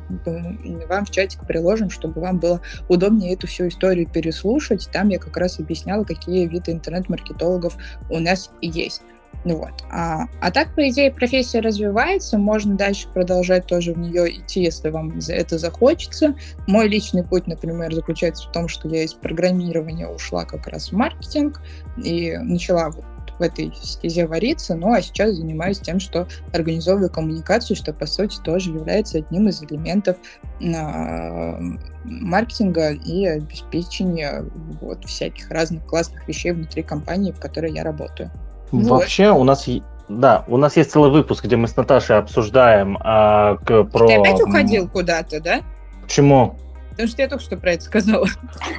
[0.89, 4.89] вам в чатик приложим, чтобы вам было удобнее эту всю историю переслушать.
[4.93, 7.77] Там я как раз объясняла, какие виды интернет-маркетологов
[8.11, 9.03] у нас есть.
[9.45, 9.73] Ну вот.
[9.91, 14.89] А, а так, по идее, профессия развивается, можно дальше продолжать тоже в нее идти, если
[14.89, 16.35] вам это захочется.
[16.67, 20.93] Мой личный путь, например, заключается в том, что я из программирования ушла как раз в
[20.93, 21.61] маркетинг
[22.03, 23.05] и начала вот
[23.39, 28.39] в этой стезе вариться, ну а сейчас занимаюсь тем, что организовываю коммуникацию, что по сути
[28.41, 30.17] тоже является одним из элементов
[30.61, 31.61] э,
[32.05, 34.45] маркетинга и обеспечения
[34.81, 38.31] вот всяких разных классных вещей внутри компании, в которой я работаю.
[38.71, 39.01] Вот.
[39.01, 39.69] Вообще у нас
[40.09, 44.07] да, у нас есть целый выпуск, где мы с Наташей обсуждаем а, к, про...
[44.07, 45.61] Ты опять уходил куда-то, да?
[46.03, 46.57] Почему?
[46.91, 48.27] Потому что я только что про это сказала.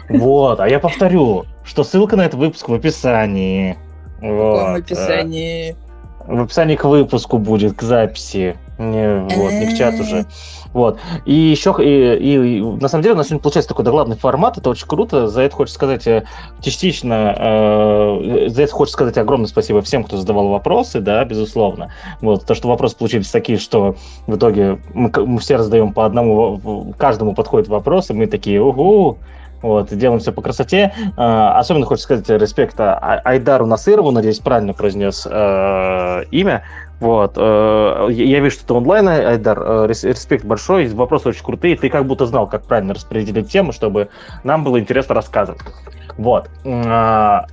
[0.09, 3.75] Вот, а я повторю, что ссылка на этот выпуск в описании.
[4.21, 5.75] В каком описании?
[6.25, 8.55] В описании к выпуску будет, к записи.
[8.77, 10.25] Не, вот, не в чат уже.
[10.73, 10.99] Вот.
[11.23, 14.69] И еще, и, и, на самом деле, у нас сегодня получается такой докладный формат, это
[14.69, 15.27] очень круто.
[15.27, 16.25] За это хочется сказать э,
[16.61, 21.93] частично, э, за это хочется сказать огромное спасибо всем, кто задавал вопросы, да, безусловно.
[22.19, 23.95] Вот, то, что вопросы получились такие, что
[24.27, 29.17] в итоге мы, мы все раздаем по одному, каждому подходит вопрос, и мы такие, угу,
[29.65, 30.93] вот, делаем все по красоте.
[31.17, 36.63] А, особенно хочется сказать респект а, Айдару Насырову, надеюсь, правильно произнес э, имя.
[37.05, 37.33] Вот.
[37.37, 39.61] Э, я вижу, что ты онлайн, Айдар.
[39.61, 40.87] Э, респект большой.
[40.87, 41.77] Вопросы очень крутые.
[41.77, 44.09] Ты как будто знал, как правильно распределить тему, чтобы
[44.43, 45.61] нам было интересно рассказывать.
[46.17, 46.49] Вот.
[46.65, 47.45] А,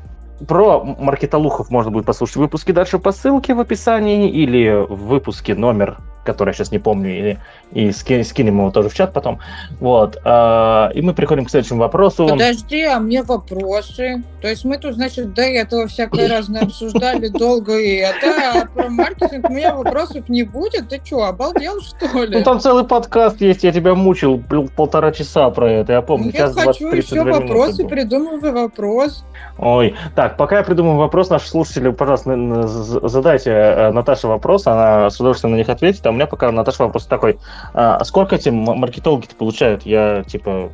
[0.49, 5.99] про маркетолухов можно будет послушать выпуски дальше по ссылке в описании или в выпуске номер
[6.25, 7.37] который я сейчас не помню, и,
[7.75, 9.39] и ски, скинем его тоже в чат потом.
[9.81, 10.19] Вот.
[10.25, 12.27] Э, и мы приходим к следующему вопросу.
[12.29, 14.23] Подожди, а мне вопросы?
[14.41, 18.89] То есть мы тут, значит, до этого всякое разное обсуждали долго и это, а про
[18.89, 20.89] маркетинг у меня вопросов не будет?
[20.89, 22.39] Ты что, обалдел, что ли?
[22.39, 24.43] Ну там целый подкаст есть, я тебя мучил
[24.77, 26.31] полтора часа про это, я помню.
[26.33, 29.25] Я хочу еще вопросы, придумывай вопрос.
[29.59, 32.67] Ой, так, пока я придумаю вопрос, наши слушатели, пожалуйста,
[33.09, 37.07] задайте э, Наташе вопрос, она с удовольствием на них ответит, у меня пока, Наташа, вопрос
[37.07, 37.39] такой.
[37.75, 39.85] А сколько эти маркетологи-то получают?
[39.85, 40.71] Я, типа,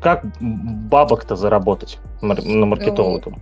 [0.00, 3.32] как бабок-то заработать на маркетолога?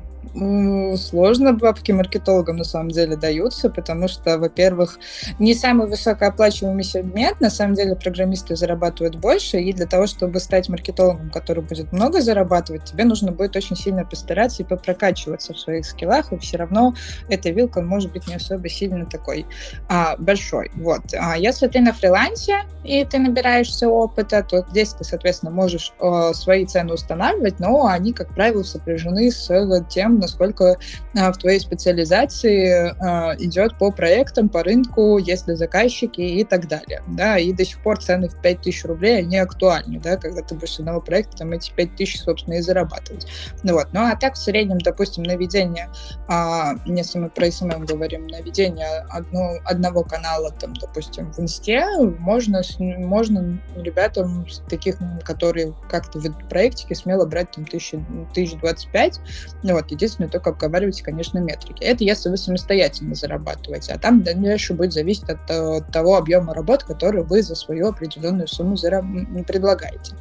[0.97, 4.99] Сложно бабки маркетологам на самом деле даются, потому что, во-первых,
[5.39, 10.69] не самый высокооплачиваемый сегмент, на самом деле программисты зарабатывают больше, и для того, чтобы стать
[10.69, 15.87] маркетологом, который будет много зарабатывать, тебе нужно будет очень сильно постараться и попрокачиваться в своих
[15.87, 16.95] скиллах, и все равно
[17.29, 19.47] эта вилка может быть не особо сильно такой
[19.89, 20.71] а, большой.
[20.75, 21.03] Вот.
[21.19, 26.33] А если ты на фрилансе, и ты набираешься опыта, то здесь ты, соответственно, можешь э,
[26.33, 29.49] свои цены устанавливать, но они, как правило, сопряжены с
[29.91, 30.79] тем, насколько
[31.17, 36.69] а, в твоей специализации а, идет по проектам, по рынку, есть ли заказчики и так
[36.69, 37.03] далее.
[37.09, 40.79] Да, и до сих пор цены в 5000 рублей, они актуальны, да, когда ты будешь
[40.79, 43.27] одного проекта там эти 5000, собственно, и зарабатывать.
[43.63, 45.91] Ну вот, ну а так в среднем, допустим, на ведение,
[46.29, 51.85] а, если мы про SMM говорим, на ведение одно, одного канала, там, допустим, в Инсте,
[52.19, 57.97] можно, можно ребятам таких, которые как-то ведут проектики, смело брать там 1000,
[58.31, 59.21] 1025,
[59.63, 61.83] ну вот, единственное, единственное, только обговаривайте, конечно, метрики.
[61.83, 66.85] Это если вы самостоятельно зарабатываете, а там дальше будет зависеть от, от того объема работ,
[66.85, 70.15] который вы за свою определенную сумму зараб- предлагаете.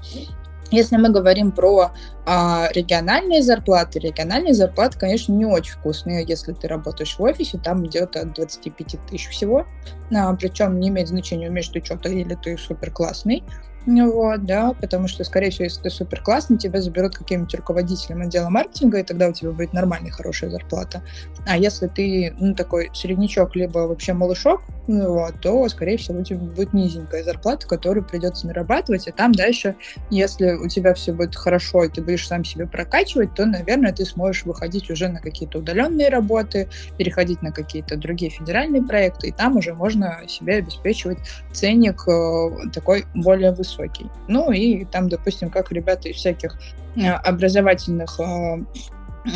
[0.69, 1.91] Если мы говорим про
[2.25, 6.25] а, региональные зарплаты, региональные зарплаты, конечно, не очень вкусные.
[6.27, 9.65] Если ты работаешь в офисе, там идет от 25 тысяч всего.
[10.13, 13.45] А, причем не имеет значения, умеешь ты что-то или ты супер классный.
[13.87, 18.49] Вот, да, потому что, скорее всего, если ты супер классный, тебя заберут каким-нибудь руководителем отдела
[18.49, 21.01] маркетинга, и тогда у тебя будет нормальная, хорошая зарплата.
[21.45, 26.23] А если ты, ну, такой среднячок, либо вообще малышок, ну, вот, то, скорее всего, у
[26.23, 29.77] тебя будет низенькая зарплата, которую придется нарабатывать, и там дальше,
[30.09, 34.03] если у тебя все будет хорошо, и ты будешь сам себе прокачивать, то, наверное, ты
[34.03, 39.55] сможешь выходить уже на какие-то удаленные работы, переходить на какие-то другие федеральные проекты, и там
[39.55, 41.19] уже можно себе обеспечивать
[41.53, 44.09] ценник э, такой более высокий высокий.
[44.27, 46.57] Ну и там, допустим, как ребята из всяких
[46.95, 48.57] э, образовательных э,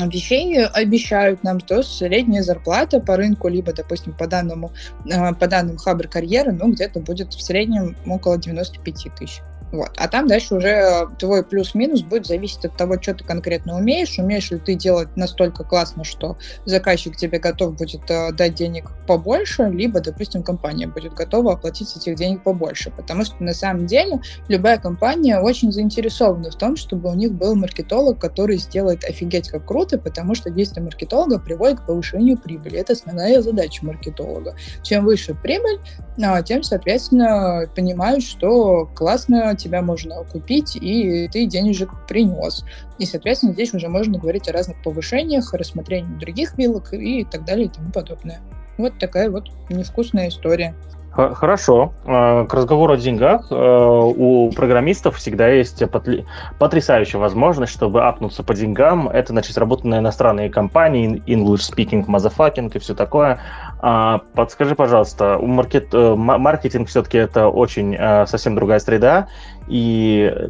[0.07, 4.71] вещей обещают нам, то средняя зарплата по рынку, либо, допустим, по данному,
[5.05, 9.41] э, по данным Хабр карьеры, ну, где-то будет в среднем около 95 тысяч.
[9.71, 9.91] Вот.
[9.97, 14.19] А там дальше уже твой плюс-минус будет зависеть от того, что ты конкретно умеешь.
[14.19, 19.69] Умеешь ли ты делать настолько классно, что заказчик тебе готов будет э, дать денег побольше,
[19.69, 22.91] либо, допустим, компания будет готова оплатить этих денег побольше.
[22.91, 24.19] Потому что на самом деле
[24.49, 29.65] любая компания очень заинтересована в том, чтобы у них был маркетолог, который сделает офигеть как
[29.65, 32.77] круто, потому что действие маркетолога приводит к повышению прибыли.
[32.77, 34.55] Это основная задача маркетолога.
[34.83, 35.79] Чем выше прибыль,
[36.21, 42.65] а, тем, соответственно, понимают, что классно тебя можно купить, и ты денежек принес.
[42.97, 47.65] И, соответственно, здесь уже можно говорить о разных повышениях, рассмотрении других вилок и так далее
[47.65, 48.41] и тому подобное.
[48.77, 50.75] Вот такая вот невкусная история.
[51.11, 51.91] Хорошо.
[52.05, 55.83] А, к разговору о деньгах э, у программистов всегда есть
[56.57, 59.09] потрясающая возможность, чтобы апнуться по деньгам.
[59.09, 63.41] Это начать работать на иностранные компании, English speaking, motherfucking и все такое.
[63.81, 65.89] А, подскажи, пожалуйста, маркет...
[65.93, 69.27] Э, маркетинг все-таки это очень э, совсем другая среда,
[69.67, 70.49] и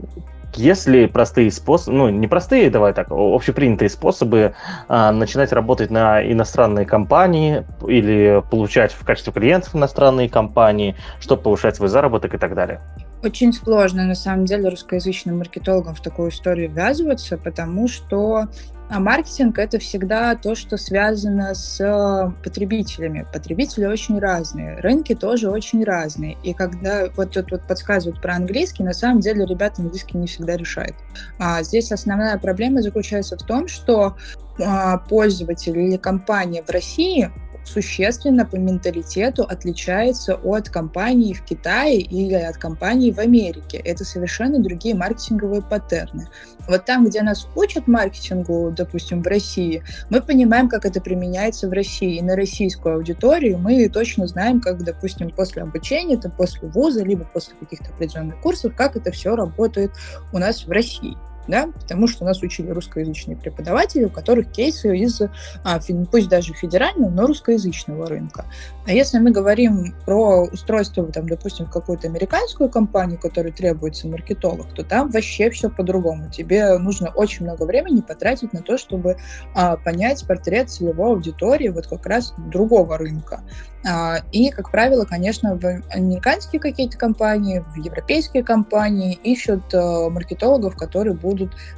[0.56, 4.54] если простые способы, ну, не простые, давай так, общепринятые способы
[4.90, 11.78] а, начинать работать на иностранные компании или получать в качестве клиентов иностранные компании, чтобы повышать
[11.78, 12.82] свой заработок и так далее.
[13.24, 18.48] Очень сложно, на самом деле, русскоязычным маркетологам в такую историю ввязываться, потому что
[18.92, 23.26] а маркетинг это всегда то, что связано с потребителями.
[23.32, 26.38] Потребители очень разные, рынки тоже очень разные.
[26.44, 30.58] И когда вот тут вот подсказывают про английский, на самом деле ребята английский не всегда
[30.58, 30.98] решают.
[31.40, 34.18] А здесь основная проблема заключается в том, что
[34.60, 37.32] а, пользователь или компания в России
[37.72, 43.78] существенно по менталитету отличается от компаний в Китае или от компаний в Америке.
[43.78, 46.28] Это совершенно другие маркетинговые паттерны.
[46.68, 51.72] Вот там, где нас учат маркетингу, допустим, в России, мы понимаем, как это применяется в
[51.72, 52.18] России.
[52.18, 57.26] И на российскую аудиторию мы точно знаем, как, допустим, после обучения, это после вуза, либо
[57.26, 59.92] после каких-то определенных курсов, как это все работает
[60.34, 65.22] у нас в России да, потому что нас учили русскоязычные преподаватели, у которых кейсы из,
[65.64, 65.80] а,
[66.12, 68.46] пусть даже федерального, но русскоязычного рынка.
[68.86, 74.84] А если мы говорим про устройство, там, допустим, какую-то американскую компанию, которой требуется маркетолог, то
[74.84, 76.30] там вообще все по-другому.
[76.32, 79.18] Тебе нужно очень много времени потратить на то, чтобы
[79.54, 83.42] а, понять портрет целевой аудитории вот как раз другого рынка.
[83.84, 90.76] А, и, как правило, конечно, в американские какие-то компании, в европейские компании ищут а, маркетологов,
[90.76, 91.31] которые будут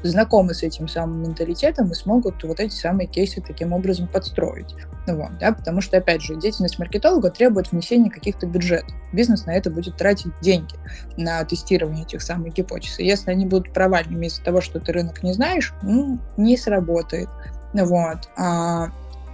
[0.04, 4.76] знакомы с этим самым менталитетом и смогут вот эти самые кейсы таким образом подстроить.
[5.08, 8.96] Ну вот, да, потому что, опять же, деятельность маркетолога требует внесения каких-то бюджетов.
[9.12, 10.76] Бизнес на это будет тратить деньги,
[11.18, 13.00] на тестирование этих самых гипотез.
[13.00, 17.30] И если они будут провальными из-за того, что ты рынок не знаешь, ну, не сработает.
[17.74, 18.30] Вот.
[18.38, 18.92] А,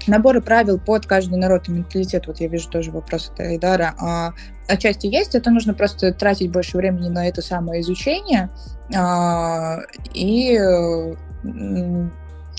[0.10, 4.34] наборы правил под каждый народ и менталитет, вот я вижу тоже вопрос от Айдара, а,
[4.68, 8.50] отчасти есть, это нужно просто тратить больше времени на это самое изучение,
[8.96, 9.80] а,
[10.14, 10.60] и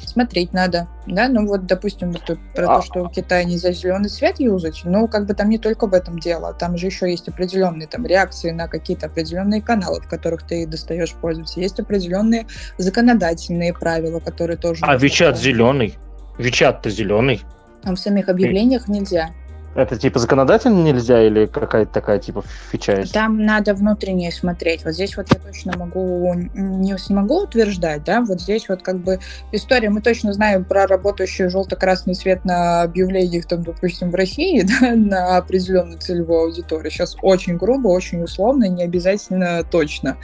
[0.07, 2.77] смотреть надо, да, ну вот, допустим, вот про а...
[2.77, 5.95] то, что в Китае нельзя зеленый свет юзать, ну, как бы там не только в
[5.95, 10.47] этом дело, там же еще есть определенные там реакции на какие-то определенные каналы, в которых
[10.47, 12.47] ты достаешь пользоваться, есть определенные
[12.79, 14.85] законодательные правила, которые тоже...
[14.87, 15.97] А Вичат зеленый?
[16.39, 17.43] Вичат-то зеленый.
[17.85, 19.31] А в самих объявлениях нельзя.
[19.75, 23.13] Это типа законодательно нельзя или какая-то такая типа фича есть?
[23.13, 24.85] Там надо внутреннее смотреть.
[24.85, 29.21] Вот здесь вот я точно могу не смогу утверждать, да, вот здесь вот как бы
[29.53, 34.97] история, мы точно знаем про работающий желто-красный свет на объявлениях, там, допустим, в России, да,
[34.97, 36.91] на определенную целевую аудиторию.
[36.91, 40.17] Сейчас очень грубо, очень условно, не обязательно точно.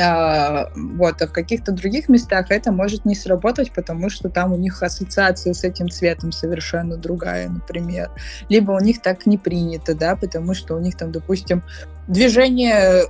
[0.00, 4.56] А, вот, а в каких-то других местах это может не сработать, потому что там у
[4.56, 8.10] них ассоциация с этим цветом совершенно другая, например.
[8.48, 11.62] Либо у них них так не принято, да, потому что у них там, допустим,
[12.08, 13.04] движение,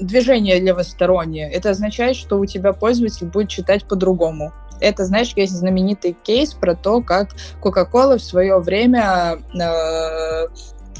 [0.00, 1.50] движение левостороннее.
[1.50, 4.52] Это означает, что у тебя пользователь будет читать по-другому.
[4.80, 7.30] Это, знаешь, есть знаменитый кейс про то, как
[7.62, 10.48] Coca-Cola в свое время э,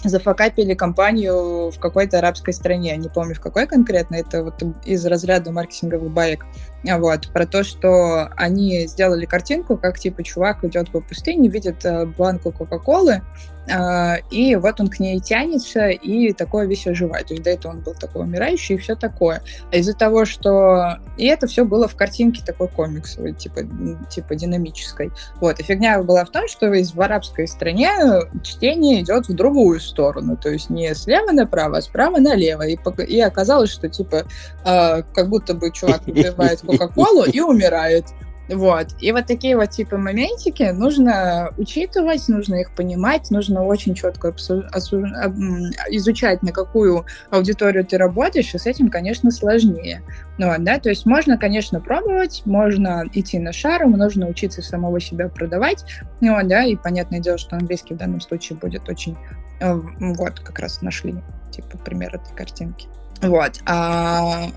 [0.02, 2.96] зафакапили компанию в какой-то арабской стране.
[2.96, 4.16] Не помню, в какой конкретно.
[4.16, 6.46] Это вот из разряда маркетинговых баек.
[6.84, 12.06] Вот, про то, что они сделали картинку, как типа чувак идет по пустыне, видит э,
[12.06, 13.22] бланку Кока-Колы,
[14.30, 17.26] и вот он к ней тянется, и такое весь оживает.
[17.26, 19.42] То есть до этого он был такой умирающий и все такое.
[19.72, 20.98] А из-за того, что...
[21.16, 23.62] И это все было в картинке такой комиксовой, типа,
[24.10, 25.10] типа динамической.
[25.40, 25.58] Вот.
[25.58, 27.90] И фигня была в том, что в арабской стране
[28.42, 30.36] чтение идет в другую сторону.
[30.36, 32.62] То есть не слева направо, а справа налево.
[32.62, 32.78] И,
[33.08, 34.26] и оказалось, что типа
[34.64, 38.06] э, как будто бы чувак выпивает Кока-Колу и умирает.
[38.48, 38.88] Вот.
[39.00, 44.30] И вот такие вот типа моментики нужно учитывать, нужно их понимать, нужно очень четко
[45.90, 50.02] изучать, на какую аудиторию ты работаешь, и с этим, конечно, сложнее.
[50.38, 55.28] Ну, да, то есть можно, конечно, пробовать, можно идти на шару, нужно учиться самого себя
[55.28, 55.84] продавать,
[56.20, 59.16] ну, да, и понятное дело, что английский в данном случае будет очень...
[59.60, 61.14] Э, вот, как раз нашли,
[61.50, 62.88] типа, пример этой картинки.
[63.22, 63.60] Вот.
[63.66, 64.48] А,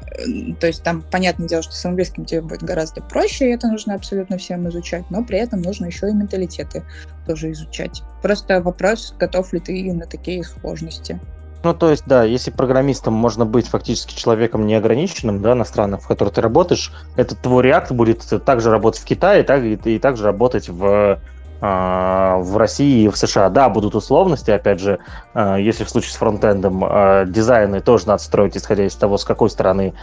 [0.59, 3.95] то есть там, понятное дело, что с английским тебе будет гораздо проще, и это нужно
[3.95, 6.83] абсолютно всем изучать, но при этом нужно еще и менталитеты
[7.25, 8.03] тоже изучать.
[8.21, 11.19] Просто вопрос, готов ли ты на такие сложности.
[11.63, 16.07] Ну, то есть, да, если программистом можно быть фактически человеком неограниченным, да, на странах, в
[16.07, 20.23] которых ты работаешь, этот твой React будет также работать в Китае, так, и, и также
[20.23, 21.19] работать в
[21.61, 23.49] в России и в США.
[23.49, 24.99] Да, будут условности, опять же,
[25.33, 29.25] а, если в случае с фронтендом а, дизайны тоже надо строить, исходя из того, с
[29.25, 29.93] какой стороны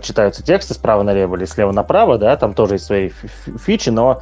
[0.00, 3.10] читаются тексты, справа налево или слева направо, да, там тоже есть свои
[3.58, 4.20] фичи, но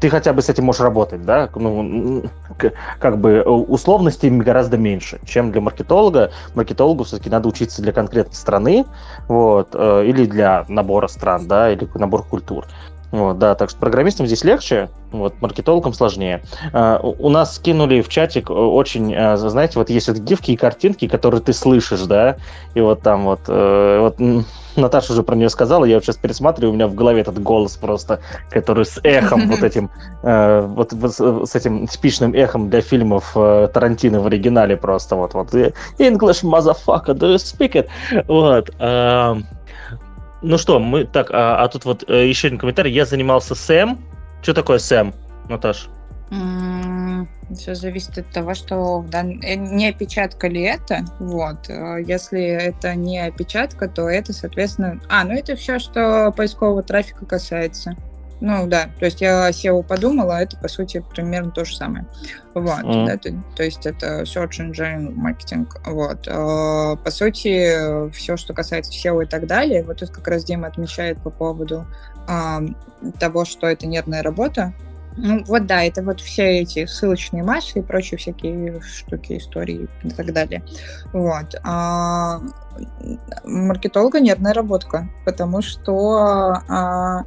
[0.00, 2.24] ты хотя бы с этим можешь работать, да, ну,
[2.98, 6.30] как бы условностей гораздо меньше, чем для маркетолога.
[6.54, 8.84] Маркетологу все-таки надо учиться для конкретной страны,
[9.28, 12.66] вот, э, или для набора стран, да, или набор культур.
[13.16, 16.42] Вот, да, так что программистам здесь легче, вот, маркетологам сложнее.
[16.74, 21.08] А, у нас скинули в чатик очень, а, знаете, вот есть вот гифки и картинки,
[21.08, 22.36] которые ты слышишь, да,
[22.74, 24.18] и вот там вот, э, вот
[24.76, 27.76] Наташа уже про нее сказала, я вот сейчас пересматриваю, у меня в голове этот голос
[27.76, 28.20] просто,
[28.50, 29.90] который с эхом вот этим,
[30.22, 35.54] э, вот с этим типичным эхом для фильмов э, Тарантино в оригинале просто вот, вот,
[35.54, 37.88] English motherfucker, do you speak it?
[38.28, 38.68] Вот,
[40.46, 42.92] ну что, мы так, а, а тут вот э, еще один комментарий.
[42.92, 43.98] Я занимался Сэм.
[44.42, 45.12] Что такое Сэм,
[45.48, 45.88] Наташ?
[47.54, 49.40] Все зависит от того, что дан...
[49.42, 51.04] Э, не опечатка ли это.
[51.18, 51.68] Вот.
[51.68, 55.00] Э, если это не опечатка, то это, соответственно...
[55.08, 57.96] А, ну это все, что поискового трафика касается.
[58.40, 62.06] Ну да, то есть я SEO подумала, а это по сути примерно то же самое.
[62.54, 63.06] Вот, mm.
[63.06, 65.66] да, то, то есть это Search Engine Marketing.
[65.86, 66.26] Вот.
[66.28, 70.68] Э, по сути, все, что касается SEO и так далее, вот тут как раз Дима
[70.68, 71.86] отмечает по поводу
[72.28, 72.58] э,
[73.18, 74.74] того, что это нервная работа.
[75.18, 80.10] Ну вот да, это вот все эти ссылочные массы и прочие всякие штуки, истории и
[80.10, 80.62] так далее.
[81.14, 81.54] Вот.
[81.64, 82.40] А
[83.44, 87.24] маркетолога нервная работка, потому что а,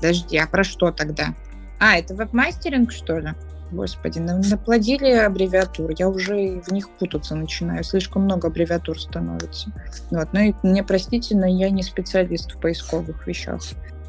[0.00, 1.34] Подожди, а про что тогда?
[1.80, 3.30] А, это веб-мастеринг, что ли?
[3.70, 9.70] Господи, наплодили аббревиатур, я уже в них путаться начинаю, слишком много аббревиатур становится.
[10.10, 10.28] Вот.
[10.32, 13.60] Ну и мне простите, но я не специалист в поисковых вещах.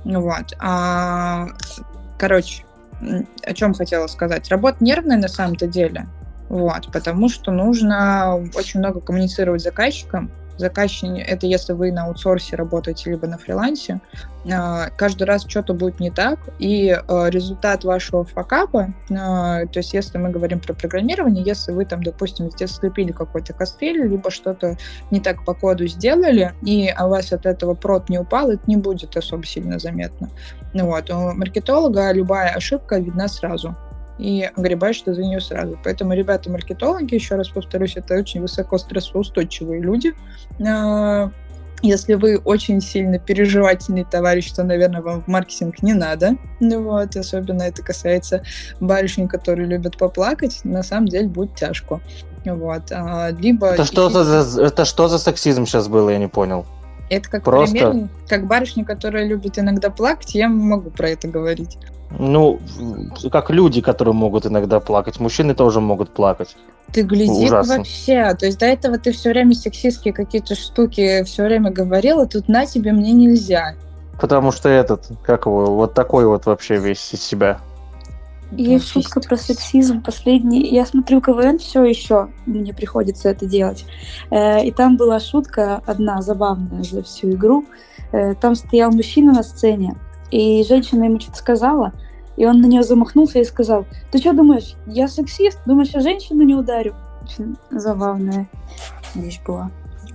[0.06, 0.53] Вот.
[0.60, 1.49] А,
[2.18, 2.64] короче,
[3.44, 4.49] о чем хотела сказать.
[4.49, 6.07] Работа нервная на самом-то деле,
[6.48, 12.56] вот, потому что нужно очень много коммуницировать с заказчиком, заказчик, это если вы на аутсорсе
[12.56, 14.02] работаете, либо на фрилансе,
[14.52, 19.94] а, каждый раз что-то будет не так, и а, результат вашего факапа, а, то есть
[19.94, 24.77] если мы говорим про программирование, если вы там, допустим, здесь слепили какой-то костыль, либо что-то
[25.11, 28.77] не так по коду сделали, и у вас от этого прод не упал, это не
[28.77, 30.30] будет особо сильно заметно.
[30.73, 33.76] Вот, у маркетолога любая ошибка видна сразу
[34.19, 35.79] и огребаешь ты за нее сразу.
[35.83, 40.13] Поэтому ребята-маркетологи, еще раз повторюсь, это очень высоко стрессоустойчивые люди.
[40.67, 41.31] А,
[41.81, 46.35] если вы очень сильно переживательный товарищ, то, наверное, вам в маркетинг не надо.
[46.59, 48.43] Ну вот, особенно это касается
[48.81, 50.59] барышень, которые любят поплакать.
[50.65, 52.01] На самом деле будет тяжко.
[52.45, 52.91] Вот.
[52.91, 56.65] А, либо это, что за, это что за сексизм сейчас было, я не понял.
[57.10, 57.76] Это как Просто...
[57.76, 61.77] пример, как барышня, которая любит иногда плакать, я могу про это говорить.
[62.18, 62.60] Ну,
[63.31, 65.19] как люди, которые могут иногда плакать.
[65.19, 66.56] Мужчины тоже могут плакать.
[66.91, 68.34] Ты гляди вообще.
[68.34, 72.65] То есть до этого ты все время сексистские какие-то штуки все время говорила, тут на
[72.65, 73.76] тебе мне нельзя.
[74.19, 77.60] Потому что этот, как его, вот такой вот вообще весь из себя.
[78.51, 80.01] Есть шутка про сексизм.
[80.01, 80.67] Последний.
[80.73, 83.85] Я смотрю КВН все еще, мне приходится это делать.
[84.31, 87.65] Э, и там была шутка одна забавная за всю игру.
[88.11, 89.95] Э, там стоял мужчина на сцене,
[90.31, 91.93] и женщина ему что-то сказала,
[92.38, 95.59] и он на нее замахнулся и сказал, ты что думаешь, я сексист?
[95.65, 96.95] Думаешь, я женщину не ударю?
[97.23, 98.47] Очень забавная
[99.13, 99.69] вещь была.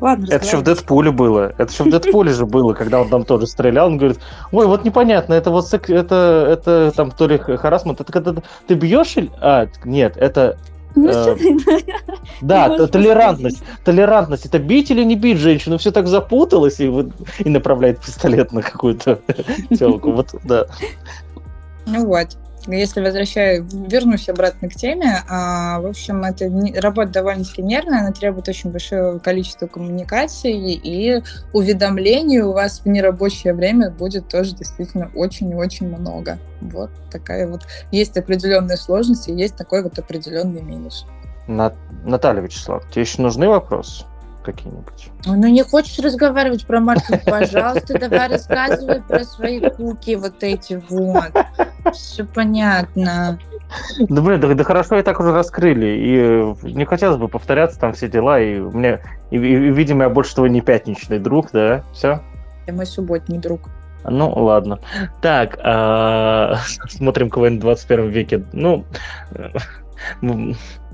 [0.04, 1.54] Ладно, это еще в Дэдпуле было.
[1.56, 3.86] Это еще в Дэдпуле же было, когда он там тоже стрелял.
[3.86, 4.20] Он говорит,
[4.52, 8.34] ой, вот непонятно, это вот это, это там то ли харасмент, это когда
[8.66, 9.30] ты бьешь или...
[9.40, 10.58] А, нет, это
[10.94, 11.36] ну, э,
[12.42, 13.64] да, толерантность.
[13.82, 14.44] Толерантность.
[14.44, 15.78] Это бить или не бить женщину?
[15.78, 16.92] Все так запуталось и,
[17.38, 19.20] и направляет пистолет на какую-то
[19.70, 20.12] телку.
[20.12, 20.66] Вот, да.
[21.86, 22.36] Ну вот
[22.66, 28.12] если возвращаю, вернусь обратно к теме, а, в общем, это не, работа довольно-таки нервная, она
[28.12, 31.22] требует очень большого количества коммуникации, и
[31.52, 36.38] уведомлений у вас в нерабочее время будет тоже действительно очень и очень много.
[36.60, 41.06] Вот такая вот, есть определенные сложности, есть такой вот определенный минус.
[42.04, 44.04] Наталья Вячеслав, тебе еще нужны вопросы?
[44.44, 45.10] Какие-нибудь.
[45.26, 51.32] Ну, не хочешь разговаривать про маркетинг, пожалуйста, давай рассказывай про свои куки вот эти вот.
[51.92, 53.38] Все понятно.
[53.98, 55.86] Да блин, да, да хорошо и так уже раскрыли.
[55.86, 58.40] И э, не хотелось бы повторяться там все дела.
[58.40, 59.00] И мне,
[59.30, 61.82] и, и, видимо, я больше того не пятничный друг, да?
[61.92, 62.20] Все?
[62.66, 63.68] Я мой субботний друг.
[64.04, 64.80] Ну, ладно.
[65.20, 66.56] Так, а,
[66.88, 68.44] смотрим КВН в 21 веке.
[68.52, 68.84] Ну,
[69.32, 69.50] э,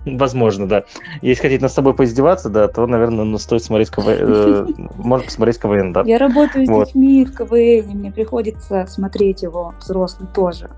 [0.04, 0.84] Возможно, да.
[1.20, 4.16] Если хотите над собой поиздеваться, да, то, наверное, ну, стоит смотреть КВН.
[4.18, 4.66] Э,
[4.96, 6.02] можно посмотреть КВН, да.
[6.06, 6.86] Я работаю с вот.
[6.86, 10.70] детьми в КВН, мне приходится смотреть его взрослым тоже.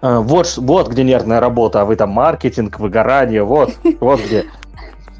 [0.00, 4.44] А, вот, вот где нервная работа, а вы там маркетинг, выгорание, вот, вот где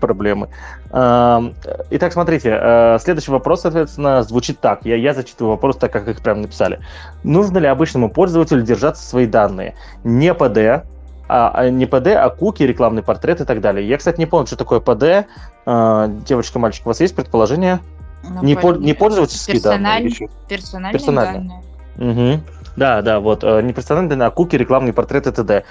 [0.01, 0.49] проблемы.
[0.91, 1.43] А,
[1.91, 4.85] итак, смотрите, а, следующий вопрос, соответственно, звучит так.
[4.85, 6.81] Я, я зачитываю вопрос так, как их прям написали.
[7.25, 9.75] Нужно ли обычному пользователю держаться свои данные?
[10.05, 10.87] Не ПД,
[11.29, 13.87] а, а не ПД, а куки, рекламный портрет и так далее.
[13.87, 15.29] Я, кстати, не помню, что такое ПД.
[15.67, 17.81] А, девочка, мальчик, у вас есть предположение?
[18.29, 20.03] Ну, не, по, не пользовательские персональ...
[20.03, 20.29] данные?
[20.49, 21.63] Персональные, персональные
[21.97, 22.35] данные.
[22.35, 22.43] Угу.
[22.77, 25.65] Да, да, вот, э, не персональные данные, а куки, рекламные портреты, т.д.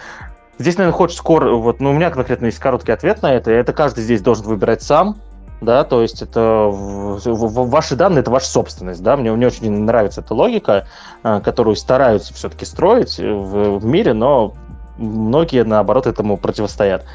[0.59, 3.73] Здесь, наверное, хочешь скоро, вот, ну, у меня конкретно есть короткий ответ на это, это
[3.73, 5.17] каждый здесь должен выбирать сам,
[5.61, 10.33] да, то есть это ваши данные, это ваша собственность, да, мне, мне очень нравится эта
[10.33, 10.87] логика,
[11.23, 14.53] э, которую стараются все-таки строить в, в мире, но
[14.97, 17.05] многие, наоборот, этому противостоят.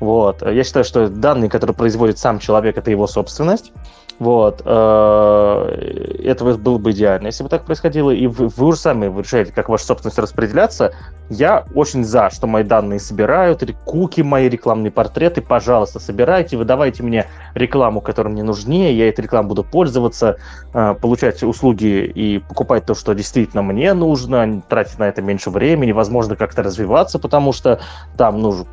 [0.00, 0.42] Вот.
[0.42, 3.72] Я считаю, что данные, которые производит сам человек, это его собственность.
[4.18, 4.62] Вот.
[4.64, 8.10] Э, это было бы идеально, если бы так происходило.
[8.10, 10.94] И вы, вы уже сами решаете, как ваша собственность распределяться.
[11.28, 17.26] Я очень за, что мои данные собирают, куки, мои рекламные портреты, пожалуйста, собирайте, выдавайте мне
[17.54, 20.36] рекламу, которая мне нужнее, я этой рекламой буду пользоваться,
[20.74, 25.92] э, получать услуги и покупать то, что действительно мне нужно, тратить на это меньше времени,
[25.92, 27.80] возможно, как-то развиваться, потому что
[28.16, 28.66] там нужно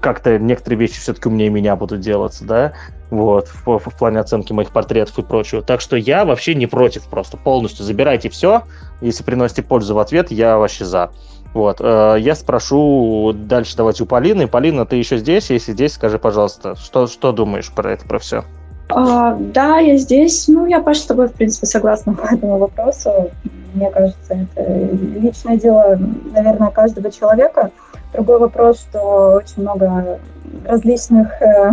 [0.00, 2.72] как-то некоторые вещи все-таки умнее меня будут делаться, да,
[3.10, 5.62] вот, в, в плане оценки моих портретов и прочего.
[5.62, 8.62] Так что я вообще не против, просто полностью забирайте все,
[9.00, 11.10] если приносите пользу в ответ, я вообще за.
[11.52, 14.46] Вот, э, я спрошу дальше давайте у Полины.
[14.46, 15.50] Полина, ты еще здесь?
[15.50, 18.44] Если здесь, скажи, пожалуйста, что, что думаешь про это, про все?
[18.88, 20.46] А, да, я здесь.
[20.48, 23.30] Ну, я, Паша, с тобой, в принципе, согласна по этому вопросу.
[23.74, 24.72] Мне кажется, это
[25.20, 25.98] личное дело,
[26.32, 27.70] наверное, каждого человека.
[28.12, 30.18] Другой вопрос, что очень много
[30.66, 31.72] различных, э,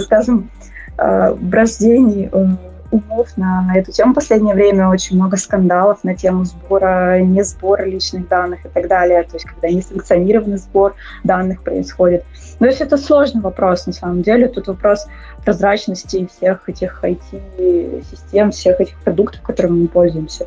[0.00, 0.50] скажем,
[0.98, 2.46] э, брождений э,
[2.90, 4.12] умов на эту тему.
[4.12, 8.88] В последнее время очень много скандалов на тему сбора, не сбора личных данных и так
[8.88, 9.22] далее.
[9.24, 10.94] То есть, когда несанкционированный сбор
[11.24, 12.24] данных происходит.
[12.60, 14.48] Но есть это сложный вопрос, на самом деле.
[14.48, 15.06] Тут вопрос
[15.44, 20.46] прозрачности всех этих IT-систем, всех этих продуктов, которыми мы пользуемся.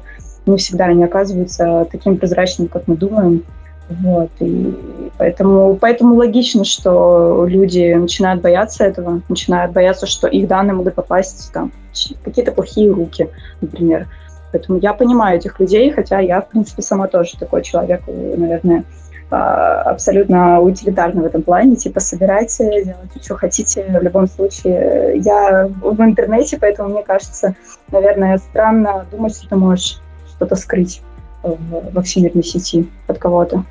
[0.50, 3.44] Не всегда они оказываются таким прозрачными, как мы думаем.
[3.90, 4.76] Вот, и
[5.18, 11.52] поэтому, поэтому логично, что люди начинают бояться этого, начинают бояться, что их данные могут попасть
[11.52, 13.30] там, в какие-то плохие руки,
[13.62, 14.08] например.
[14.52, 18.84] Поэтому я понимаю этих людей, хотя я, в принципе, сама тоже такой человек, наверное,
[19.32, 21.76] а, абсолютно утилитарный в этом плане.
[21.76, 23.86] Типа, собирайте, делайте, что хотите.
[24.00, 27.56] В любом случае, я в интернете, поэтому мне кажется,
[27.92, 30.02] наверное, странно думать, что ты можешь
[30.40, 31.02] что-то скрыть
[31.44, 33.66] во всемирной сети от кого-то.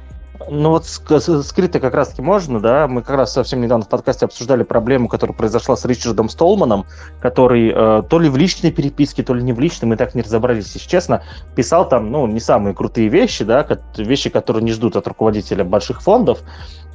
[0.48, 2.86] Ну вот скрыто как раз-таки можно, да.
[2.86, 6.86] Мы как раз совсем недавно в подкасте обсуждали проблему, которая произошла с Ричардом Столманом,
[7.20, 10.22] который э, то ли в личной переписке, то ли не в личной, мы так не
[10.22, 11.22] разобрались, если честно,
[11.56, 13.66] писал там, ну, не самые крутые вещи, да,
[13.96, 16.40] вещи, которые не ждут от руководителя больших фондов.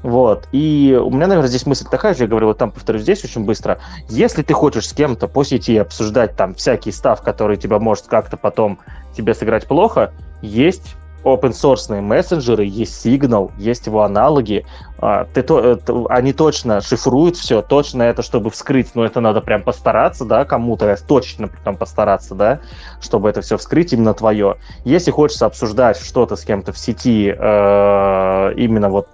[0.03, 0.47] Вот.
[0.51, 3.45] И у меня, наверное, здесь мысль такая же, я говорю, вот там повторю здесь очень
[3.45, 3.79] быстро.
[4.09, 8.35] Если ты хочешь с кем-то по сети обсуждать там всякий став, который тебя может как-то
[8.35, 8.79] потом
[9.15, 14.65] тебе сыграть плохо, есть open source мессенджеры, есть Signal, есть его аналоги.
[14.99, 15.77] А, ты, то,
[16.09, 20.95] они точно шифруют все, точно это, чтобы вскрыть, но это надо прям постараться, да, кому-то
[21.07, 22.59] точно прям постараться, да,
[23.01, 24.57] чтобы это все вскрыть именно твое.
[24.85, 29.07] Если хочется обсуждать что-то с кем-то в сети, э, именно вот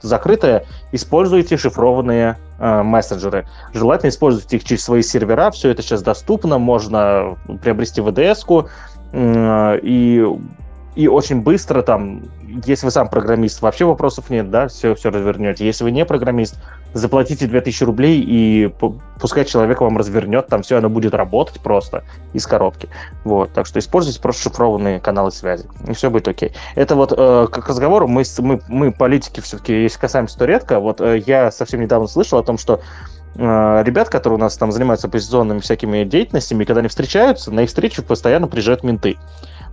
[0.00, 3.46] закрытое, используйте шифрованные э, мессенджеры.
[3.74, 8.68] Желательно использовать их через свои сервера, все это сейчас доступно, можно приобрести VDS-ку,
[9.12, 10.24] э, и
[10.96, 12.22] и очень быстро там,
[12.66, 15.64] если вы сам программист, вообще вопросов нет, да, все, все развернете.
[15.64, 16.56] Если вы не программист,
[16.94, 18.72] заплатите 2000 рублей, и
[19.20, 22.02] пускай человек вам развернет, там все, оно будет работать просто
[22.32, 22.88] из коробки.
[23.22, 26.52] Вот, так что используйте просто шифрованные каналы связи, и все будет окей.
[26.74, 31.00] Это вот э, к разговору, мы, мы, мы политики все-таки, если касаемся, то редко, вот
[31.00, 32.80] э, я совсем недавно слышал о том, что
[33.36, 37.68] э, ребят, которые у нас там занимаются оппозиционными всякими деятельностями, когда они встречаются, на их
[37.68, 39.16] встречу постоянно приезжают менты.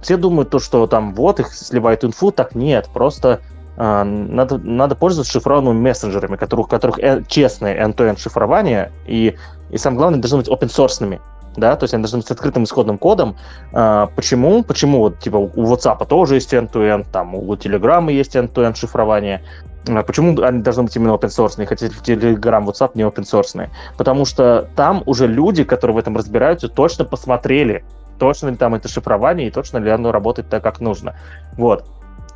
[0.01, 3.41] Все думают то, что там вот их сливают инфу, так нет, просто
[3.77, 9.35] э, надо, надо пользоваться шифрованными мессенджерами, которых, у которых э, честное end-to-end шифрование, и,
[9.69, 11.19] и самое главное, должны быть open-source
[11.57, 13.35] да, то есть они должны быть с открытым исходным кодом.
[13.73, 14.63] А, почему?
[14.63, 19.43] Почему вот, типа, у WhatsApp тоже есть end-to-end, там, у Telegram есть end-to-end шифрование.
[19.87, 23.69] А почему они должны быть именно open source, хотя Telegram, WhatsApp не open source?
[23.97, 27.83] Потому что там уже люди, которые в этом разбираются, точно посмотрели,
[28.19, 31.15] точно ли там это шифрование и точно ли оно работает так, как нужно.
[31.57, 31.85] Вот.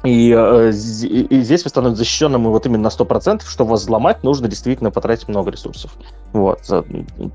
[0.04, 4.48] И, э, и здесь вы становитесь защищенным вот именно на 100%, что вас взломать, нужно
[4.48, 5.92] действительно потратить много ресурсов.
[6.34, 6.62] Вот.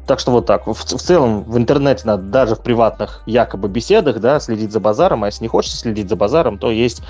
[0.06, 0.66] Так что вот так.
[0.66, 5.22] В, в целом в интернете надо даже в приватных якобы беседах да, следить за базаром,
[5.22, 7.02] а если не хочется следить за базаром, то есть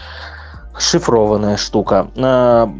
[0.79, 2.09] шифрованная штука.
[2.19, 2.71] А,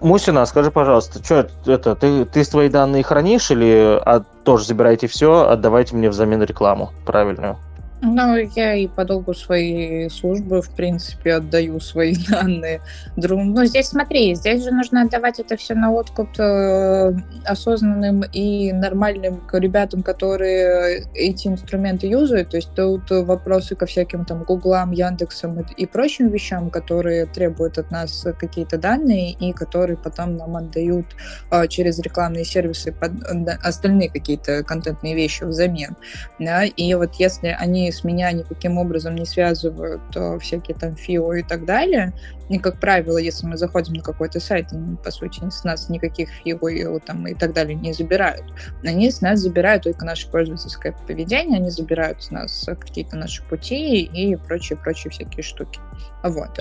[0.00, 5.48] Мусина, скажи, пожалуйста, что это, ты, ты свои данные хранишь или а, тоже забираете все,
[5.48, 7.56] отдавайте мне взамен рекламу правильную?
[8.02, 12.82] Ну, я и по долгу своей службы, в принципе, отдаю свои данные
[13.16, 13.42] другу.
[13.42, 17.12] Ну, здесь смотри, здесь же нужно отдавать это все на откуп э,
[17.46, 22.50] осознанным и нормальным ребятам, которые эти инструменты юзают.
[22.50, 27.90] То есть тут вопросы ко всяким там Гуглам, Яндексам и прочим вещам, которые требуют от
[27.90, 31.06] нас какие-то данные и которые потом нам отдают
[31.50, 33.12] э, через рекламные сервисы под,
[33.64, 35.96] остальные какие-то контентные вещи взамен.
[36.38, 36.64] Да?
[36.64, 41.42] И вот если они с меня никаким образом не связывают э, всякие там ФИО и
[41.42, 42.12] так далее.
[42.48, 46.28] И, как правило, если мы заходим на какой-то сайт, они, по сути, с нас никаких
[46.28, 48.44] ФИО и, там, и так далее не забирают.
[48.84, 54.02] Они с нас забирают только наше пользовательское поведение, они забирают с нас какие-то наши пути
[54.02, 55.80] и прочие-прочие всякие штуки.
[56.22, 56.58] Вот.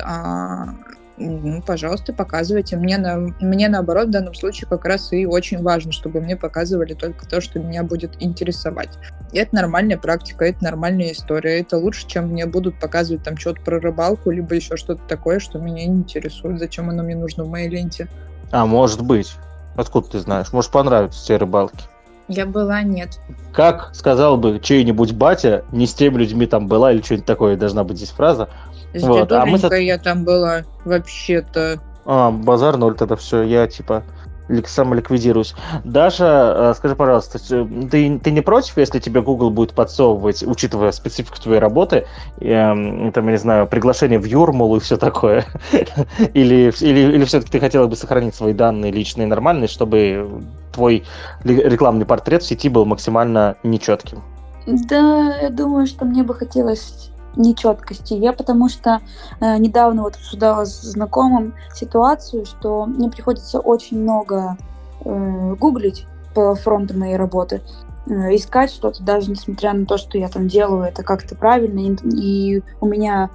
[1.18, 2.76] Ну, пожалуйста, показывайте.
[2.76, 6.94] Мне, на, мне наоборот в данном случае как раз и очень важно, чтобы мне показывали
[6.94, 8.90] только то, что меня будет интересовать.
[9.32, 11.60] И это нормальная практика, это нормальная история.
[11.62, 15.58] Это лучше, чем мне будут показывать там что-то про рыбалку, либо еще что-то такое, что
[15.58, 16.60] меня не интересует.
[16.60, 18.10] Зачем оно мне нужно в моей ленте?
[18.52, 19.36] А, может быть.
[19.78, 20.52] Откуда ты знаешь?
[20.52, 21.86] Может, понравятся тебе рыбалки?
[22.28, 23.20] Я была, нет.
[23.54, 27.84] Как сказал бы чей-нибудь батя, не с теми людьми там была или что-нибудь такое, должна
[27.84, 28.50] быть здесь фраза.
[28.96, 29.58] С вот, а мы...
[29.82, 31.80] я там была вообще-то.
[32.06, 34.04] А, базар ноль тогда все, я типа
[34.66, 35.56] самоликвидируюсь.
[35.84, 41.38] Даша, э, скажи, пожалуйста, ты, ты не против, если тебе Google будет подсовывать, учитывая специфику
[41.42, 42.06] твоей работы,
[42.40, 45.46] э, там, я не знаю, приглашение в Юрмалу и все такое?
[46.34, 51.04] или, или, или все-таки ты хотела бы сохранить свои данные личные нормальные, чтобы твой
[51.44, 54.22] рекламный портрет в сети был максимально нечетким?
[54.68, 58.14] Да, я думаю, что мне бы хотелось нечеткости.
[58.14, 59.02] Я потому что
[59.40, 64.58] э, недавно вот обсуждала с знакомым ситуацию, что мне приходится очень много
[65.04, 67.62] э, гуглить по фронту моей работы,
[68.08, 72.58] э, искать что-то, даже несмотря на то, что я там делаю, это как-то правильно, и,
[72.58, 73.30] и у меня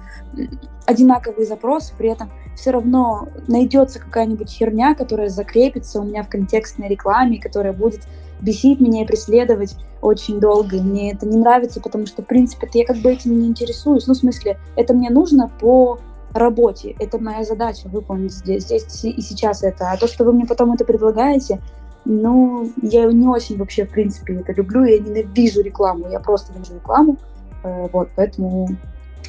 [0.85, 6.89] одинаковые запросы, при этом все равно найдется какая-нибудь херня, которая закрепится у меня в контекстной
[6.89, 8.01] рекламе, которая будет
[8.41, 10.77] бесить меня и преследовать очень долго.
[10.77, 14.07] И мне это не нравится, потому что, в принципе, я как бы этим не интересуюсь.
[14.07, 15.99] Ну, в смысле, это мне нужно по
[16.33, 16.95] работе.
[16.99, 19.91] Это моя задача выполнить здесь, здесь и сейчас это.
[19.91, 21.61] А то, что вы мне потом это предлагаете,
[22.05, 24.83] ну, я не очень вообще, в принципе, это люблю.
[24.83, 26.09] Я ненавижу рекламу.
[26.09, 27.17] Я просто ненавижу рекламу.
[27.63, 28.69] Э, вот, поэтому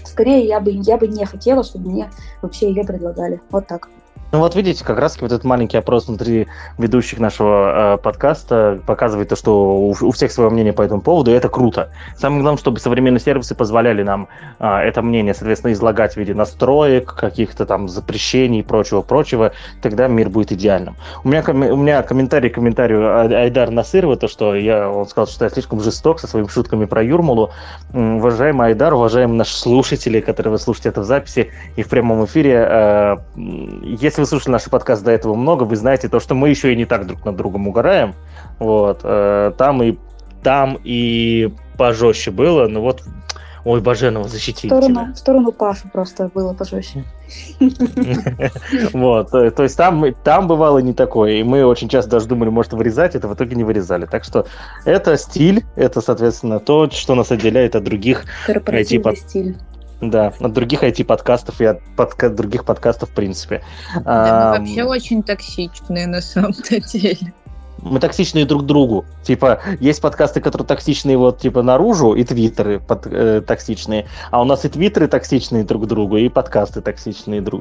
[0.04, 2.10] скорее я бы, я бы не хотела, чтобы мне
[2.40, 3.40] вообще ее предлагали.
[3.50, 3.88] Вот так.
[4.32, 6.48] Ну вот видите, как раз вот этот маленький опрос внутри
[6.78, 11.30] ведущих нашего э, подкаста показывает то, что у, у всех свое мнение по этому поводу,
[11.30, 11.90] и это круто.
[12.16, 14.28] Самое главное, чтобы современные сервисы позволяли нам
[14.58, 19.52] э, это мнение, соответственно, излагать в виде настроек, каких-то там запрещений и прочего-прочего,
[19.82, 20.96] тогда мир будет идеальным.
[21.24, 25.44] У меня, у меня комментарий к комментарию Айдар Насырова, то, что я, он сказал, что
[25.44, 27.50] я слишком жесток со своими шутками про Юрмалу.
[27.92, 32.66] Уважаемый Айдар, уважаемые наши слушатели, которые вы слушаете это в записи и в прямом эфире,
[32.66, 36.72] э, если вы слушали наш подкаст до этого много, вы знаете то, что мы еще
[36.72, 38.14] и не так друг над другом угораем.
[38.60, 39.00] Вот.
[39.02, 39.98] Э, там и
[40.44, 43.02] там и пожестче было, но вот
[43.64, 44.66] Ой, Баженова, защитите.
[44.68, 47.04] В сторону, в сторону Паши просто было пожестче.
[48.92, 52.50] Вот, э, то есть там, там бывало не такое, и мы очень часто даже думали,
[52.50, 54.06] может, вырезать, это в итоге не вырезали.
[54.06, 54.46] Так что
[54.84, 59.56] это стиль, это, соответственно, то, что нас отделяет от других IT стиль.
[60.02, 63.62] Да, от других IT-подкастов и от подка- других подкастов в принципе.
[63.94, 67.32] Да, а, мы вообще очень токсичные на самом-то деле.
[67.82, 69.04] Мы токсичные друг другу.
[69.22, 74.06] Типа, есть подкасты, которые токсичные вот, типа, наружу, и твиттеры под, э, токсичные.
[74.30, 77.60] А у нас и твиттеры токсичные друг другу, и подкасты токсичные друг,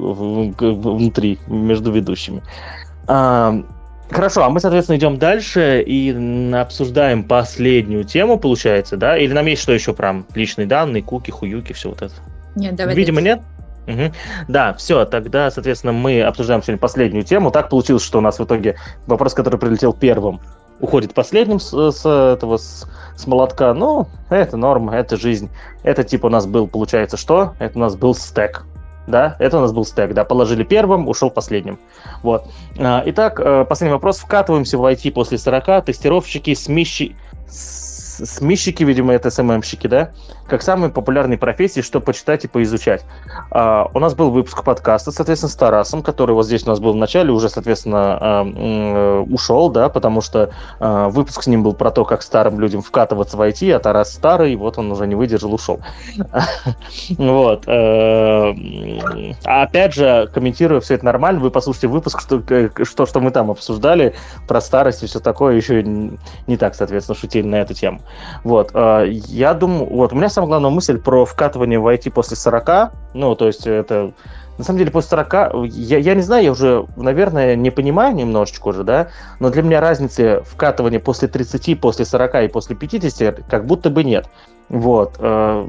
[0.60, 2.44] внутри, между ведущими.
[3.08, 3.64] А,
[4.12, 6.12] Хорошо, а мы, соответственно, идем дальше и
[6.54, 9.18] обсуждаем последнюю тему, получается, да?
[9.18, 12.14] Или нам есть что еще про личные данные, куки, хуюки, все вот это?
[12.56, 12.96] Нет, давай.
[12.96, 13.42] Видимо, нет.
[13.88, 14.14] Угу.
[14.48, 17.52] Да, все, тогда, соответственно, мы обсуждаем сегодня последнюю тему.
[17.52, 18.76] Так получилось, что у нас в итоге
[19.08, 20.40] вопрос, который прилетел первым,
[20.80, 23.74] уходит последним с, с этого с, с молотка.
[23.74, 25.50] Ну, это норма, это жизнь.
[25.84, 27.54] Это типа у нас был, получается, что?
[27.60, 28.66] Это у нас был стек
[29.08, 31.80] да, это у нас был стек, да, положили первым, ушел последним.
[32.24, 32.48] Вот.
[32.80, 34.20] А, итак, э, последний вопрос.
[34.20, 37.16] Вкатываемся в IT после 40, тестировщики, смещи,
[37.48, 40.12] СМИщики, видимо, это СММщики, да,
[40.48, 43.06] как самые популярные профессии, что почитать и поизучать.
[43.52, 46.94] А, у нас был выпуск подкаста, соответственно, с Тарасом, который вот здесь у нас был
[46.94, 51.74] в начале, уже, соответственно, а, э, ушел, да, потому что а, выпуск с ним был
[51.74, 55.16] про то, как старым людям вкатываться в IT, а Тарас старый, вот он уже не
[55.16, 55.80] выдержал, ушел.
[57.18, 57.68] Вот.
[57.68, 58.54] Э,
[59.44, 64.16] опять же, комментируя все это нормально, вы послушайте выпуск, что, что, мы там обсуждали
[64.48, 68.02] про старость и все такое, еще не так, соответственно, шутили на эту тему.
[68.44, 72.36] Вот, э, я думаю, вот, у меня самая главная мысль про вкатывание в IT после
[72.36, 74.14] 40, ну, то есть это
[74.58, 78.70] на самом деле, после 40, я, я не знаю, я уже, наверное, не понимаю немножечко
[78.70, 79.10] уже, да,
[79.40, 84.04] но для меня разницы вкатывания после 30, после 40 и после 50 как будто бы
[84.04, 84.28] нет.
[84.70, 85.16] Вот.
[85.20, 85.68] Э,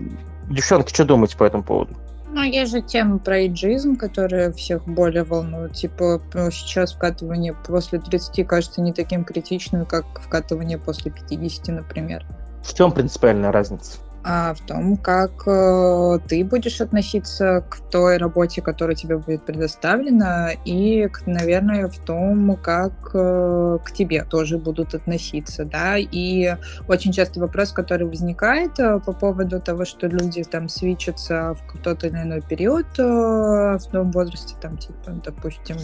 [0.50, 1.94] девчонки, что думаете по этому поводу?
[2.30, 5.72] Ну, есть же тема про иджизм, которая всех более волнует.
[5.74, 6.20] Типа,
[6.50, 12.26] сейчас вкатывание после 30 кажется не таким критичным, как вкатывание после 50, например.
[12.62, 13.98] В чем принципиальная разница?
[14.24, 20.50] А в том, как э, ты будешь относиться к той работе, которая тебе будет предоставлена,
[20.64, 26.54] и, наверное, в том, как э, к тебе тоже будут относиться, да, и
[26.86, 32.04] очень часто вопрос, который возникает э, по поводу того, что люди там свечатся в тот
[32.04, 35.76] или иной период в том возрасте, там, типа, допустим,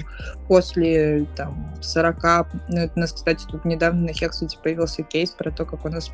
[0.46, 5.64] после, там, 40, ну, у нас, кстати, тут недавно на Хексуте появился кейс про то,
[5.64, 6.10] как у нас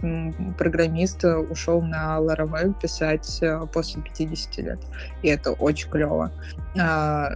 [0.56, 4.78] программист ушел на Laravel писать э, после 50 лет.
[5.22, 6.30] И это очень клево.
[6.78, 7.30] А,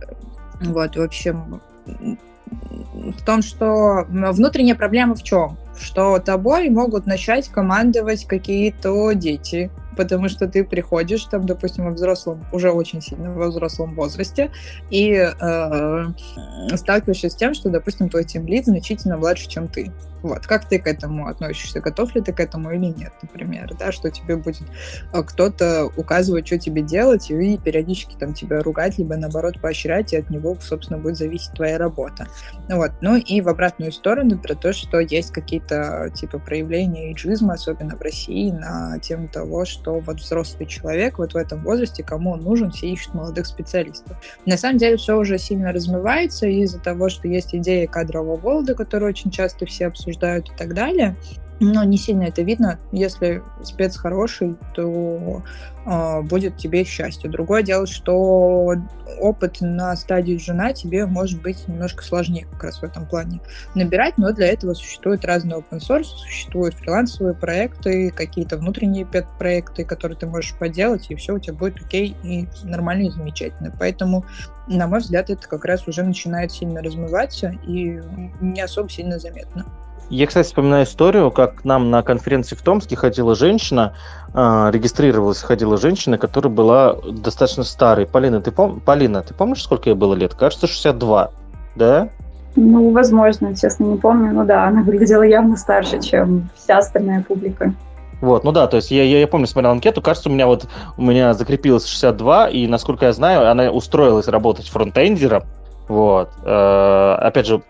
[0.61, 1.61] вот, в общем,
[2.93, 5.57] в том, что внутренняя проблема в чем?
[5.79, 12.45] Что тобой могут начать командовать какие-то дети, потому что ты приходишь там, допустим, во взрослом,
[12.53, 14.51] уже очень сильно во взрослом возрасте,
[14.91, 16.07] и э,
[16.75, 19.93] сталкиваешься с тем, что, допустим, твой тимлид значительно младше, чем ты.
[20.23, 21.81] Вот, как ты к этому относишься?
[21.81, 24.67] Готов ли ты к этому или нет, например, да, что тебе будет
[25.13, 30.17] э, кто-то указывать, что тебе делать, и периодически там тебя ругать, либо наоборот поощрять, и
[30.17, 32.27] от него, собственно, будет зависеть твоя работа.
[32.69, 37.97] Вот, ну и в обратную сторону про то, что есть какие-то типа проявления иджизма, особенно
[37.97, 42.41] в России, на тему того, что вот взрослый человек вот в этом возрасте, кому он
[42.41, 44.17] нужен, все ищут молодых специалистов.
[44.47, 49.11] На самом деле все уже сильно размывается из-за того, что есть идея кадрового голода, которую
[49.11, 51.17] очень часто все обсуждают, обсуждают и так далее.
[51.61, 52.79] Но не сильно это видно.
[52.93, 55.43] Если спец хороший, то
[55.85, 57.29] э, будет тебе счастье.
[57.29, 58.77] Другое дело, что
[59.19, 63.41] опыт на стадии жена тебе может быть немножко сложнее как раз в этом плане
[63.75, 70.17] набирать, но для этого существуют разные open source, существуют фрилансовые проекты, какие-то внутренние проекты, которые
[70.17, 73.75] ты можешь поделать, и все у тебя будет окей и нормально и замечательно.
[73.77, 74.25] Поэтому,
[74.69, 78.01] на мой взгляд, это как раз уже начинает сильно размываться и
[78.41, 79.67] не особо сильно заметно.
[80.11, 83.95] Я, кстати, вспоминаю историю, как к нам на конференции в Томске ходила женщина,
[84.33, 88.07] э, регистрировалась, ходила женщина, которая была достаточно старой.
[88.07, 88.81] Полина, ты, пом...
[88.81, 90.35] Полина, ты помнишь, сколько ей было лет?
[90.35, 91.31] Кажется, 62,
[91.77, 92.09] да?
[92.57, 94.33] Ну, возможно, честно, не помню.
[94.33, 97.75] Ну да, она выглядела явно старше, чем вся остальная публика.
[98.21, 100.67] Вот, ну да, то есть я, я, я помню, смотрел анкету, кажется, у меня вот
[100.97, 105.45] у меня закрепилось 62, и насколько я знаю, она устроилась работать фронтендером,
[105.89, 106.31] вот.
[106.45, 107.63] Э, опять же,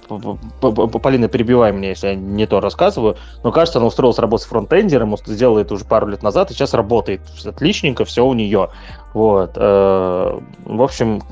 [0.61, 5.17] Полина, перебивай меня, если я не то рассказываю, но кажется, она устроилась работать с фронтендером,
[5.25, 8.71] сделала это уже пару лет назад, и сейчас работает отличненько, все у нее.
[9.15, 9.53] Вот.
[9.55, 11.23] Э, в общем,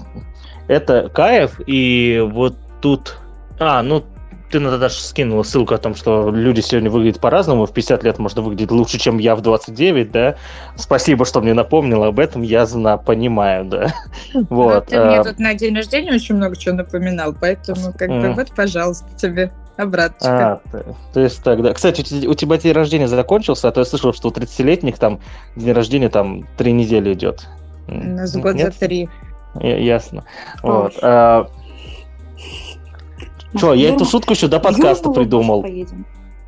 [0.69, 3.19] это кайф, и вот тут...
[3.59, 4.05] А, ну,
[4.51, 7.67] ты на даже скинула ссылку о том, что люди сегодня выглядят по-разному.
[7.67, 10.37] В 50 лет можно выглядеть лучше, чем я в 29, да.
[10.77, 12.43] Спасибо, что мне напомнила об этом.
[12.43, 13.95] Я зна понимаю, да.
[14.51, 14.87] Вот.
[14.87, 18.53] ты мне а, тут на день рождения очень много чего напоминал, поэтому как бы вот,
[18.55, 20.61] пожалуйста, тебе обратно.
[20.73, 20.81] А,
[21.13, 21.73] то есть тогда...
[21.73, 25.21] Кстати, у тебя день рождения закончился, а то я слышал, что у 30-летних там
[25.57, 27.49] день рождения там три недели идет.
[27.89, 29.09] У нас год за три.
[29.61, 30.25] Ясно.
[30.63, 30.95] Вот.
[33.57, 35.65] Что, я эту шутку еще до подкаста придумал.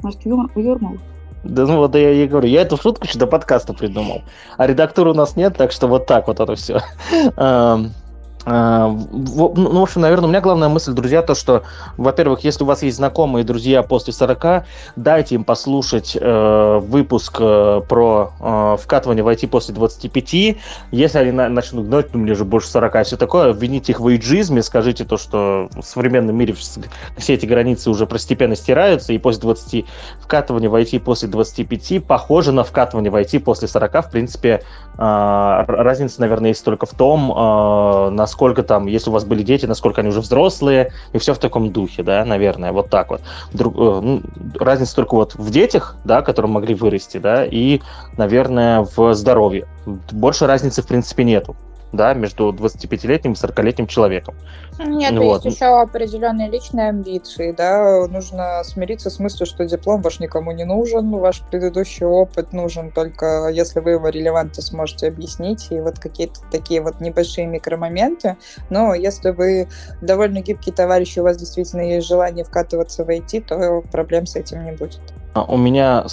[0.00, 0.98] Может, в Юрмалу?
[1.44, 4.22] Да ну вот я и говорю, я эту шутку еще до подкаста придумал.
[4.56, 6.80] А редактуры у нас нет, так что вот так вот это все.
[8.44, 11.64] А, ну, в общем, наверное, у меня главная мысль, друзья, то, что,
[11.96, 14.64] во-первых, если у вас есть знакомые друзья после 40,
[14.96, 20.56] дайте им послушать э, выпуск э, про э, вкатывание в IT после 25.
[20.90, 24.00] Если они на- начнут гнать, ну, мне же больше 40 и все такое, обвините их
[24.00, 29.18] в эйджизме, скажите то, что в современном мире все эти границы уже постепенно стираются, и
[29.18, 29.84] после 20
[30.20, 34.06] вкатывание в IT после 25 похоже на вкатывание в IT после 40.
[34.06, 34.62] В принципе,
[34.96, 39.42] э, разница, наверное, есть только в том, э, насколько насколько там, если у вас были
[39.42, 43.22] дети, насколько они уже взрослые, и все в таком духе, да, наверное, вот так вот.
[43.54, 44.22] Друг, э, ну,
[44.54, 47.80] разница только вот в детях, да, которые могли вырасти, да, и,
[48.18, 49.66] наверное, в здоровье.
[50.12, 51.56] Больше разницы, в принципе, нету
[51.92, 54.34] да, между 25-летним и 40-летним человеком.
[54.78, 55.44] Нет, вот.
[55.44, 60.64] есть еще определенные личные амбиции, да, нужно смириться с мыслью, что диплом ваш никому не
[60.64, 66.40] нужен, ваш предыдущий опыт нужен только, если вы его релевантно сможете объяснить, и вот какие-то
[66.50, 68.36] такие вот небольшие микромоменты,
[68.70, 69.68] но если вы
[70.00, 74.36] довольно гибкий товарищ, и у вас действительно есть желание вкатываться в IT, то проблем с
[74.36, 75.00] этим не будет.
[75.44, 76.04] У меня,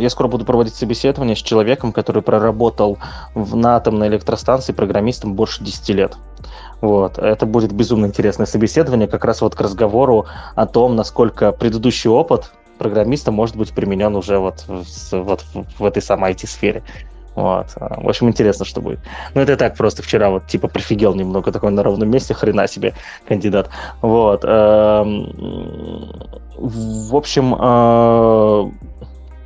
[0.00, 2.98] я скоро буду проводить собеседование с человеком, который проработал
[3.34, 6.16] в, на атомной электростанции программистом больше 10 лет.
[6.80, 7.18] Вот.
[7.18, 12.52] Это будет безумно интересное собеседование, как раз вот к разговору о том, насколько предыдущий опыт
[12.78, 14.64] программиста может быть применен уже вот,
[15.12, 15.44] вот
[15.78, 16.82] в этой самой IT-сфере.
[17.34, 17.66] Вот.
[17.76, 19.00] В общем, интересно, что будет.
[19.34, 22.94] Ну, это так просто вчера вот типа прифигел немного такой на ровном месте, хрена себе
[23.28, 23.70] кандидат.
[24.02, 24.44] Вот.
[24.44, 25.32] Эм,
[26.56, 28.70] в общем, э,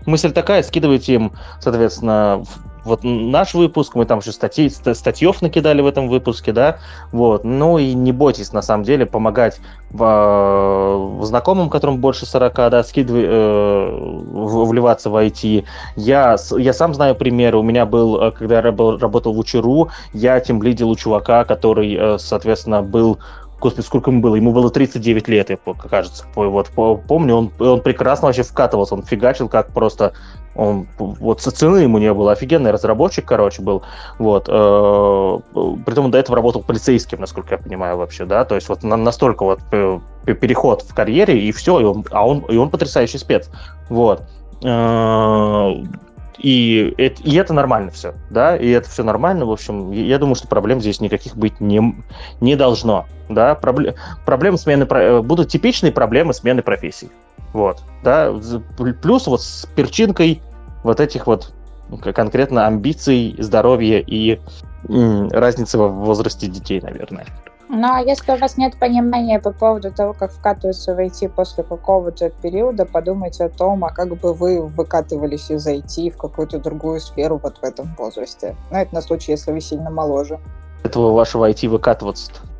[0.06, 2.44] мысль такая, скидывайте им, соответственно,
[2.84, 6.78] вот наш выпуск, мы там еще статьи, статьев накидали в этом выпуске, да,
[7.12, 12.54] вот, ну и не бойтесь, на самом деле, помогать в, в знакомым, которым больше 40,
[12.70, 14.20] да, скидывай, э,
[14.64, 15.64] вливаться в IT.
[15.96, 20.40] Я, я сам знаю примеры, у меня был, э, когда я работал в Учеру, я
[20.40, 23.18] тем лидил у чувака, который, э, соответственно, был
[23.60, 24.34] Господи, сколько ему было?
[24.34, 25.56] Ему было 39 лет, я
[25.88, 26.26] кажется.
[26.34, 26.68] Вот
[27.08, 30.12] помню, он, он прекрасно вообще вкатывался, он фигачил как просто
[30.54, 33.82] он вот со цены ему не было, офигенный разработчик, короче, был.
[34.18, 34.48] Вот.
[34.48, 35.38] Э,
[35.84, 38.44] притом до этого работал полицейским, насколько я понимаю, вообще, да.
[38.44, 42.40] То есть вот настолько вот э, переход в карьере, и все, и он, а он,
[42.40, 43.50] и он потрясающий спец.
[43.88, 44.22] Вот.
[46.44, 50.18] Э, и это, и это нормально все, да, и это все нормально, в общем, я
[50.18, 51.96] думаю, что проблем здесь никаких быть не,
[52.40, 53.94] не должно, да, Проблем,
[54.26, 54.86] проблемы смены,
[55.22, 57.10] будут типичные проблемы смены профессий,
[57.52, 58.32] вот, да,
[59.02, 60.42] плюс вот с перчинкой
[60.82, 61.52] вот этих вот
[62.14, 64.38] конкретно амбиций, здоровья и
[64.86, 67.26] разницы в возрасте детей, наверное.
[67.76, 71.64] Ну, а если у вас нет понимания по поводу того, как вкатываться в IT после
[71.64, 77.00] какого-то периода, подумайте о том, а как бы вы выкатывались из IT в какую-то другую
[77.00, 78.54] сферу вот в этом возрасте.
[78.70, 80.38] Ну, это на случай, если вы сильно моложе.
[80.84, 82.53] Этого вашего IT выкатываться-то?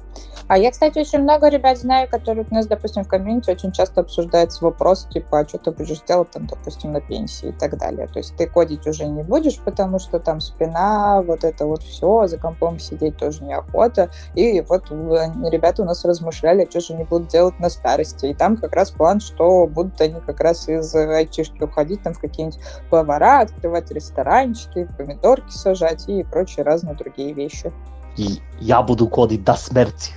[0.46, 4.02] А я, кстати, очень много ребят знаю, которые у нас, допустим, в комьюнити очень часто
[4.02, 8.06] обсуждается вопрос, типа, а что ты будешь делать там, допустим, на пенсии и так далее.
[8.08, 12.26] То есть ты кодить уже не будешь, потому что там спина, вот это вот все,
[12.26, 14.10] за компом сидеть тоже неохота.
[14.34, 18.26] И вот ребята у нас размышляли, что же они будут делать на старости.
[18.26, 22.20] И там как раз план, что будут они как раз из айтишки уходить там в
[22.20, 22.60] какие-нибудь
[22.90, 27.72] повара, открывать ресторанчики, помидорки сажать и прочие разные другие вещи.
[28.18, 30.12] И я буду кодить до смерти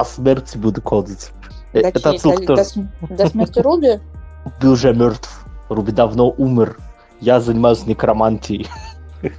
[0.00, 1.30] по смерти буду кодить.
[1.74, 2.64] До Это отсылка до.
[3.02, 4.00] До, до смерти Руби?
[4.60, 5.46] Ты уже мертв.
[5.68, 6.78] Руби давно умер.
[7.20, 8.66] Я занимаюсь некромантией.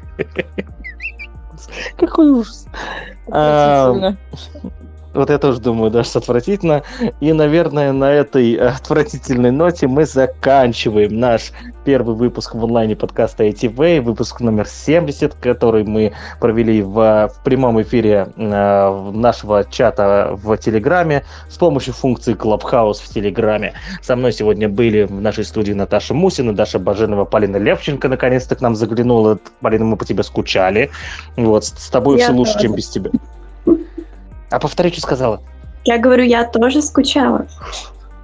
[1.98, 2.68] Какой ужас.
[5.14, 6.84] Вот я тоже думаю, даже отвратительно.
[7.20, 11.52] И, наверное, на этой отвратительной ноте мы заканчиваем наш
[11.84, 17.82] первый выпуск в онлайне подкаста ITV, выпуск номер 70, который мы провели в, в прямом
[17.82, 23.74] эфире э, нашего чата в Телеграме с помощью функции Clubhouse в Телеграме.
[24.02, 28.62] Со мной сегодня были в нашей студии Наташа Мусина, Даша Баженова, Полина Левченко наконец-то к
[28.62, 29.40] нам заглянула.
[29.60, 30.90] Полина, мы по тебе скучали.
[31.36, 33.12] Вот, с тобой Я все лучше, чем без тебя.
[34.52, 35.42] А повтори, что сказала.
[35.86, 37.48] Я говорю, я тоже скучала.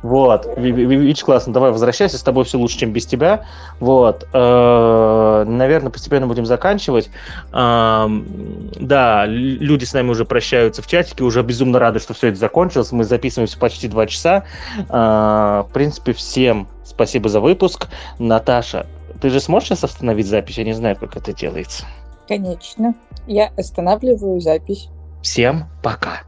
[0.03, 1.53] Вот, видишь, классно.
[1.53, 3.45] Давай возвращайся, с тобой все лучше, чем без тебя.
[3.79, 7.09] Вот, э, наверное, постепенно будем заканчивать.
[7.51, 12.91] Да, люди с нами уже прощаются в чатике, уже безумно рады, что все это закончилось.
[12.91, 14.43] Мы записываемся почти два часа.
[14.89, 17.87] Э, в принципе, всем спасибо за выпуск.
[18.19, 18.85] Наташа,
[19.19, 20.59] ты же сможешь сейчас остановить запись?
[20.59, 21.85] Я не знаю, как это делается.
[22.27, 22.93] Конечно.
[23.25, 24.89] Я останавливаю запись.
[25.27, 26.26] Всем пока.